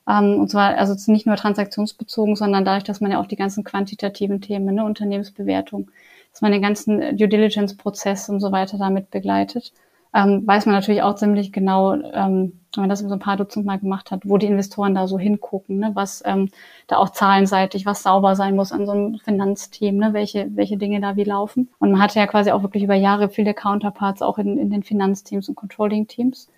Ähm, 0.07 0.39
und 0.39 0.49
zwar 0.49 0.77
also 0.77 0.95
nicht 1.11 1.27
nur 1.27 1.35
transaktionsbezogen, 1.35 2.35
sondern 2.35 2.65
dadurch, 2.65 2.83
dass 2.83 3.01
man 3.01 3.11
ja 3.11 3.21
auch 3.21 3.27
die 3.27 3.35
ganzen 3.35 3.63
quantitativen 3.63 4.41
Themen, 4.41 4.75
ne, 4.75 4.83
Unternehmensbewertung, 4.83 5.91
dass 6.31 6.41
man 6.41 6.51
den 6.51 6.61
ganzen 6.61 7.17
Due 7.17 7.27
Diligence-Prozess 7.27 8.29
und 8.29 8.39
so 8.39 8.51
weiter 8.51 8.77
damit 8.77 9.11
begleitet 9.11 9.73
ähm, 10.13 10.45
weiß 10.45 10.65
man 10.65 10.75
natürlich 10.75 11.01
auch 11.01 11.15
ziemlich 11.15 11.51
genau, 11.51 11.93
ähm, 11.93 12.59
wenn 12.75 12.83
man 12.83 12.89
das 12.89 12.99
so 12.99 13.11
ein 13.11 13.19
paar 13.19 13.37
Dutzend 13.37 13.65
Mal 13.65 13.79
gemacht 13.79 14.11
hat, 14.11 14.21
wo 14.23 14.37
die 14.37 14.45
Investoren 14.47 14.95
da 14.95 15.07
so 15.07 15.19
hingucken, 15.19 15.79
ne? 15.79 15.91
was 15.93 16.23
ähm, 16.25 16.49
da 16.87 16.97
auch 16.97 17.09
zahlenseitig, 17.09 17.85
was 17.85 18.03
sauber 18.03 18.35
sein 18.35 18.55
muss 18.55 18.71
an 18.71 18.85
so 18.85 18.91
einem 18.93 19.19
Finanzteam, 19.19 19.97
ne? 19.97 20.13
welche, 20.13 20.47
welche 20.55 20.77
Dinge 20.77 21.01
da 21.01 21.15
wie 21.15 21.23
laufen. 21.23 21.69
Und 21.79 21.91
man 21.91 22.01
hatte 22.01 22.19
ja 22.19 22.27
quasi 22.27 22.51
auch 22.51 22.63
wirklich 22.63 22.83
über 22.83 22.95
Jahre 22.95 23.29
viele 23.29 23.53
Counterparts 23.53 24.21
auch 24.21 24.37
in, 24.37 24.57
in 24.57 24.69
den 24.69 24.83
Finanzteams 24.83 25.49
und 25.49 25.55
Controlling-Teams. 25.55 26.49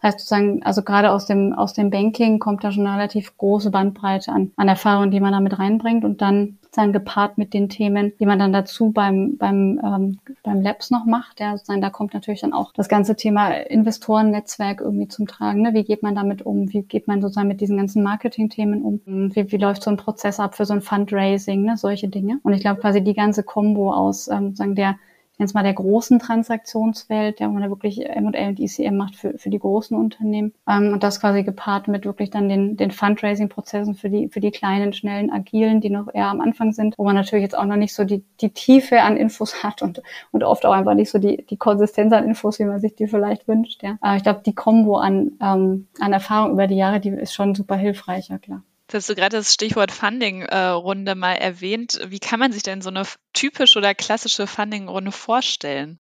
Das 0.00 0.14
heißt 0.14 0.20
sozusagen, 0.20 0.62
also 0.62 0.82
gerade 0.82 1.12
aus 1.12 1.26
dem, 1.26 1.52
aus 1.52 1.74
dem 1.74 1.90
Banking 1.90 2.38
kommt 2.38 2.64
da 2.64 2.72
schon 2.72 2.86
eine 2.86 2.96
relativ 2.96 3.36
große 3.36 3.70
Bandbreite 3.70 4.32
an, 4.32 4.52
an 4.56 4.68
Erfahrung, 4.68 5.10
die 5.10 5.20
man 5.20 5.32
da 5.32 5.40
mit 5.40 5.58
reinbringt 5.58 6.04
und 6.04 6.22
dann 6.22 6.58
sozusagen 6.70 6.92
gepaart 6.92 7.36
mit 7.36 7.52
den 7.52 7.68
Themen, 7.68 8.12
die 8.20 8.26
man 8.26 8.38
dann 8.38 8.52
dazu 8.52 8.92
beim, 8.92 9.36
beim, 9.36 9.80
ähm, 9.84 10.18
beim 10.44 10.60
Labs 10.62 10.90
noch 10.90 11.04
macht. 11.04 11.40
Ja, 11.40 11.56
sozusagen, 11.56 11.80
da 11.80 11.90
kommt 11.90 12.14
natürlich 12.14 12.42
dann 12.42 12.52
auch 12.52 12.72
das 12.72 12.88
ganze 12.88 13.16
Thema 13.16 13.50
Investorennetzwerk 13.50 14.80
irgendwie 14.80 15.08
zum 15.08 15.26
Tragen. 15.26 15.62
Ne? 15.62 15.74
Wie 15.74 15.82
geht 15.82 16.04
man 16.04 16.14
damit 16.14 16.42
um? 16.42 16.72
Wie 16.72 16.82
geht 16.82 17.08
man 17.08 17.20
sozusagen 17.20 17.48
mit 17.48 17.60
diesen 17.60 17.76
ganzen 17.76 18.04
Marketing-Themen 18.04 18.82
um? 18.82 19.00
Wie, 19.34 19.50
wie 19.50 19.56
läuft 19.56 19.82
so 19.82 19.90
ein 19.90 19.96
Prozess 19.96 20.38
ab 20.38 20.54
für 20.54 20.64
so 20.64 20.74
ein 20.74 20.80
Fundraising? 20.80 21.64
Ne? 21.64 21.76
Solche 21.76 22.08
Dinge. 22.08 22.38
Und 22.44 22.52
ich 22.52 22.60
glaube 22.60 22.80
quasi 22.80 23.02
die 23.02 23.14
ganze 23.14 23.42
Kombo 23.42 23.92
aus 23.92 24.28
ähm, 24.28 24.54
sagen 24.54 24.76
der 24.76 24.96
jetzt 25.40 25.54
mal 25.54 25.62
der 25.62 25.74
großen 25.74 26.18
Transaktionswelt, 26.18 27.40
der 27.40 27.48
wo 27.48 27.52
man 27.52 27.62
da 27.62 27.68
wirklich 27.68 28.06
M&A 28.06 28.48
und 28.48 28.60
ECM 28.60 28.96
macht 28.96 29.16
für, 29.16 29.36
für 29.38 29.50
die 29.50 29.58
großen 29.58 29.96
Unternehmen. 29.96 30.52
Ähm, 30.68 30.92
und 30.92 31.02
das 31.02 31.20
quasi 31.20 31.42
gepaart 31.42 31.88
mit 31.88 32.04
wirklich 32.04 32.30
dann 32.30 32.48
den, 32.48 32.76
den 32.76 32.90
Fundraising-Prozessen 32.90 33.94
für 33.94 34.10
die, 34.10 34.28
für 34.28 34.40
die 34.40 34.50
kleinen, 34.50 34.92
schnellen, 34.92 35.30
agilen, 35.30 35.80
die 35.80 35.90
noch 35.90 36.12
eher 36.12 36.28
am 36.28 36.40
Anfang 36.40 36.72
sind, 36.72 36.96
wo 36.98 37.04
man 37.04 37.14
natürlich 37.14 37.42
jetzt 37.42 37.56
auch 37.56 37.64
noch 37.64 37.76
nicht 37.76 37.94
so 37.94 38.04
die, 38.04 38.24
die 38.40 38.50
Tiefe 38.50 39.02
an 39.02 39.16
Infos 39.16 39.50
hat 39.64 39.82
und, 39.82 40.02
und 40.30 40.44
oft 40.44 40.64
auch 40.66 40.72
einfach 40.72 40.94
nicht 40.94 41.10
so 41.10 41.18
die, 41.18 41.44
die 41.46 41.56
Konsistenz 41.56 42.12
an 42.12 42.24
Infos, 42.24 42.58
wie 42.58 42.64
man 42.64 42.80
sich 42.80 42.94
die 42.94 43.06
vielleicht 43.06 43.48
wünscht. 43.48 43.82
Ja. 43.82 43.96
Aber 44.00 44.16
ich 44.16 44.22
glaube, 44.22 44.42
die 44.44 44.54
Kombo 44.54 44.98
an, 44.98 45.32
ähm, 45.40 45.88
an 46.00 46.12
Erfahrung 46.12 46.52
über 46.52 46.66
die 46.66 46.76
Jahre, 46.76 47.00
die 47.00 47.10
ist 47.10 47.34
schon 47.34 47.54
super 47.54 47.76
hilfreich, 47.76 48.28
ja 48.28 48.38
klar. 48.38 48.62
Jetzt 48.92 49.04
hast 49.04 49.10
du 49.10 49.14
gerade 49.14 49.36
das 49.36 49.54
Stichwort 49.54 49.92
Funding-Runde 49.92 51.14
mal 51.14 51.34
erwähnt. 51.34 52.00
Wie 52.08 52.18
kann 52.18 52.40
man 52.40 52.50
sich 52.50 52.64
denn 52.64 52.82
so 52.82 52.90
eine 52.90 53.04
typische 53.32 53.78
oder 53.78 53.94
klassische 53.94 54.48
Funding-Runde 54.48 55.12
vorstellen? 55.12 55.98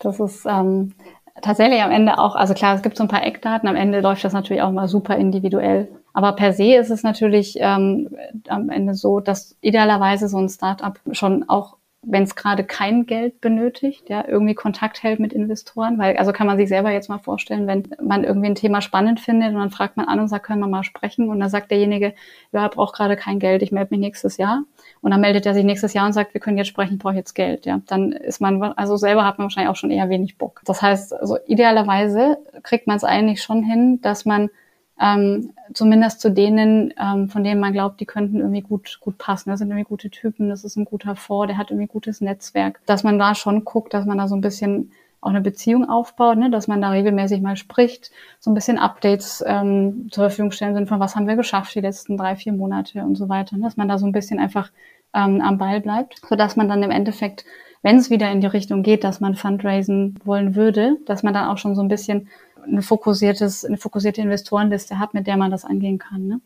Das 0.00 0.18
ist 0.18 0.46
ähm, 0.46 0.94
tatsächlich 1.42 1.80
am 1.80 1.92
Ende 1.92 2.18
auch, 2.18 2.34
also 2.34 2.54
klar, 2.54 2.74
es 2.74 2.82
gibt 2.82 2.96
so 2.96 3.04
ein 3.04 3.08
paar 3.08 3.24
Eckdaten, 3.24 3.68
am 3.68 3.76
Ende 3.76 4.00
läuft 4.00 4.24
das 4.24 4.32
natürlich 4.32 4.62
auch 4.62 4.72
mal 4.72 4.88
super 4.88 5.14
individuell. 5.16 5.86
Aber 6.12 6.32
per 6.32 6.52
se 6.52 6.74
ist 6.74 6.90
es 6.90 7.04
natürlich 7.04 7.54
ähm, 7.60 8.08
am 8.48 8.68
Ende 8.68 8.94
so, 8.94 9.20
dass 9.20 9.56
idealerweise 9.60 10.26
so 10.26 10.38
ein 10.38 10.48
Startup 10.48 10.98
schon 11.12 11.48
auch 11.48 11.76
wenn 12.02 12.22
es 12.22 12.34
gerade 12.34 12.64
kein 12.64 13.04
Geld 13.04 13.42
benötigt, 13.42 14.08
ja, 14.08 14.26
irgendwie 14.26 14.54
Kontakt 14.54 15.02
hält 15.02 15.20
mit 15.20 15.34
Investoren, 15.34 15.98
weil 15.98 16.16
also 16.16 16.32
kann 16.32 16.46
man 16.46 16.56
sich 16.56 16.68
selber 16.68 16.90
jetzt 16.90 17.10
mal 17.10 17.18
vorstellen, 17.18 17.66
wenn 17.66 17.94
man 18.02 18.24
irgendwie 18.24 18.48
ein 18.48 18.54
Thema 18.54 18.80
spannend 18.80 19.20
findet 19.20 19.50
und 19.50 19.58
dann 19.58 19.70
fragt 19.70 19.98
man 19.98 20.08
an 20.08 20.18
und 20.18 20.28
sagt, 20.28 20.46
können 20.46 20.60
wir 20.60 20.66
mal 20.66 20.82
sprechen? 20.82 21.28
Und 21.28 21.40
dann 21.40 21.50
sagt 21.50 21.70
derjenige, 21.70 22.14
ja, 22.52 22.68
braucht 22.68 22.94
gerade 22.94 23.16
kein 23.16 23.38
Geld, 23.38 23.60
ich 23.60 23.70
melde 23.70 23.90
mich 23.90 24.00
nächstes 24.00 24.38
Jahr. 24.38 24.62
Und 25.02 25.10
dann 25.10 25.20
meldet 25.20 25.44
er 25.44 25.52
sich 25.52 25.64
nächstes 25.64 25.92
Jahr 25.92 26.06
und 26.06 26.14
sagt, 26.14 26.32
wir 26.32 26.40
können 26.40 26.56
jetzt 26.56 26.68
sprechen, 26.68 26.96
brauche 26.96 27.14
jetzt 27.14 27.34
Geld, 27.34 27.66
ja, 27.66 27.82
dann 27.86 28.12
ist 28.12 28.40
man 28.40 28.62
also 28.62 28.96
selber 28.96 29.26
hat 29.26 29.36
man 29.36 29.46
wahrscheinlich 29.46 29.70
auch 29.70 29.76
schon 29.76 29.90
eher 29.90 30.08
wenig 30.08 30.38
Bock. 30.38 30.62
Das 30.64 30.80
heißt, 30.80 31.12
also 31.12 31.36
idealerweise 31.46 32.38
kriegt 32.62 32.86
man 32.86 32.96
es 32.96 33.04
eigentlich 33.04 33.42
schon 33.42 33.62
hin, 33.62 34.00
dass 34.00 34.24
man 34.24 34.48
ähm, 35.00 35.52
zumindest 35.72 36.20
zu 36.20 36.30
denen, 36.30 36.92
ähm, 37.00 37.28
von 37.28 37.42
denen 37.42 37.60
man 37.60 37.72
glaubt, 37.72 38.00
die 38.00 38.06
könnten 38.06 38.38
irgendwie 38.38 38.60
gut, 38.60 38.98
gut 39.00 39.16
passen. 39.16 39.48
Das 39.50 39.58
sind 39.58 39.68
irgendwie 39.68 39.88
gute 39.88 40.10
Typen, 40.10 40.50
das 40.50 40.64
ist 40.64 40.76
ein 40.76 40.84
guter 40.84 41.16
Fonds, 41.16 41.48
der 41.48 41.58
hat 41.58 41.70
irgendwie 41.70 41.88
gutes 41.88 42.20
Netzwerk. 42.20 42.80
Dass 42.86 43.02
man 43.02 43.18
da 43.18 43.34
schon 43.34 43.64
guckt, 43.64 43.94
dass 43.94 44.04
man 44.04 44.18
da 44.18 44.28
so 44.28 44.34
ein 44.34 44.42
bisschen 44.42 44.92
auch 45.22 45.30
eine 45.30 45.40
Beziehung 45.40 45.88
aufbaut, 45.88 46.38
ne? 46.38 46.50
dass 46.50 46.66
man 46.66 46.80
da 46.80 46.90
regelmäßig 46.90 47.42
mal 47.42 47.56
spricht, 47.56 48.10
so 48.38 48.50
ein 48.50 48.54
bisschen 48.54 48.78
Updates 48.78 49.44
ähm, 49.46 50.08
zur 50.10 50.24
Verfügung 50.24 50.50
stellen 50.50 50.74
sind 50.74 50.88
von 50.88 50.98
was 50.98 51.14
haben 51.14 51.28
wir 51.28 51.36
geschafft 51.36 51.74
die 51.74 51.80
letzten 51.80 52.16
drei, 52.16 52.36
vier 52.36 52.52
Monate 52.54 53.02
und 53.02 53.16
so 53.16 53.28
weiter, 53.28 53.56
ne? 53.56 53.64
dass 53.64 53.76
man 53.76 53.88
da 53.88 53.98
so 53.98 54.06
ein 54.06 54.12
bisschen 54.12 54.38
einfach 54.38 54.70
ähm, 55.14 55.40
am 55.42 55.58
Ball 55.58 55.80
bleibt, 55.80 56.20
so 56.26 56.36
dass 56.36 56.56
man 56.56 56.68
dann 56.68 56.82
im 56.82 56.90
Endeffekt, 56.90 57.44
wenn 57.82 57.96
es 57.96 58.08
wieder 58.08 58.30
in 58.30 58.40
die 58.40 58.46
Richtung 58.46 58.82
geht, 58.82 59.04
dass 59.04 59.20
man 59.20 59.34
Fundraisen 59.34 60.18
wollen 60.24 60.54
würde, 60.54 60.96
dass 61.04 61.22
man 61.22 61.34
dann 61.34 61.48
auch 61.48 61.58
schon 61.58 61.74
so 61.74 61.82
ein 61.82 61.88
bisschen 61.88 62.28
eine 62.66 62.82
fokussiertes, 62.82 63.64
eine 63.64 63.76
fokussierte 63.76 64.20
Investorenliste 64.20 64.98
hat, 64.98 65.14
mit 65.14 65.26
der 65.26 65.36
man 65.36 65.50
das 65.50 65.64
angehen 65.64 65.98
kann, 65.98 66.26
ne? 66.26 66.40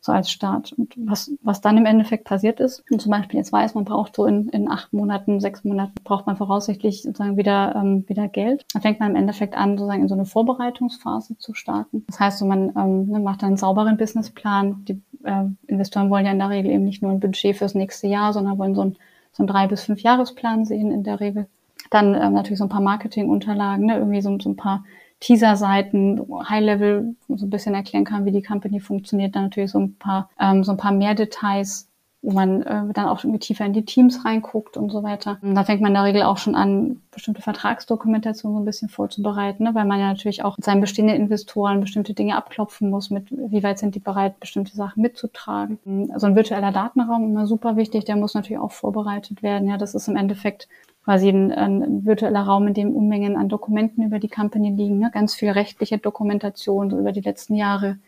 so 0.00 0.12
als 0.12 0.30
Start. 0.30 0.72
Und 0.74 0.92
was, 0.96 1.32
was 1.42 1.62
dann 1.62 1.78
im 1.78 1.86
Endeffekt 1.86 2.24
passiert 2.24 2.60
ist, 2.60 2.84
und 2.90 3.00
zum 3.00 3.10
Beispiel 3.10 3.38
jetzt 3.38 3.52
weiß, 3.52 3.74
man 3.74 3.86
braucht 3.86 4.14
so 4.16 4.26
in, 4.26 4.50
in 4.50 4.70
acht 4.70 4.92
Monaten, 4.92 5.40
sechs 5.40 5.64
Monaten, 5.64 5.94
braucht 6.04 6.26
man 6.26 6.36
voraussichtlich 6.36 7.02
sozusagen 7.02 7.38
wieder, 7.38 7.74
ähm, 7.74 8.04
wieder 8.06 8.28
Geld. 8.28 8.66
Dann 8.74 8.82
fängt 8.82 9.00
man 9.00 9.10
im 9.10 9.16
Endeffekt 9.16 9.56
an, 9.56 9.78
sozusagen 9.78 10.02
in 10.02 10.08
so 10.08 10.14
eine 10.14 10.26
Vorbereitungsphase 10.26 11.38
zu 11.38 11.54
starten. 11.54 12.04
Das 12.06 12.20
heißt, 12.20 12.38
so 12.38 12.44
man 12.44 12.72
ähm, 12.76 13.06
ne, 13.06 13.18
macht 13.18 13.42
einen 13.42 13.56
sauberen 13.56 13.96
Businessplan. 13.96 14.84
Die 14.84 15.00
äh, 15.22 15.44
Investoren 15.68 16.10
wollen 16.10 16.26
ja 16.26 16.32
in 16.32 16.38
der 16.38 16.50
Regel 16.50 16.70
eben 16.72 16.84
nicht 16.84 17.02
nur 17.02 17.10
ein 17.10 17.20
Budget 17.20 17.56
fürs 17.56 17.74
nächste 17.74 18.06
Jahr, 18.06 18.34
sondern 18.34 18.58
wollen 18.58 18.74
so 18.74 18.82
ein 18.82 18.96
so 19.34 19.42
ein 19.42 19.46
drei 19.46 19.66
bis 19.66 19.82
fünf 19.82 20.00
Jahresplan 20.00 20.64
sehen 20.64 20.90
in 20.90 21.02
der 21.02 21.20
Regel. 21.20 21.46
Dann 21.90 22.14
ähm, 22.14 22.32
natürlich 22.32 22.58
so 22.58 22.64
ein 22.64 22.70
paar 22.70 22.80
Marketingunterlagen, 22.80 23.86
ne, 23.86 23.98
irgendwie 23.98 24.22
so, 24.22 24.38
so 24.40 24.48
ein 24.48 24.56
paar 24.56 24.84
Teaser-Seiten, 25.20 26.20
High-Level 26.48 27.16
so 27.28 27.46
ein 27.46 27.50
bisschen 27.50 27.74
erklären 27.74 28.04
kann, 28.04 28.24
wie 28.24 28.32
die 28.32 28.42
Company 28.42 28.80
funktioniert. 28.80 29.34
Dann 29.34 29.44
natürlich 29.44 29.70
so 29.70 29.78
ein 29.78 29.96
paar, 29.96 30.30
ähm, 30.38 30.64
so 30.64 30.72
ein 30.72 30.76
paar 30.76 30.92
mehr 30.92 31.14
Details, 31.14 31.88
wo 32.24 32.32
man 32.32 32.62
äh, 32.62 32.92
dann 32.94 33.06
auch 33.06 33.22
irgendwie 33.22 33.38
tiefer 33.38 33.66
in 33.66 33.74
die 33.74 33.84
Teams 33.84 34.24
reinguckt 34.24 34.76
und 34.76 34.90
so 34.90 35.02
weiter. 35.02 35.38
Und 35.42 35.54
da 35.54 35.64
fängt 35.64 35.82
man 35.82 35.90
in 35.90 35.94
der 35.94 36.04
Regel 36.04 36.22
auch 36.22 36.38
schon 36.38 36.54
an, 36.54 37.02
bestimmte 37.10 37.42
Vertragsdokumentation 37.42 38.54
so 38.54 38.58
ein 38.58 38.64
bisschen 38.64 38.88
vorzubereiten, 38.88 39.64
ne? 39.64 39.74
weil 39.74 39.84
man 39.84 40.00
ja 40.00 40.08
natürlich 40.08 40.42
auch 40.42 40.56
mit 40.56 40.64
seinen 40.64 40.80
bestehenden 40.80 41.16
Investoren 41.16 41.80
bestimmte 41.80 42.14
Dinge 42.14 42.36
abklopfen 42.36 42.88
muss, 42.88 43.10
mit 43.10 43.30
wie 43.30 43.62
weit 43.62 43.78
sind 43.78 43.94
die 43.94 44.00
bereit, 44.00 44.40
bestimmte 44.40 44.74
Sachen 44.74 45.02
mitzutragen. 45.02 45.78
So 46.16 46.26
ein 46.26 46.34
virtueller 46.34 46.72
Datenraum 46.72 47.24
immer 47.24 47.46
super 47.46 47.76
wichtig, 47.76 48.04
der 48.04 48.16
muss 48.16 48.34
natürlich 48.34 48.60
auch 48.60 48.72
vorbereitet 48.72 49.42
werden. 49.42 49.68
Ja, 49.68 49.76
das 49.76 49.94
ist 49.94 50.08
im 50.08 50.16
Endeffekt 50.16 50.66
quasi 51.04 51.28
ein, 51.28 51.52
ein 51.52 52.06
virtueller 52.06 52.42
Raum, 52.42 52.66
in 52.66 52.74
dem 52.74 52.96
Unmengen 52.96 53.36
an 53.36 53.48
Dokumenten 53.48 54.02
über 54.02 54.18
die 54.18 54.28
Company 54.28 54.70
liegen, 54.70 54.98
ne? 54.98 55.10
ganz 55.12 55.34
viel 55.34 55.50
rechtliche 55.50 55.98
Dokumentation 55.98 56.90
so 56.90 56.98
über 56.98 57.12
die 57.12 57.20
letzten 57.20 57.54
Jahre, 57.54 57.98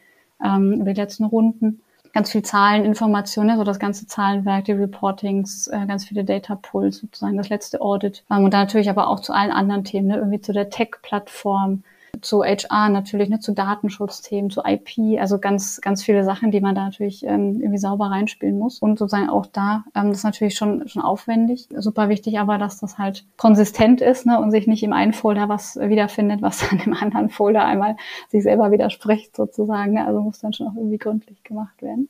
ähm, 0.42 0.80
über 0.80 0.94
die 0.94 1.00
letzten 1.00 1.24
Runden, 1.24 1.82
ganz 2.14 2.32
viel 2.32 2.42
Zahleninformationen, 2.42 3.52
ne? 3.52 3.59
so 3.59 3.64
das 3.64 3.78
ganze 3.78 4.06
Zahlenwerk, 4.06 4.64
die 4.64 4.72
Reportings, 4.72 5.68
äh, 5.68 5.85
ganz 5.87 6.06
viele 6.06 6.24
Data 6.24 6.54
Pulls 6.54 6.98
sozusagen, 6.98 7.37
das 7.37 7.50
letzte 7.50 7.82
Audit 7.82 8.24
ähm, 8.30 8.44
und 8.44 8.54
dann 8.54 8.62
natürlich 8.62 8.88
aber 8.88 9.09
auch 9.09 9.20
zu 9.20 9.35
allen 9.35 9.52
anderen 9.52 9.85
Themen, 9.85 10.09
ne? 10.09 10.16
irgendwie 10.16 10.40
zu 10.40 10.54
der 10.54 10.70
Tech-Plattform, 10.70 11.82
zu 12.20 12.42
HR 12.42 12.88
natürlich, 12.88 13.29
ne, 13.29 13.40
zu 13.40 13.52
Datenschutzthemen, 13.52 14.50
zu 14.50 14.62
IP, 14.64 15.18
also 15.20 15.38
ganz, 15.38 15.81
ganz 15.81 16.02
viele 16.02 16.24
Sachen, 16.24 16.50
die 16.50 16.61
man 16.61 16.74
da 16.74 16.85
natürlich 16.85 17.24
ähm, 17.24 17.61
irgendwie 17.61 17.79
sauber 17.79 18.07
reinspielen 18.07 18.59
muss. 18.59 18.79
Und 18.79 18.98
sozusagen 18.98 19.29
auch 19.29 19.46
da, 19.46 19.85
ähm, 19.94 20.09
das 20.09 20.18
ist 20.18 20.24
natürlich 20.24 20.57
schon, 20.57 20.88
schon 20.88 21.02
aufwendig. 21.02 21.68
Super 21.76 22.09
wichtig 22.09 22.38
aber, 22.38 22.59
dass 22.59 22.79
das 22.79 22.98
halt 22.98 23.24
konsistent 23.37 24.00
ist 24.00 24.26
ne, 24.26 24.40
und 24.40 24.50
sich 24.50 24.66
nicht 24.66 24.83
im 24.83 24.92
einen 24.92 25.12
Folder 25.12 25.48
was 25.48 25.76
wiederfindet, 25.76 26.42
was 26.42 26.59
dann 26.70 26.81
im 26.81 26.94
anderen 26.94 27.29
Folder 27.29 27.64
einmal 27.64 27.96
sich 28.29 28.42
selber 28.42 28.70
widerspricht 28.70 29.35
sozusagen. 29.37 29.94
Ne? 29.94 30.07
Also 30.07 30.20
muss 30.20 30.38
dann 30.38 30.52
schon 30.52 30.68
auch 30.68 30.76
irgendwie 30.76 30.98
gründlich 30.98 31.42
gemacht 31.44 31.83
werden. 31.83 32.09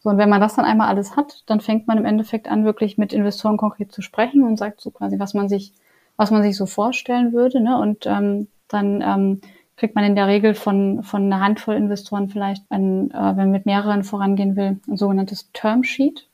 So, 0.00 0.10
und 0.10 0.18
wenn 0.18 0.28
man 0.28 0.40
das 0.40 0.54
dann 0.54 0.64
einmal 0.64 0.88
alles 0.88 1.16
hat, 1.16 1.42
dann 1.46 1.60
fängt 1.60 1.86
man 1.86 1.98
im 1.98 2.04
Endeffekt 2.04 2.48
an, 2.48 2.64
wirklich 2.64 2.98
mit 2.98 3.12
Investoren 3.12 3.56
konkret 3.56 3.92
zu 3.92 4.02
sprechen 4.02 4.42
und 4.42 4.56
sagt 4.56 4.80
so 4.80 4.90
quasi, 4.90 5.18
was 5.18 5.34
man 5.34 5.48
sich, 5.48 5.72
was 6.16 6.30
man 6.30 6.42
sich 6.42 6.56
so 6.56 6.66
vorstellen 6.66 7.32
würde. 7.32 7.60
Ne? 7.60 7.78
Und 7.78 8.06
ähm, 8.06 8.48
dann 8.68 9.02
ähm, 9.02 9.40
kriegt 9.76 9.94
man 9.94 10.04
in 10.04 10.16
der 10.16 10.26
Regel 10.26 10.54
von, 10.54 11.02
von 11.02 11.24
einer 11.24 11.40
Handvoll 11.40 11.76
Investoren 11.76 12.28
vielleicht, 12.28 12.64
ein, 12.70 13.10
äh, 13.10 13.14
wenn 13.14 13.36
man 13.36 13.50
mit 13.50 13.66
mehreren 13.66 14.04
vorangehen 14.04 14.56
will, 14.56 14.78
ein 14.88 14.96
sogenanntes 14.96 15.50
Termsheet. 15.52 16.26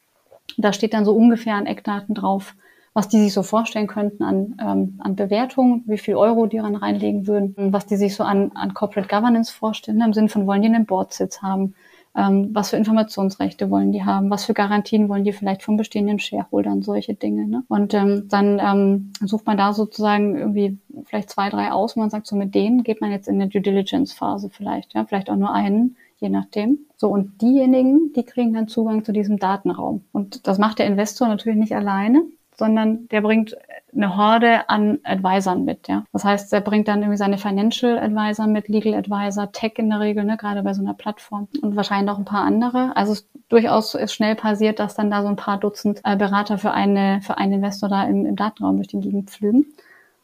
Da 0.56 0.72
steht 0.72 0.94
dann 0.94 1.04
so 1.04 1.14
ungefähr 1.14 1.54
an 1.54 1.66
Eckdaten 1.66 2.14
drauf, 2.14 2.54
was 2.94 3.08
die 3.08 3.18
sich 3.18 3.32
so 3.32 3.42
vorstellen 3.42 3.86
könnten 3.86 4.22
an, 4.22 4.56
ähm, 4.60 5.00
an 5.02 5.16
Bewertungen, 5.16 5.82
wie 5.86 5.98
viel 5.98 6.14
Euro 6.14 6.46
die 6.46 6.58
ran 6.58 6.76
reinlegen 6.76 7.26
würden, 7.26 7.54
was 7.72 7.86
die 7.86 7.96
sich 7.96 8.14
so 8.14 8.24
an, 8.24 8.52
an 8.54 8.72
Corporate 8.72 9.08
Governance 9.08 9.52
vorstellen, 9.52 10.00
im 10.00 10.12
Sinne 10.12 10.28
von 10.28 10.46
wollen 10.46 10.62
die 10.62 10.68
einen 10.68 10.86
Boardsitz 10.86 11.42
haben, 11.42 11.74
ähm, 12.16 12.50
was 12.53 12.70
für 12.70 12.77
Informationsrechte 12.77 13.70
wollen 13.70 13.92
die 13.92 14.05
haben, 14.05 14.31
was 14.31 14.44
für 14.44 14.55
Garantien 14.55 15.09
wollen 15.09 15.24
die 15.24 15.33
vielleicht 15.33 15.62
von 15.62 15.77
bestehenden 15.77 16.18
Shareholdern, 16.18 16.83
solche 16.83 17.14
Dinge. 17.14 17.46
Ne? 17.46 17.64
Und 17.68 17.92
ähm, 17.94 18.29
dann 18.29 18.61
ähm, 18.61 19.12
sucht 19.20 19.46
man 19.46 19.57
da 19.57 19.72
sozusagen 19.72 20.37
irgendwie 20.37 20.79
vielleicht 21.05 21.31
zwei, 21.31 21.50
drei 21.50 21.72
aus 21.72 21.94
und 21.94 22.00
man 22.00 22.11
sagt, 22.11 22.27
so 22.27 22.37
mit 22.37 22.55
denen 22.55 22.85
geht 22.85 23.00
man 23.00 23.11
jetzt 23.11 23.29
in 23.29 23.35
eine 23.35 23.48
Due 23.48 23.61
Diligence-Phase 23.61 24.50
vielleicht, 24.50 24.94
ja, 24.94 25.05
vielleicht 25.05 25.29
auch 25.29 25.37
nur 25.37 25.53
einen, 25.53 25.96
je 26.20 26.29
nachdem. 26.29 26.79
So, 26.96 27.09
und 27.09 27.42
diejenigen, 27.42 28.12
die 28.14 28.22
kriegen 28.22 28.53
dann 28.55 28.68
Zugang 28.68 29.05
zu 29.05 29.12
diesem 29.12 29.38
Datenraum. 29.38 30.05
Und 30.12 30.46
das 30.46 30.59
macht 30.59 30.79
der 30.79 30.87
Investor 30.87 31.27
natürlich 31.27 31.59
nicht 31.59 31.74
alleine, 31.74 32.22
sondern 32.56 33.08
der 33.08 33.20
bringt 33.20 33.56
eine 33.94 34.16
Horde 34.16 34.68
an 34.68 34.98
Advisern 35.04 35.64
mit, 35.64 35.88
ja. 35.88 36.04
Das 36.12 36.24
heißt, 36.24 36.52
er 36.52 36.60
bringt 36.60 36.88
dann 36.88 37.00
irgendwie 37.00 37.16
seine 37.16 37.38
Financial 37.38 37.98
Advisor 37.98 38.46
mit, 38.46 38.68
Legal 38.68 38.94
Advisor, 38.94 39.52
Tech 39.52 39.74
in 39.76 39.90
der 39.90 40.00
Regel, 40.00 40.24
ne, 40.24 40.36
gerade 40.36 40.62
bei 40.62 40.74
so 40.74 40.82
einer 40.82 40.94
Plattform 40.94 41.48
und 41.62 41.76
wahrscheinlich 41.76 42.06
noch 42.06 42.18
ein 42.18 42.24
paar 42.24 42.44
andere. 42.44 42.96
Also 42.96 43.12
es 43.12 43.28
durchaus 43.48 43.94
ist 43.94 44.14
schnell 44.14 44.34
passiert, 44.34 44.78
dass 44.78 44.94
dann 44.94 45.10
da 45.10 45.22
so 45.22 45.28
ein 45.28 45.36
paar 45.36 45.58
Dutzend 45.58 46.00
äh, 46.04 46.16
Berater 46.16 46.58
für 46.58 46.72
eine 46.72 47.20
für 47.22 47.38
einen 47.38 47.54
Investor 47.54 47.88
da 47.88 48.04
im, 48.04 48.26
im 48.26 48.36
Datenraum 48.36 48.76
durch 48.76 48.88
die 48.88 49.00
Gegend 49.00 49.30
pflügen. 49.30 49.66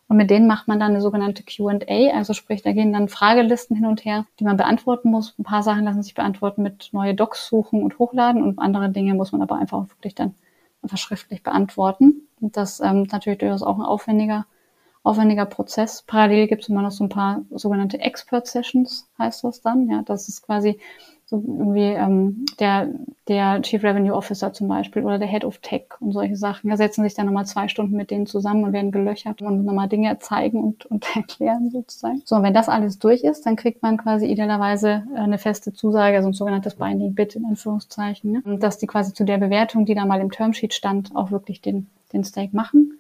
Und 0.09 0.17
mit 0.17 0.29
denen 0.29 0.49
macht 0.49 0.67
man 0.67 0.81
dann 0.81 0.91
eine 0.91 1.01
sogenannte 1.01 1.45
Q&A, 1.45 2.17
also 2.17 2.33
sprich, 2.33 2.63
da 2.63 2.73
gehen 2.73 2.93
dann 2.93 3.09
Fragelisten 3.09 3.77
hin 3.77 3.87
und 3.87 4.05
her, 4.05 4.27
die 4.41 4.45
man 4.45 4.57
beantworten 4.57 5.09
muss. 5.09 5.35
Ein 5.39 5.45
paar 5.45 5.63
Sachen 5.63 5.85
lassen 5.85 6.03
sich 6.03 6.15
beantworten 6.15 6.65
mit 6.65 6.89
neue 6.91 7.15
Docs 7.15 7.47
suchen 7.47 7.85
und 7.85 7.97
hochladen 8.01 8.43
und 8.43 8.59
andere 8.59 8.89
Dinge 8.89 9.15
muss 9.15 9.31
man 9.31 9.41
aber 9.41 9.55
einfach 9.57 9.89
wirklich 9.89 10.17
dann 10.17 10.35
einfach 10.83 10.99
schriftlich 10.99 11.43
beantworten. 11.43 12.29
Und 12.41 12.57
das 12.57 12.81
ähm, 12.81 13.03
ist 13.03 13.13
natürlich 13.13 13.39
durchaus 13.39 13.63
auch 13.63 13.79
ein 13.79 13.85
aufwendiger, 13.85 14.47
aufwendiger 15.03 15.47
Prozess. 15.47 16.03
Parallel 16.07 16.49
gibt 16.49 16.63
es 16.63 16.69
immer 16.69 16.83
noch 16.83 16.91
so 16.91 17.05
ein 17.05 17.09
paar 17.09 17.43
sogenannte 17.51 18.01
Expert 18.01 18.47
Sessions, 18.47 19.09
heißt 19.19 19.45
das 19.45 19.61
dann. 19.61 19.89
Ja, 19.89 20.03
das 20.03 20.29
ist 20.29 20.43
quasi 20.43 20.79
so 21.31 21.37
irgendwie 21.37 21.93
ähm, 21.93 22.45
der, 22.59 22.89
der 23.29 23.63
Chief 23.63 23.83
Revenue 23.85 24.13
Officer 24.13 24.53
zum 24.53 24.67
Beispiel 24.67 25.05
oder 25.05 25.19
der 25.19 25.29
Head 25.29 25.45
of 25.45 25.59
Tech 25.59 25.85
und 26.01 26.11
solche 26.11 26.35
Sachen. 26.37 26.69
Da 26.69 26.77
setzen 26.77 27.05
sich 27.05 27.15
dann 27.15 27.27
nochmal 27.27 27.47
zwei 27.47 27.69
Stunden 27.69 27.97
mit 27.97 28.11
denen 28.11 28.27
zusammen 28.27 28.65
und 28.65 28.73
werden 28.73 28.91
gelöchert 28.91 29.41
und 29.41 29.65
nochmal 29.65 29.89
Dinge 29.89 30.19
zeigen 30.19 30.63
und, 30.63 30.87
und 30.87 31.07
erklären 31.17 31.71
sozusagen. 31.71 32.21
So, 32.25 32.35
und 32.35 32.43
wenn 32.43 32.53
das 32.53 32.69
alles 32.69 32.99
durch 32.99 33.23
ist, 33.23 33.47
dann 33.47 33.55
kriegt 33.55 33.81
man 33.81 33.97
quasi 33.97 34.27
idealerweise 34.27 35.05
äh, 35.15 35.19
eine 35.19 35.39
feste 35.39 35.73
Zusage, 35.73 36.17
also 36.17 36.29
ein 36.29 36.35
sogenanntes 36.35 36.75
Binding 36.75 37.15
Bit 37.15 37.37
in 37.37 37.45
Anführungszeichen, 37.45 38.33
ne? 38.33 38.59
dass 38.59 38.79
die 38.79 38.89
quasi 38.89 39.15
zu 39.15 39.25
der 39.25 39.39
Bewertung, 39.39 39.87
die 39.87 39.95
da 39.95 40.05
mal 40.05 40.21
im 40.21 40.33
Termsheet 40.33 40.75
stand, 40.75 41.15
auch 41.15 41.31
wirklich 41.31 41.61
den, 41.61 41.89
den 42.13 42.25
Stake 42.25 42.57
machen. 42.57 43.00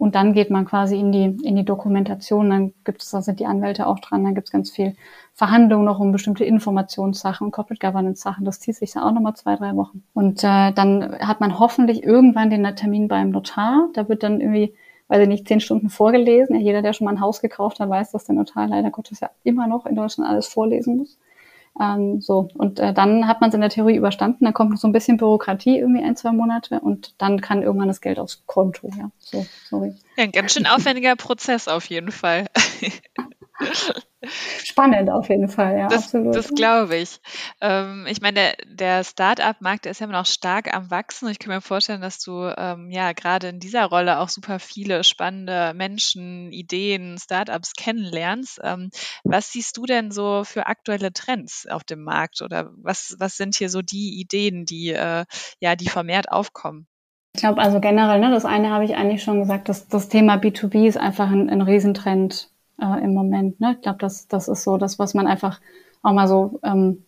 Und 0.00 0.14
dann 0.14 0.32
geht 0.32 0.48
man 0.48 0.64
quasi 0.64 0.98
in 0.98 1.12
die, 1.12 1.46
in 1.46 1.56
die 1.56 1.64
Dokumentation, 1.66 2.48
dann 2.48 2.72
gibt 2.84 3.02
es, 3.02 3.10
da 3.10 3.20
sind 3.20 3.38
die 3.38 3.44
Anwälte 3.44 3.86
auch 3.86 3.98
dran, 3.98 4.24
dann 4.24 4.34
gibt 4.34 4.48
es 4.48 4.50
ganz 4.50 4.70
viel 4.70 4.96
Verhandlungen 5.34 5.84
noch 5.84 6.00
um 6.00 6.10
bestimmte 6.10 6.42
Informationssachen 6.42 7.50
Corporate 7.50 7.86
Governance 7.86 8.22
Sachen. 8.22 8.46
Das 8.46 8.60
zieht 8.60 8.76
sich 8.76 8.92
dann 8.92 9.02
auch 9.02 9.12
nochmal 9.12 9.36
zwei, 9.36 9.56
drei 9.56 9.76
Wochen. 9.76 10.02
Und 10.14 10.42
äh, 10.42 10.72
dann 10.72 11.18
hat 11.20 11.40
man 11.40 11.58
hoffentlich 11.58 12.02
irgendwann 12.02 12.48
den 12.48 12.64
Termin 12.76 13.08
beim 13.08 13.28
Notar. 13.28 13.90
Da 13.92 14.08
wird 14.08 14.22
dann 14.22 14.40
irgendwie, 14.40 14.72
weiß 15.08 15.20
ich 15.20 15.28
nicht, 15.28 15.46
zehn 15.46 15.60
Stunden 15.60 15.90
vorgelesen. 15.90 16.58
Jeder, 16.58 16.80
der 16.80 16.94
schon 16.94 17.04
mal 17.04 17.10
ein 17.10 17.20
Haus 17.20 17.42
gekauft 17.42 17.78
hat, 17.78 17.90
weiß, 17.90 18.12
dass 18.12 18.24
der 18.24 18.36
Notar 18.36 18.68
leider 18.68 18.90
Gottes 18.90 19.20
ja 19.20 19.28
immer 19.44 19.66
noch 19.66 19.84
in 19.84 19.96
Deutschland 19.96 20.30
alles 20.30 20.46
vorlesen 20.46 20.96
muss. 20.96 21.18
Ähm, 21.80 22.20
so, 22.20 22.48
und 22.54 22.78
äh, 22.78 22.92
dann 22.92 23.26
hat 23.26 23.40
man 23.40 23.48
es 23.48 23.54
in 23.54 23.60
der 23.60 23.70
Theorie 23.70 23.96
überstanden, 23.96 24.44
dann 24.44 24.54
kommt 24.54 24.70
noch 24.70 24.78
so 24.78 24.88
ein 24.88 24.92
bisschen 24.92 25.16
Bürokratie, 25.16 25.78
irgendwie 25.78 26.02
ein, 26.02 26.16
zwei 26.16 26.32
Monate 26.32 26.80
und 26.80 27.14
dann 27.18 27.40
kann 27.40 27.62
irgendwann 27.62 27.88
das 27.88 28.00
Geld 28.00 28.18
aufs 28.18 28.42
Konto, 28.46 28.90
ja. 28.98 29.10
So, 29.18 29.46
sorry. 29.68 29.94
Ja, 30.16 30.24
ein 30.24 30.32
ganz 30.32 30.52
schön 30.52 30.66
aufwendiger 30.66 31.16
Prozess 31.16 31.68
auf 31.68 31.86
jeden 31.86 32.10
Fall. 32.10 32.46
Spannend 34.64 35.10
auf 35.10 35.28
jeden 35.28 35.48
Fall, 35.48 35.78
ja, 35.78 35.88
das, 35.88 36.04
absolut. 36.04 36.34
Das 36.34 36.48
glaube 36.54 36.96
ich. 36.96 37.20
Ähm, 37.60 38.06
ich 38.08 38.20
meine, 38.20 38.34
der, 38.34 38.54
der 38.66 39.04
Start-up-Markt 39.04 39.86
ist 39.86 40.00
ja 40.00 40.06
immer 40.06 40.18
noch 40.18 40.26
stark 40.26 40.74
am 40.74 40.90
Wachsen. 40.90 41.28
Ich 41.28 41.38
kann 41.38 41.54
mir 41.54 41.60
vorstellen, 41.60 42.00
dass 42.00 42.18
du 42.18 42.52
ähm, 42.56 42.90
ja 42.90 43.12
gerade 43.12 43.48
in 43.48 43.60
dieser 43.60 43.86
Rolle 43.86 44.18
auch 44.18 44.28
super 44.28 44.58
viele 44.58 45.04
spannende 45.04 45.72
Menschen, 45.74 46.52
Ideen, 46.52 47.18
Start-ups 47.18 47.72
kennenlernst. 47.74 48.60
Ähm, 48.62 48.90
was 49.24 49.52
siehst 49.52 49.76
du 49.76 49.86
denn 49.86 50.10
so 50.10 50.44
für 50.44 50.66
aktuelle 50.66 51.12
Trends 51.12 51.66
auf 51.66 51.84
dem 51.84 52.02
Markt 52.02 52.42
oder 52.42 52.70
was, 52.76 53.16
was 53.18 53.36
sind 53.36 53.56
hier 53.56 53.70
so 53.70 53.82
die 53.82 54.20
Ideen, 54.20 54.66
die 54.66 54.90
äh, 54.90 55.24
ja, 55.60 55.76
die 55.76 55.88
vermehrt 55.88 56.30
aufkommen? 56.30 56.86
Ich 57.34 57.40
glaube 57.40 57.60
also 57.60 57.80
generell, 57.80 58.18
ne, 58.20 58.30
das 58.30 58.44
eine 58.44 58.70
habe 58.70 58.84
ich 58.84 58.96
eigentlich 58.96 59.22
schon 59.22 59.38
gesagt, 59.38 59.68
dass 59.68 59.86
das 59.86 60.08
Thema 60.08 60.34
B2B 60.34 60.86
ist 60.86 60.98
einfach 60.98 61.30
ein, 61.30 61.48
ein 61.48 61.62
Riesentrend 61.62 62.49
äh, 62.80 63.04
im 63.04 63.14
Moment. 63.14 63.60
Ne? 63.60 63.74
Ich 63.76 63.82
glaube, 63.82 63.98
das, 63.98 64.28
das 64.28 64.48
ist 64.48 64.64
so 64.64 64.76
das, 64.76 64.98
was 64.98 65.14
man 65.14 65.26
einfach 65.26 65.60
auch 66.02 66.12
mal 66.12 66.28
so 66.28 66.60
ähm, 66.62 67.04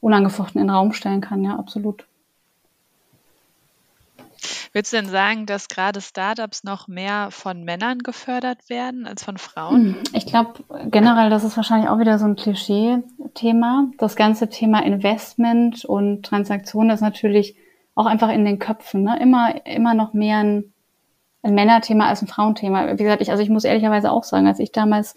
unangefochten 0.00 0.60
in 0.60 0.68
den 0.68 0.74
Raum 0.74 0.92
stellen 0.92 1.20
kann. 1.20 1.44
Ja, 1.44 1.56
absolut. 1.56 2.06
Würdest 4.72 4.92
du 4.92 4.96
denn 4.96 5.08
sagen, 5.08 5.44
dass 5.46 5.68
gerade 5.68 6.00
Startups 6.00 6.64
noch 6.64 6.88
mehr 6.88 7.28
von 7.30 7.62
Männern 7.62 7.98
gefördert 7.98 8.70
werden 8.70 9.06
als 9.06 9.22
von 9.22 9.36
Frauen? 9.36 9.96
Hm, 9.96 9.96
ich 10.14 10.26
glaube 10.26 10.64
generell, 10.90 11.28
das 11.28 11.44
ist 11.44 11.56
wahrscheinlich 11.56 11.90
auch 11.90 11.98
wieder 11.98 12.18
so 12.18 12.24
ein 12.24 12.36
Klischee-Thema. 12.36 13.90
Das 13.98 14.16
ganze 14.16 14.48
Thema 14.48 14.82
Investment 14.82 15.84
und 15.84 16.24
Transaktion 16.24 16.88
ist 16.90 17.02
natürlich 17.02 17.56
auch 17.94 18.06
einfach 18.06 18.30
in 18.30 18.46
den 18.46 18.58
Köpfen. 18.58 19.02
Ne? 19.02 19.18
Immer, 19.20 19.66
immer 19.66 19.92
noch 19.92 20.14
mehr 20.14 20.38
ein 20.38 20.72
ein 21.42 21.54
Männerthema 21.54 22.06
als 22.06 22.22
ein 22.22 22.28
Frauenthema. 22.28 22.98
Wie 22.98 23.02
gesagt, 23.02 23.22
ich, 23.22 23.30
also 23.30 23.42
ich 23.42 23.50
muss 23.50 23.64
ehrlicherweise 23.64 24.10
auch 24.10 24.24
sagen, 24.24 24.46
als 24.46 24.58
ich 24.58 24.72
damals 24.72 25.14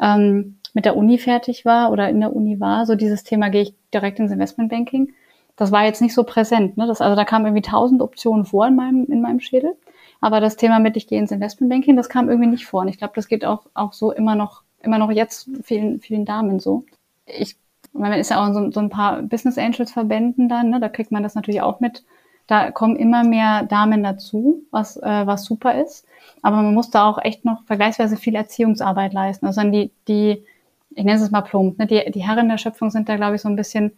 ähm, 0.00 0.58
mit 0.74 0.84
der 0.84 0.96
Uni 0.96 1.18
fertig 1.18 1.64
war 1.64 1.90
oder 1.90 2.08
in 2.08 2.20
der 2.20 2.34
Uni 2.34 2.60
war, 2.60 2.86
so 2.86 2.94
dieses 2.94 3.24
Thema 3.24 3.48
gehe 3.48 3.62
ich 3.62 3.74
direkt 3.92 4.18
ins 4.18 4.32
Investmentbanking, 4.32 5.12
das 5.56 5.72
war 5.72 5.84
jetzt 5.84 6.02
nicht 6.02 6.14
so 6.14 6.24
präsent. 6.24 6.76
Ne? 6.76 6.86
Das, 6.86 7.00
also 7.00 7.16
da 7.16 7.24
kamen 7.24 7.46
irgendwie 7.46 7.62
tausend 7.62 8.02
Optionen 8.02 8.44
vor 8.44 8.66
in 8.66 8.76
meinem, 8.76 9.06
in 9.06 9.20
meinem 9.20 9.40
Schädel. 9.40 9.74
Aber 10.20 10.40
das 10.40 10.56
Thema 10.56 10.78
mit 10.78 10.96
ich 10.96 11.06
gehe 11.06 11.18
ins 11.18 11.30
Investmentbanking, 11.30 11.96
das 11.96 12.08
kam 12.08 12.28
irgendwie 12.28 12.48
nicht 12.48 12.66
vor. 12.66 12.82
Und 12.82 12.88
ich 12.88 12.98
glaube, 12.98 13.14
das 13.16 13.28
geht 13.28 13.44
auch, 13.44 13.66
auch 13.74 13.92
so 13.92 14.12
immer 14.12 14.34
noch, 14.34 14.62
immer 14.82 14.98
noch 14.98 15.10
jetzt 15.10 15.48
vielen, 15.62 16.00
vielen 16.00 16.24
Damen 16.24 16.60
so. 16.60 16.84
Ich, 17.26 17.56
man 17.92 18.12
ist 18.12 18.30
ja 18.30 18.42
auch 18.42 18.46
in 18.48 18.54
so, 18.54 18.70
so 18.70 18.80
ein 18.80 18.90
paar 18.90 19.22
Business 19.22 19.58
Angels 19.58 19.92
Verbänden 19.92 20.48
dann, 20.48 20.70
ne? 20.70 20.80
da 20.80 20.88
kriegt 20.88 21.10
man 21.10 21.22
das 21.22 21.34
natürlich 21.34 21.62
auch 21.62 21.80
mit, 21.80 22.04
da 22.46 22.70
kommen 22.70 22.96
immer 22.96 23.24
mehr 23.24 23.64
Damen 23.64 24.02
dazu, 24.02 24.62
was, 24.70 24.96
äh, 24.96 25.26
was 25.26 25.44
super 25.44 25.80
ist. 25.82 26.06
Aber 26.42 26.56
man 26.56 26.74
muss 26.74 26.90
da 26.90 27.08
auch 27.08 27.18
echt 27.18 27.44
noch 27.44 27.64
vergleichsweise 27.64 28.16
viel 28.16 28.34
Erziehungsarbeit 28.34 29.12
leisten. 29.12 29.46
Also 29.46 29.62
die, 29.62 29.90
die, 30.06 30.44
ich 30.90 31.04
nenne 31.04 31.20
es 31.20 31.30
mal 31.30 31.40
plump, 31.40 31.78
ne? 31.78 31.86
die, 31.86 32.10
die 32.10 32.26
Herren 32.26 32.48
der 32.48 32.58
Schöpfung 32.58 32.90
sind 32.90 33.08
da, 33.08 33.16
glaube 33.16 33.36
ich, 33.36 33.42
so 33.42 33.48
ein 33.48 33.56
bisschen 33.56 33.92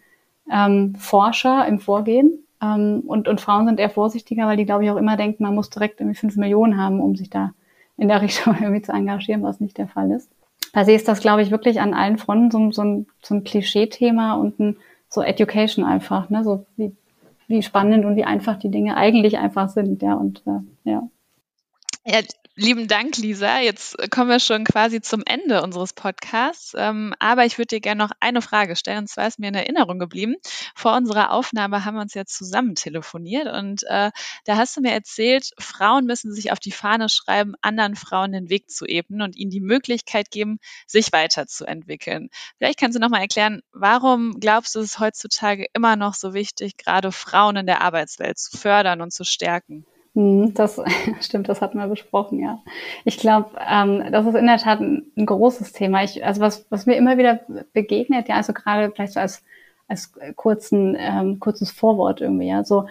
ähm, 0.51 0.95
Forscher 0.97 1.67
im 1.67 1.79
Vorgehen. 1.79 2.45
Ähm, 2.63 3.03
und, 3.07 3.29
und 3.29 3.41
Frauen 3.41 3.67
sind 3.67 3.79
eher 3.79 3.91
vorsichtiger, 3.91 4.47
weil 4.47 4.57
die, 4.57 4.65
glaube 4.65 4.85
ich, 4.85 4.91
auch 4.91 4.97
immer 4.97 5.17
denken, 5.17 5.43
man 5.43 5.55
muss 5.55 5.71
direkt 5.71 6.01
irgendwie 6.01 6.19
fünf 6.19 6.37
Millionen 6.37 6.81
haben, 6.81 7.01
um 7.01 7.17
sich 7.17 7.31
da 7.31 7.53
in 7.97 8.09
der 8.09 8.23
Richtung 8.23 8.55
irgendwie 8.55 8.83
zu 8.83 8.93
engagieren, 8.93 9.43
was 9.43 9.61
nicht 9.61 9.79
der 9.79 9.89
Fall 9.89 10.11
ist. 10.11 10.31
Per 10.73 10.85
se 10.85 10.93
ist 10.93 11.09
das, 11.09 11.21
glaube 11.21 11.43
ich, 11.43 11.51
wirklich 11.51 11.81
an 11.81 11.95
allen 11.95 12.19
Fronten 12.19 12.51
so, 12.51 12.71
so 12.73 12.83
ein, 12.83 13.07
so 13.23 13.35
ein 13.35 13.45
Klischee-Thema 13.45 14.35
und 14.35 14.59
ein 14.59 14.77
so 15.09 15.23
Education 15.23 15.85
einfach, 15.85 16.29
ne? 16.29 16.45
So 16.45 16.67
wie, 16.77 16.93
wie 17.49 17.63
spannend 17.63 18.05
und 18.05 18.17
wie 18.17 18.25
einfach 18.25 18.59
die 18.59 18.71
Dinge 18.71 18.97
eigentlich 18.97 19.39
einfach 19.39 19.69
sind, 19.69 20.03
ja, 20.03 20.15
und 20.15 20.43
äh, 20.47 20.91
ja. 20.91 21.09
Ja, 22.07 22.21
Lieben 22.61 22.89
Dank, 22.89 23.17
Lisa. 23.19 23.61
Jetzt 23.61 24.11
kommen 24.11 24.29
wir 24.29 24.41
schon 24.41 24.65
quasi 24.65 25.01
zum 25.01 25.23
Ende 25.25 25.63
unseres 25.63 25.93
Podcasts. 25.93 26.75
Ähm, 26.77 27.15
aber 27.21 27.45
ich 27.45 27.57
würde 27.57 27.69
dir 27.69 27.81
gerne 27.81 28.03
noch 28.03 28.11
eine 28.19 28.43
Frage 28.43 28.75
stellen. 28.75 28.99
Und 28.99 29.07
zwar 29.07 29.29
ist 29.29 29.39
mir 29.39 29.47
in 29.47 29.55
Erinnerung 29.55 30.01
geblieben. 30.01 30.35
Vor 30.75 30.97
unserer 30.97 31.31
Aufnahme 31.31 31.85
haben 31.85 31.95
wir 31.95 32.01
uns 32.01 32.15
ja 32.15 32.25
zusammen 32.25 32.75
telefoniert. 32.75 33.47
Und 33.47 33.85
äh, 33.85 34.11
da 34.45 34.57
hast 34.57 34.77
du 34.77 34.81
mir 34.81 34.91
erzählt, 34.91 35.53
Frauen 35.61 36.05
müssen 36.05 36.33
sich 36.33 36.51
auf 36.51 36.59
die 36.59 36.73
Fahne 36.73 37.09
schreiben, 37.09 37.55
anderen 37.61 37.95
Frauen 37.95 38.33
den 38.33 38.51
Weg 38.51 38.69
zu 38.71 38.87
ebnen 38.87 39.23
und 39.23 39.37
ihnen 39.37 39.53
die 39.53 39.61
Möglichkeit 39.61 40.33
geben, 40.33 40.59
sich 40.89 41.13
weiterzuentwickeln. 41.13 42.29
Vielleicht 42.57 42.81
kannst 42.81 42.97
du 42.97 43.01
noch 43.01 43.09
mal 43.09 43.21
erklären, 43.21 43.63
warum 43.71 44.41
glaubst 44.41 44.75
du, 44.75 44.81
es 44.81 44.99
heutzutage 44.99 45.67
immer 45.75 45.95
noch 45.95 46.15
so 46.15 46.35
wichtig, 46.35 46.77
gerade 46.77 47.13
Frauen 47.13 47.55
in 47.55 47.67
der 47.67 47.83
Arbeitswelt 47.83 48.37
zu 48.37 48.59
fördern 48.59 49.01
und 49.01 49.13
zu 49.13 49.23
stärken? 49.23 49.87
Hm, 50.19 50.53
das 50.53 50.81
stimmt, 51.21 51.49
das 51.49 51.63
hatten 51.63 51.79
wir 51.79 51.87
besprochen, 51.87 52.41
ja. 52.41 52.61
Ich 53.05 53.19
glaube, 53.19 53.51
ähm, 53.65 54.03
das 54.11 54.27
ist 54.27 54.35
in 54.35 54.49
der 54.49 54.59
Tat 54.59 54.81
ein, 54.81 55.07
ein, 55.17 55.27
großes 55.27 55.73
Thema. 55.73 56.03
Ich, 56.03 56.25
also 56.25 56.41
was, 56.41 56.67
was 56.71 56.87
mir 56.87 56.97
immer 56.97 57.19
wieder 57.19 57.39
begegnet, 57.73 58.29
ja, 58.29 58.35
also 58.35 58.53
gerade 58.53 58.91
vielleicht 58.91 59.13
so 59.13 59.21
als, 59.21 59.45
als 59.87 60.13
kurzen, 60.35 60.97
ähm, 60.99 61.39
kurzes 61.39 61.71
Vorwort 61.71 62.21
irgendwie, 62.21 62.49
ja, 62.49 62.65
so, 62.65 62.89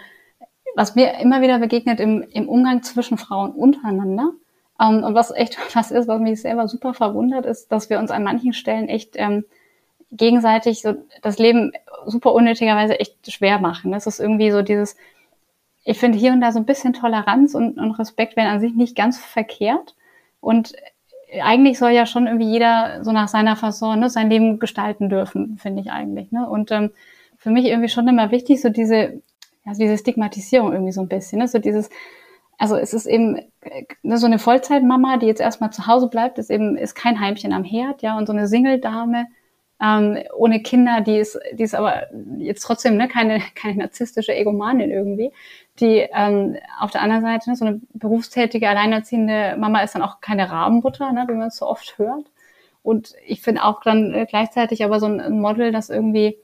was 0.77 0.95
mir 0.95 1.19
immer 1.19 1.41
wieder 1.41 1.59
begegnet 1.59 1.99
im, 1.99 2.23
im 2.31 2.47
Umgang 2.47 2.81
zwischen 2.83 3.17
Frauen 3.17 3.51
untereinander, 3.51 4.31
ähm, 4.79 5.03
und 5.03 5.13
was 5.13 5.31
echt 5.31 5.57
was 5.75 5.91
ist, 5.91 6.07
was 6.07 6.21
mich 6.21 6.41
selber 6.41 6.69
super 6.69 6.93
verwundert, 6.93 7.45
ist, 7.45 7.73
dass 7.73 7.89
wir 7.89 7.99
uns 7.99 8.09
an 8.09 8.23
manchen 8.23 8.53
Stellen 8.53 8.87
echt 8.87 9.15
ähm, 9.17 9.43
gegenseitig 10.11 10.81
so 10.81 10.95
das 11.21 11.39
Leben 11.39 11.73
super 12.05 12.31
unnötigerweise 12.33 12.97
echt 13.01 13.29
schwer 13.29 13.59
machen. 13.59 13.91
Das 13.91 14.07
ist 14.07 14.21
irgendwie 14.21 14.51
so 14.51 14.61
dieses, 14.61 14.95
ich 15.89 15.99
finde 15.99 16.17
hier 16.17 16.33
und 16.33 16.41
da 16.41 16.51
so 16.51 16.59
ein 16.59 16.65
bisschen 16.65 16.91
Toleranz 16.91 17.55
und, 17.55 17.79
und 17.79 17.91
Respekt 17.91 18.35
wären 18.35 18.49
an 18.49 18.59
sich 18.59 18.75
nicht 18.75 18.93
ganz 18.93 19.17
verkehrt. 19.17 19.95
Und 20.41 20.73
eigentlich 21.41 21.79
soll 21.79 21.91
ja 21.91 22.05
schon 22.05 22.27
irgendwie 22.27 22.51
jeder 22.51 23.05
so 23.05 23.13
nach 23.13 23.29
seiner 23.29 23.55
Fasson 23.55 24.01
ne, 24.01 24.09
sein 24.09 24.29
Leben 24.29 24.59
gestalten 24.59 25.07
dürfen, 25.07 25.57
finde 25.57 25.81
ich 25.81 25.89
eigentlich. 25.89 26.29
Ne? 26.33 26.47
Und 26.47 26.71
ähm, 26.71 26.91
für 27.37 27.51
mich 27.51 27.65
irgendwie 27.65 27.87
schon 27.87 28.05
immer 28.09 28.31
wichtig, 28.31 28.61
so 28.61 28.67
diese, 28.67 29.21
ja, 29.65 29.73
diese 29.79 29.97
Stigmatisierung 29.97 30.73
irgendwie 30.73 30.91
so 30.91 30.99
ein 30.99 31.07
bisschen. 31.07 31.39
Ne? 31.39 31.47
So 31.47 31.59
dieses, 31.59 31.89
also 32.57 32.75
es 32.75 32.93
ist 32.93 33.05
eben 33.05 33.39
ne, 34.03 34.17
so 34.17 34.25
eine 34.25 34.39
Vollzeitmama, 34.39 35.15
die 35.15 35.27
jetzt 35.27 35.39
erstmal 35.39 35.71
zu 35.71 35.87
Hause 35.87 36.09
bleibt, 36.09 36.37
ist 36.37 36.51
eben 36.51 36.75
ist 36.75 36.95
kein 36.95 37.21
Heimchen 37.21 37.53
am 37.53 37.63
Herd, 37.63 38.01
ja, 38.01 38.17
und 38.17 38.27
so 38.27 38.33
eine 38.33 38.49
Single-Dame 38.49 39.27
ähm, 39.81 40.17
ohne 40.35 40.61
Kinder, 40.61 41.01
die 41.01 41.17
ist, 41.17 41.39
die 41.53 41.63
ist 41.63 41.75
aber 41.75 42.07
jetzt 42.37 42.61
trotzdem 42.61 42.97
ne, 42.97 43.07
keine, 43.07 43.41
keine 43.55 43.77
narzisstische 43.77 44.35
Egomanin 44.35 44.89
irgendwie, 44.89 45.31
die 45.79 46.07
ähm, 46.13 46.57
auf 46.79 46.91
der 46.91 47.01
anderen 47.01 47.21
Seite, 47.23 47.49
ne, 47.49 47.55
so 47.55 47.65
eine 47.65 47.81
berufstätige, 47.93 48.69
alleinerziehende 48.69 49.55
Mama 49.57 49.81
ist 49.81 49.95
dann 49.95 50.01
auch 50.01 50.21
keine 50.21 50.49
Rabenbutter, 50.49 51.11
ne, 51.11 51.25
wie 51.27 51.33
man 51.33 51.49
es 51.49 51.57
so 51.57 51.67
oft 51.67 51.97
hört. 51.97 52.25
Und 52.83 53.13
ich 53.25 53.41
finde 53.41 53.63
auch 53.63 53.81
dann 53.81 54.13
äh, 54.13 54.25
gleichzeitig 54.27 54.83
aber 54.83 54.99
so 54.99 55.07
ein 55.07 55.39
Model, 55.39 55.71
das 55.71 55.89
irgendwie 55.89 56.37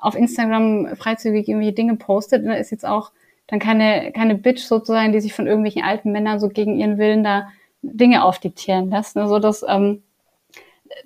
auf 0.00 0.14
Instagram 0.14 0.96
freizügig 0.96 1.48
irgendwie 1.48 1.72
Dinge 1.72 1.96
postet, 1.96 2.44
ne, 2.44 2.58
ist 2.58 2.70
jetzt 2.70 2.86
auch 2.86 3.10
dann 3.48 3.58
keine, 3.58 4.12
keine 4.12 4.34
Bitch 4.34 4.60
sozusagen, 4.60 5.12
die 5.12 5.20
sich 5.20 5.32
von 5.32 5.46
irgendwelchen 5.46 5.82
alten 5.82 6.12
Männern 6.12 6.38
so 6.38 6.48
gegen 6.48 6.76
ihren 6.76 6.98
Willen 6.98 7.24
da 7.24 7.48
Dinge 7.82 8.24
aufdiktieren 8.24 8.90
lässt. 8.90 9.16
Ne, 9.16 9.26
so 9.26 9.38
dass, 9.38 9.64
ähm, 9.66 10.02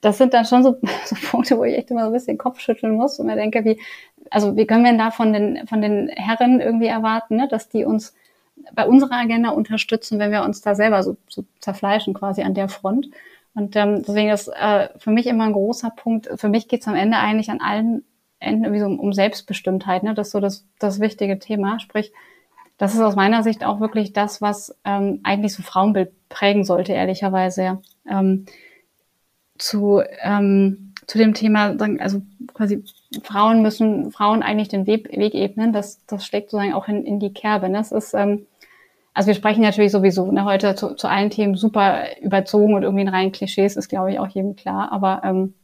das 0.00 0.18
sind 0.18 0.34
dann 0.34 0.44
schon 0.44 0.62
so, 0.62 0.76
so 1.04 1.16
Punkte, 1.30 1.56
wo 1.56 1.64
ich 1.64 1.76
echt 1.76 1.90
immer 1.90 2.02
so 2.02 2.06
ein 2.08 2.12
bisschen 2.12 2.38
Kopf 2.38 2.60
schütteln 2.60 2.94
muss 2.94 3.18
und 3.18 3.26
mir 3.26 3.36
denke, 3.36 3.64
wie, 3.64 3.80
also 4.32 4.56
wie 4.56 4.66
können 4.66 4.84
wir 4.84 4.90
denn 4.90 4.98
da 4.98 5.10
von 5.10 5.32
den, 5.32 5.66
von 5.66 5.82
den 5.82 6.08
Herren 6.08 6.60
irgendwie 6.60 6.86
erwarten, 6.86 7.36
ne, 7.36 7.48
dass 7.48 7.68
die 7.68 7.84
uns 7.84 8.14
bei 8.74 8.86
unserer 8.86 9.16
Agenda 9.16 9.50
unterstützen, 9.50 10.18
wenn 10.18 10.30
wir 10.30 10.42
uns 10.42 10.60
da 10.60 10.74
selber 10.74 11.02
so, 11.02 11.16
so 11.28 11.44
zerfleischen 11.60 12.14
quasi 12.14 12.42
an 12.42 12.54
der 12.54 12.68
Front. 12.68 13.08
Und 13.54 13.76
ähm, 13.76 14.02
deswegen 14.02 14.30
ist 14.30 14.48
äh, 14.48 14.88
für 14.98 15.10
mich 15.10 15.26
immer 15.26 15.44
ein 15.44 15.52
großer 15.52 15.90
Punkt, 15.90 16.28
für 16.36 16.48
mich 16.48 16.68
geht 16.68 16.80
es 16.80 16.88
am 16.88 16.94
Ende 16.94 17.18
eigentlich 17.18 17.50
an 17.50 17.60
allen 17.60 18.04
Enden 18.38 18.64
irgendwie 18.64 18.80
so 18.80 18.86
um, 18.86 18.98
um 18.98 19.12
Selbstbestimmtheit, 19.12 20.02
ne? 20.02 20.14
Das 20.14 20.28
ist 20.28 20.32
so 20.32 20.40
das, 20.40 20.66
das 20.78 21.00
wichtige 21.00 21.38
Thema. 21.38 21.78
Sprich, 21.78 22.12
das 22.78 22.94
ist 22.94 23.00
aus 23.00 23.14
meiner 23.14 23.42
Sicht 23.42 23.64
auch 23.64 23.80
wirklich 23.80 24.12
das, 24.12 24.40
was 24.40 24.76
ähm, 24.84 25.20
eigentlich 25.22 25.54
so 25.54 25.62
Frauenbild 25.62 26.10
prägen 26.28 26.64
sollte, 26.64 26.92
ehrlicherweise. 26.92 27.80
Ähm, 28.08 28.46
zu, 29.58 30.02
ähm, 30.22 30.91
zu 31.06 31.18
dem 31.18 31.34
Thema, 31.34 31.76
also 31.98 32.22
quasi 32.54 32.84
Frauen 33.22 33.62
müssen 33.62 34.12
Frauen 34.12 34.42
eigentlich 34.42 34.68
den 34.68 34.86
Weg, 34.86 35.10
Weg 35.10 35.34
ebnen, 35.34 35.72
das, 35.72 36.04
das 36.06 36.24
schlägt 36.24 36.50
sozusagen 36.50 36.74
auch 36.74 36.88
in, 36.88 37.04
in 37.04 37.18
die 37.18 37.32
Kerbe. 37.32 37.68
Ne? 37.68 37.78
Das 37.78 37.92
ist, 37.92 38.14
ähm, 38.14 38.46
also 39.14 39.26
wir 39.26 39.34
sprechen 39.34 39.62
natürlich 39.62 39.92
sowieso 39.92 40.30
ne, 40.30 40.44
heute 40.44 40.74
zu, 40.74 40.94
zu 40.94 41.08
allen 41.08 41.30
Themen 41.30 41.56
super 41.56 42.04
überzogen 42.20 42.74
und 42.74 42.82
irgendwie 42.82 43.02
in 43.02 43.08
reinen 43.08 43.32
Klischees, 43.32 43.76
ist 43.76 43.88
glaube 43.88 44.12
ich 44.12 44.18
auch 44.18 44.28
jedem 44.28 44.56
klar. 44.56 44.92
Aber 44.92 45.22
ähm, 45.24 45.54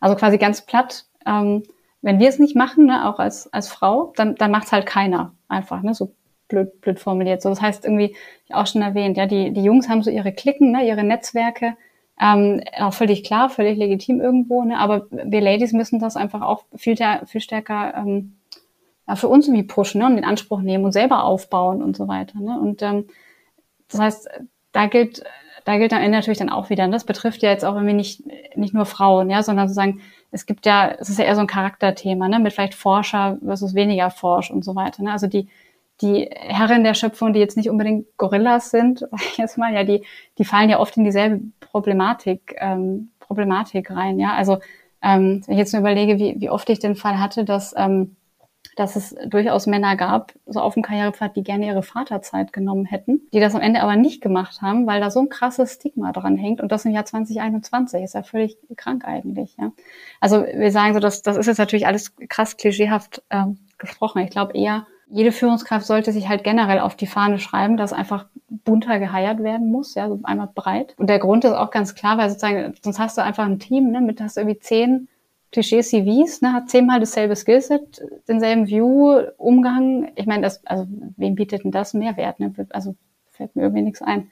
also 0.00 0.16
quasi 0.16 0.38
ganz 0.38 0.62
platt, 0.62 1.04
ähm, 1.26 1.64
wenn 2.02 2.18
wir 2.18 2.28
es 2.28 2.38
nicht 2.38 2.56
machen, 2.56 2.86
ne, 2.86 3.08
auch 3.08 3.18
als, 3.18 3.52
als 3.52 3.68
Frau, 3.68 4.12
dann, 4.16 4.34
dann 4.36 4.50
macht 4.50 4.66
es 4.66 4.72
halt 4.72 4.86
keiner 4.86 5.32
einfach, 5.48 5.82
ne, 5.82 5.94
so 5.94 6.12
blöd, 6.48 6.80
blöd 6.80 7.00
formuliert. 7.00 7.42
So, 7.42 7.48
das 7.48 7.60
heißt 7.60 7.84
irgendwie, 7.84 8.14
ich 8.46 8.54
auch 8.54 8.66
schon 8.66 8.82
erwähnt, 8.82 9.16
ja, 9.16 9.26
die, 9.26 9.52
die 9.52 9.62
Jungs 9.62 9.88
haben 9.88 10.02
so 10.02 10.10
ihre 10.10 10.32
Klicken, 10.32 10.70
ne, 10.72 10.86
ihre 10.86 11.02
Netzwerke, 11.02 11.76
ähm, 12.20 12.62
auch 12.78 12.94
völlig 12.94 13.24
klar, 13.24 13.50
völlig 13.50 13.76
legitim 13.76 14.20
irgendwo, 14.20 14.62
ne? 14.62 14.78
aber 14.78 15.06
wir 15.10 15.40
Ladies 15.40 15.72
müssen 15.72 15.98
das 15.98 16.16
einfach 16.16 16.42
auch 16.42 16.64
viel, 16.76 16.96
viel 17.26 17.40
stärker 17.40 17.94
ähm, 17.96 18.36
ja, 19.08 19.16
für 19.16 19.28
uns 19.28 19.48
irgendwie 19.48 19.66
pushen 19.66 20.00
ne? 20.00 20.06
und 20.06 20.16
den 20.16 20.24
Anspruch 20.24 20.60
nehmen 20.60 20.84
und 20.84 20.92
selber 20.92 21.24
aufbauen 21.24 21.82
und 21.82 21.96
so 21.96 22.06
weiter. 22.06 22.38
Ne? 22.38 22.58
Und 22.58 22.82
ähm, 22.82 23.06
das 23.88 24.00
heißt, 24.00 24.28
da 24.72 24.86
gilt, 24.86 25.24
da 25.64 25.78
gilt 25.78 25.92
am 25.92 26.02
Ende 26.02 26.18
natürlich 26.18 26.38
dann 26.38 26.50
auch 26.50 26.70
wieder, 26.70 26.84
und 26.84 26.92
das 26.92 27.04
betrifft 27.04 27.42
ja 27.42 27.50
jetzt 27.50 27.64
auch 27.64 27.74
irgendwie 27.74 27.94
nicht, 27.94 28.22
nicht 28.56 28.74
nur 28.74 28.86
Frauen, 28.86 29.28
ja, 29.30 29.42
sondern 29.42 29.68
sozusagen, 29.68 30.00
es 30.30 30.46
gibt 30.46 30.66
ja, 30.66 30.88
es 30.98 31.08
ist 31.08 31.18
ja 31.18 31.24
eher 31.24 31.34
so 31.34 31.40
ein 31.40 31.46
Charakterthema, 31.46 32.28
ne, 32.28 32.38
mit 32.38 32.52
vielleicht 32.52 32.74
Forscher 32.74 33.38
versus 33.44 33.74
weniger 33.74 34.10
Forsch 34.10 34.50
und 34.50 34.64
so 34.64 34.74
weiter. 34.74 35.02
Ne? 35.02 35.12
Also 35.12 35.26
die, 35.26 35.48
die 36.04 36.30
Herren 36.30 36.84
der 36.84 36.94
Schöpfung, 36.94 37.32
die 37.32 37.40
jetzt 37.40 37.56
nicht 37.56 37.70
unbedingt 37.70 38.06
Gorillas 38.16 38.70
sind, 38.70 39.00
sag 39.10 39.22
ich 39.22 39.36
jetzt 39.38 39.58
mal, 39.58 39.74
ja, 39.74 39.84
die, 39.84 40.04
die 40.38 40.44
fallen 40.44 40.70
ja 40.70 40.78
oft 40.78 40.96
in 40.96 41.04
dieselbe 41.04 41.40
Problematik, 41.60 42.54
ähm, 42.58 43.10
Problematik 43.18 43.90
rein. 43.90 44.20
Ja, 44.20 44.34
also 44.34 44.58
ähm, 45.02 45.42
wenn 45.46 45.54
ich 45.54 45.58
jetzt 45.58 45.72
nur 45.72 45.80
überlege, 45.80 46.18
wie, 46.18 46.36
wie 46.38 46.50
oft 46.50 46.68
ich 46.70 46.78
den 46.78 46.94
Fall 46.96 47.18
hatte, 47.18 47.44
dass 47.44 47.74
ähm, 47.76 48.16
dass 48.76 48.96
es 48.96 49.14
durchaus 49.26 49.66
Männer 49.66 49.96
gab, 49.96 50.32
so 50.46 50.60
auf 50.60 50.74
dem 50.74 50.82
Karrierepfad, 50.82 51.36
die 51.36 51.42
gerne 51.42 51.66
ihre 51.66 51.82
Vaterzeit 51.82 52.52
genommen 52.52 52.84
hätten, 52.84 53.22
die 53.32 53.40
das 53.40 53.54
am 53.54 53.60
Ende 53.60 53.80
aber 53.82 53.96
nicht 53.96 54.20
gemacht 54.20 54.62
haben, 54.62 54.86
weil 54.86 55.00
da 55.00 55.10
so 55.10 55.20
ein 55.20 55.28
krasses 55.28 55.74
Stigma 55.74 56.12
dran 56.12 56.36
hängt 56.36 56.60
und 56.60 56.72
das 56.72 56.84
im 56.84 56.92
Jahr 56.92 57.04
2021 57.04 58.02
ist 58.02 58.14
ja 58.14 58.22
völlig 58.22 58.58
krank 58.76 59.04
eigentlich. 59.04 59.56
Ja? 59.58 59.72
Also 60.20 60.44
wir 60.44 60.72
sagen 60.72 60.94
so, 60.94 61.00
dass 61.00 61.22
das 61.22 61.36
ist 61.36 61.46
jetzt 61.46 61.58
natürlich 61.58 61.86
alles 61.86 62.14
krass 62.28 62.56
klischeehaft 62.56 63.22
ähm, 63.30 63.58
gesprochen. 63.78 64.22
Ich 64.22 64.30
glaube 64.30 64.54
eher, 64.54 64.86
jede 65.06 65.32
Führungskraft 65.32 65.86
sollte 65.86 66.12
sich 66.12 66.28
halt 66.28 66.44
generell 66.44 66.80
auf 66.80 66.96
die 66.96 67.06
Fahne 67.06 67.38
schreiben, 67.38 67.76
dass 67.76 67.92
einfach 67.92 68.26
bunter 68.48 68.98
geheiert 68.98 69.42
werden 69.42 69.70
muss, 69.70 69.94
ja, 69.94 70.08
so 70.08 70.20
einmal 70.22 70.48
breit. 70.54 70.94
Und 70.98 71.08
der 71.08 71.18
Grund 71.18 71.44
ist 71.44 71.52
auch 71.52 71.70
ganz 71.70 71.94
klar, 71.94 72.18
weil 72.18 72.28
sozusagen, 72.28 72.74
sonst 72.82 72.98
hast 72.98 73.18
du 73.18 73.22
einfach 73.22 73.44
ein 73.44 73.58
Team, 73.58 73.90
ne, 73.90 74.00
mit 74.00 74.20
hast 74.20 74.36
du 74.36 74.40
irgendwie 74.40 74.60
zehn 74.60 75.08
Klischee-CVs, 75.52 76.42
ne, 76.42 76.52
hat 76.52 76.68
zehnmal 76.68 77.00
dasselbe 77.00 77.36
Skillset, 77.36 78.02
denselben 78.28 78.66
View, 78.66 79.22
Umgang. 79.36 80.10
Ich 80.16 80.26
meine, 80.26 80.42
das, 80.42 80.64
also 80.66 80.86
wem 81.16 81.34
bietet 81.34 81.64
denn 81.64 81.70
das 81.70 81.94
Mehrwert? 81.94 82.40
Ne? 82.40 82.52
Also 82.70 82.96
fällt 83.30 83.54
mir 83.54 83.62
irgendwie 83.62 83.82
nichts 83.82 84.02
ein. 84.02 84.30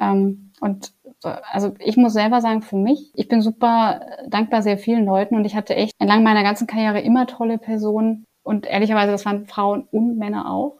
Ähm, 0.00 0.52
und 0.60 0.92
also 1.22 1.74
ich 1.80 1.96
muss 1.96 2.12
selber 2.12 2.40
sagen, 2.40 2.62
für 2.62 2.76
mich, 2.76 3.10
ich 3.14 3.28
bin 3.28 3.40
super 3.40 4.00
dankbar 4.28 4.62
sehr 4.62 4.78
vielen 4.78 5.04
Leuten 5.04 5.34
und 5.34 5.44
ich 5.44 5.56
hatte 5.56 5.74
echt 5.74 5.92
entlang 5.98 6.22
meiner 6.22 6.42
ganzen 6.42 6.66
Karriere 6.66 7.00
immer 7.00 7.26
tolle 7.26 7.58
Personen, 7.58 8.24
und 8.48 8.64
ehrlicherweise, 8.64 9.12
das 9.12 9.26
waren 9.26 9.44
Frauen 9.44 9.86
und 9.92 10.16
Männer 10.16 10.50
auch, 10.50 10.78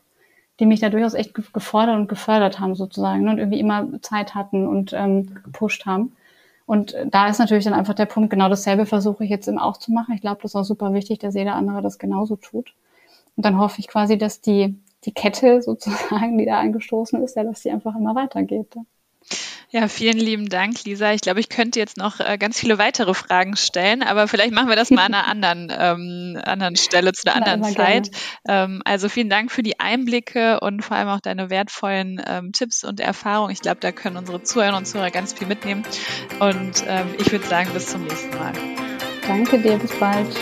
die 0.58 0.64
mich 0.64 0.80
da 0.80 0.88
durchaus 0.88 1.12
echt 1.12 1.34
gefordert 1.34 1.96
und 1.96 2.08
gefördert 2.08 2.58
haben 2.60 2.74
sozusagen 2.74 3.24
ne, 3.24 3.30
und 3.30 3.38
irgendwie 3.38 3.60
immer 3.60 4.00
Zeit 4.00 4.34
hatten 4.34 4.66
und 4.66 4.94
ähm, 4.94 5.34
gepusht 5.44 5.84
haben. 5.84 6.16
Und 6.64 6.96
da 7.10 7.28
ist 7.28 7.38
natürlich 7.38 7.64
dann 7.64 7.74
einfach 7.74 7.92
der 7.92 8.06
Punkt, 8.06 8.30
genau 8.30 8.48
dasselbe 8.48 8.86
versuche 8.86 9.22
ich 9.22 9.28
jetzt 9.28 9.48
eben 9.48 9.58
auch 9.58 9.76
zu 9.76 9.92
machen. 9.92 10.14
Ich 10.14 10.22
glaube, 10.22 10.40
das 10.40 10.52
ist 10.52 10.56
auch 10.56 10.64
super 10.64 10.94
wichtig, 10.94 11.18
dass 11.18 11.34
jeder 11.34 11.56
andere 11.56 11.82
das 11.82 11.98
genauso 11.98 12.36
tut. 12.36 12.74
Und 13.36 13.44
dann 13.44 13.58
hoffe 13.58 13.80
ich 13.80 13.88
quasi, 13.88 14.16
dass 14.16 14.40
die, 14.40 14.78
die 15.04 15.12
Kette 15.12 15.60
sozusagen, 15.70 16.38
die 16.38 16.46
da 16.46 16.60
angestoßen 16.60 17.22
ist, 17.22 17.36
ja, 17.36 17.44
dass 17.44 17.60
die 17.60 17.70
einfach 17.70 17.94
immer 17.94 18.14
weitergeht. 18.14 18.74
Ja. 18.74 18.82
Ja, 19.70 19.86
vielen 19.86 20.16
lieben 20.16 20.48
Dank, 20.48 20.84
Lisa. 20.84 21.12
Ich 21.12 21.20
glaube, 21.20 21.40
ich 21.40 21.50
könnte 21.50 21.78
jetzt 21.78 21.98
noch 21.98 22.20
äh, 22.20 22.38
ganz 22.38 22.58
viele 22.58 22.78
weitere 22.78 23.12
Fragen 23.12 23.54
stellen, 23.54 24.02
aber 24.02 24.26
vielleicht 24.26 24.52
machen 24.52 24.70
wir 24.70 24.76
das 24.76 24.90
mal 24.90 25.04
an 25.04 25.14
einer 25.14 25.28
anderen, 25.28 25.72
ähm, 25.78 26.40
anderen 26.42 26.76
Stelle 26.76 27.12
zu 27.12 27.30
einer 27.30 27.46
anderen 27.46 27.74
Zeit. 27.74 28.10
Ähm, 28.48 28.80
also 28.86 29.10
vielen 29.10 29.28
Dank 29.28 29.52
für 29.52 29.62
die 29.62 29.78
Einblicke 29.78 30.60
und 30.60 30.82
vor 30.82 30.96
allem 30.96 31.08
auch 31.08 31.20
deine 31.20 31.50
wertvollen 31.50 32.18
ähm, 32.26 32.52
Tipps 32.52 32.82
und 32.82 32.98
Erfahrungen. 32.98 33.52
Ich 33.52 33.60
glaube, 33.60 33.80
da 33.80 33.92
können 33.92 34.16
unsere 34.16 34.42
Zuhörer 34.42 34.76
und 34.78 34.86
Zuhörer 34.86 35.10
ganz 35.10 35.34
viel 35.34 35.46
mitnehmen. 35.46 35.84
Und 36.40 36.84
ähm, 36.86 37.14
ich 37.18 37.30
würde 37.30 37.46
sagen, 37.46 37.68
bis 37.74 37.88
zum 37.88 38.04
nächsten 38.04 38.34
Mal. 38.38 38.54
Danke 39.26 39.58
dir, 39.58 39.76
bis 39.76 39.94
bald. 39.98 40.34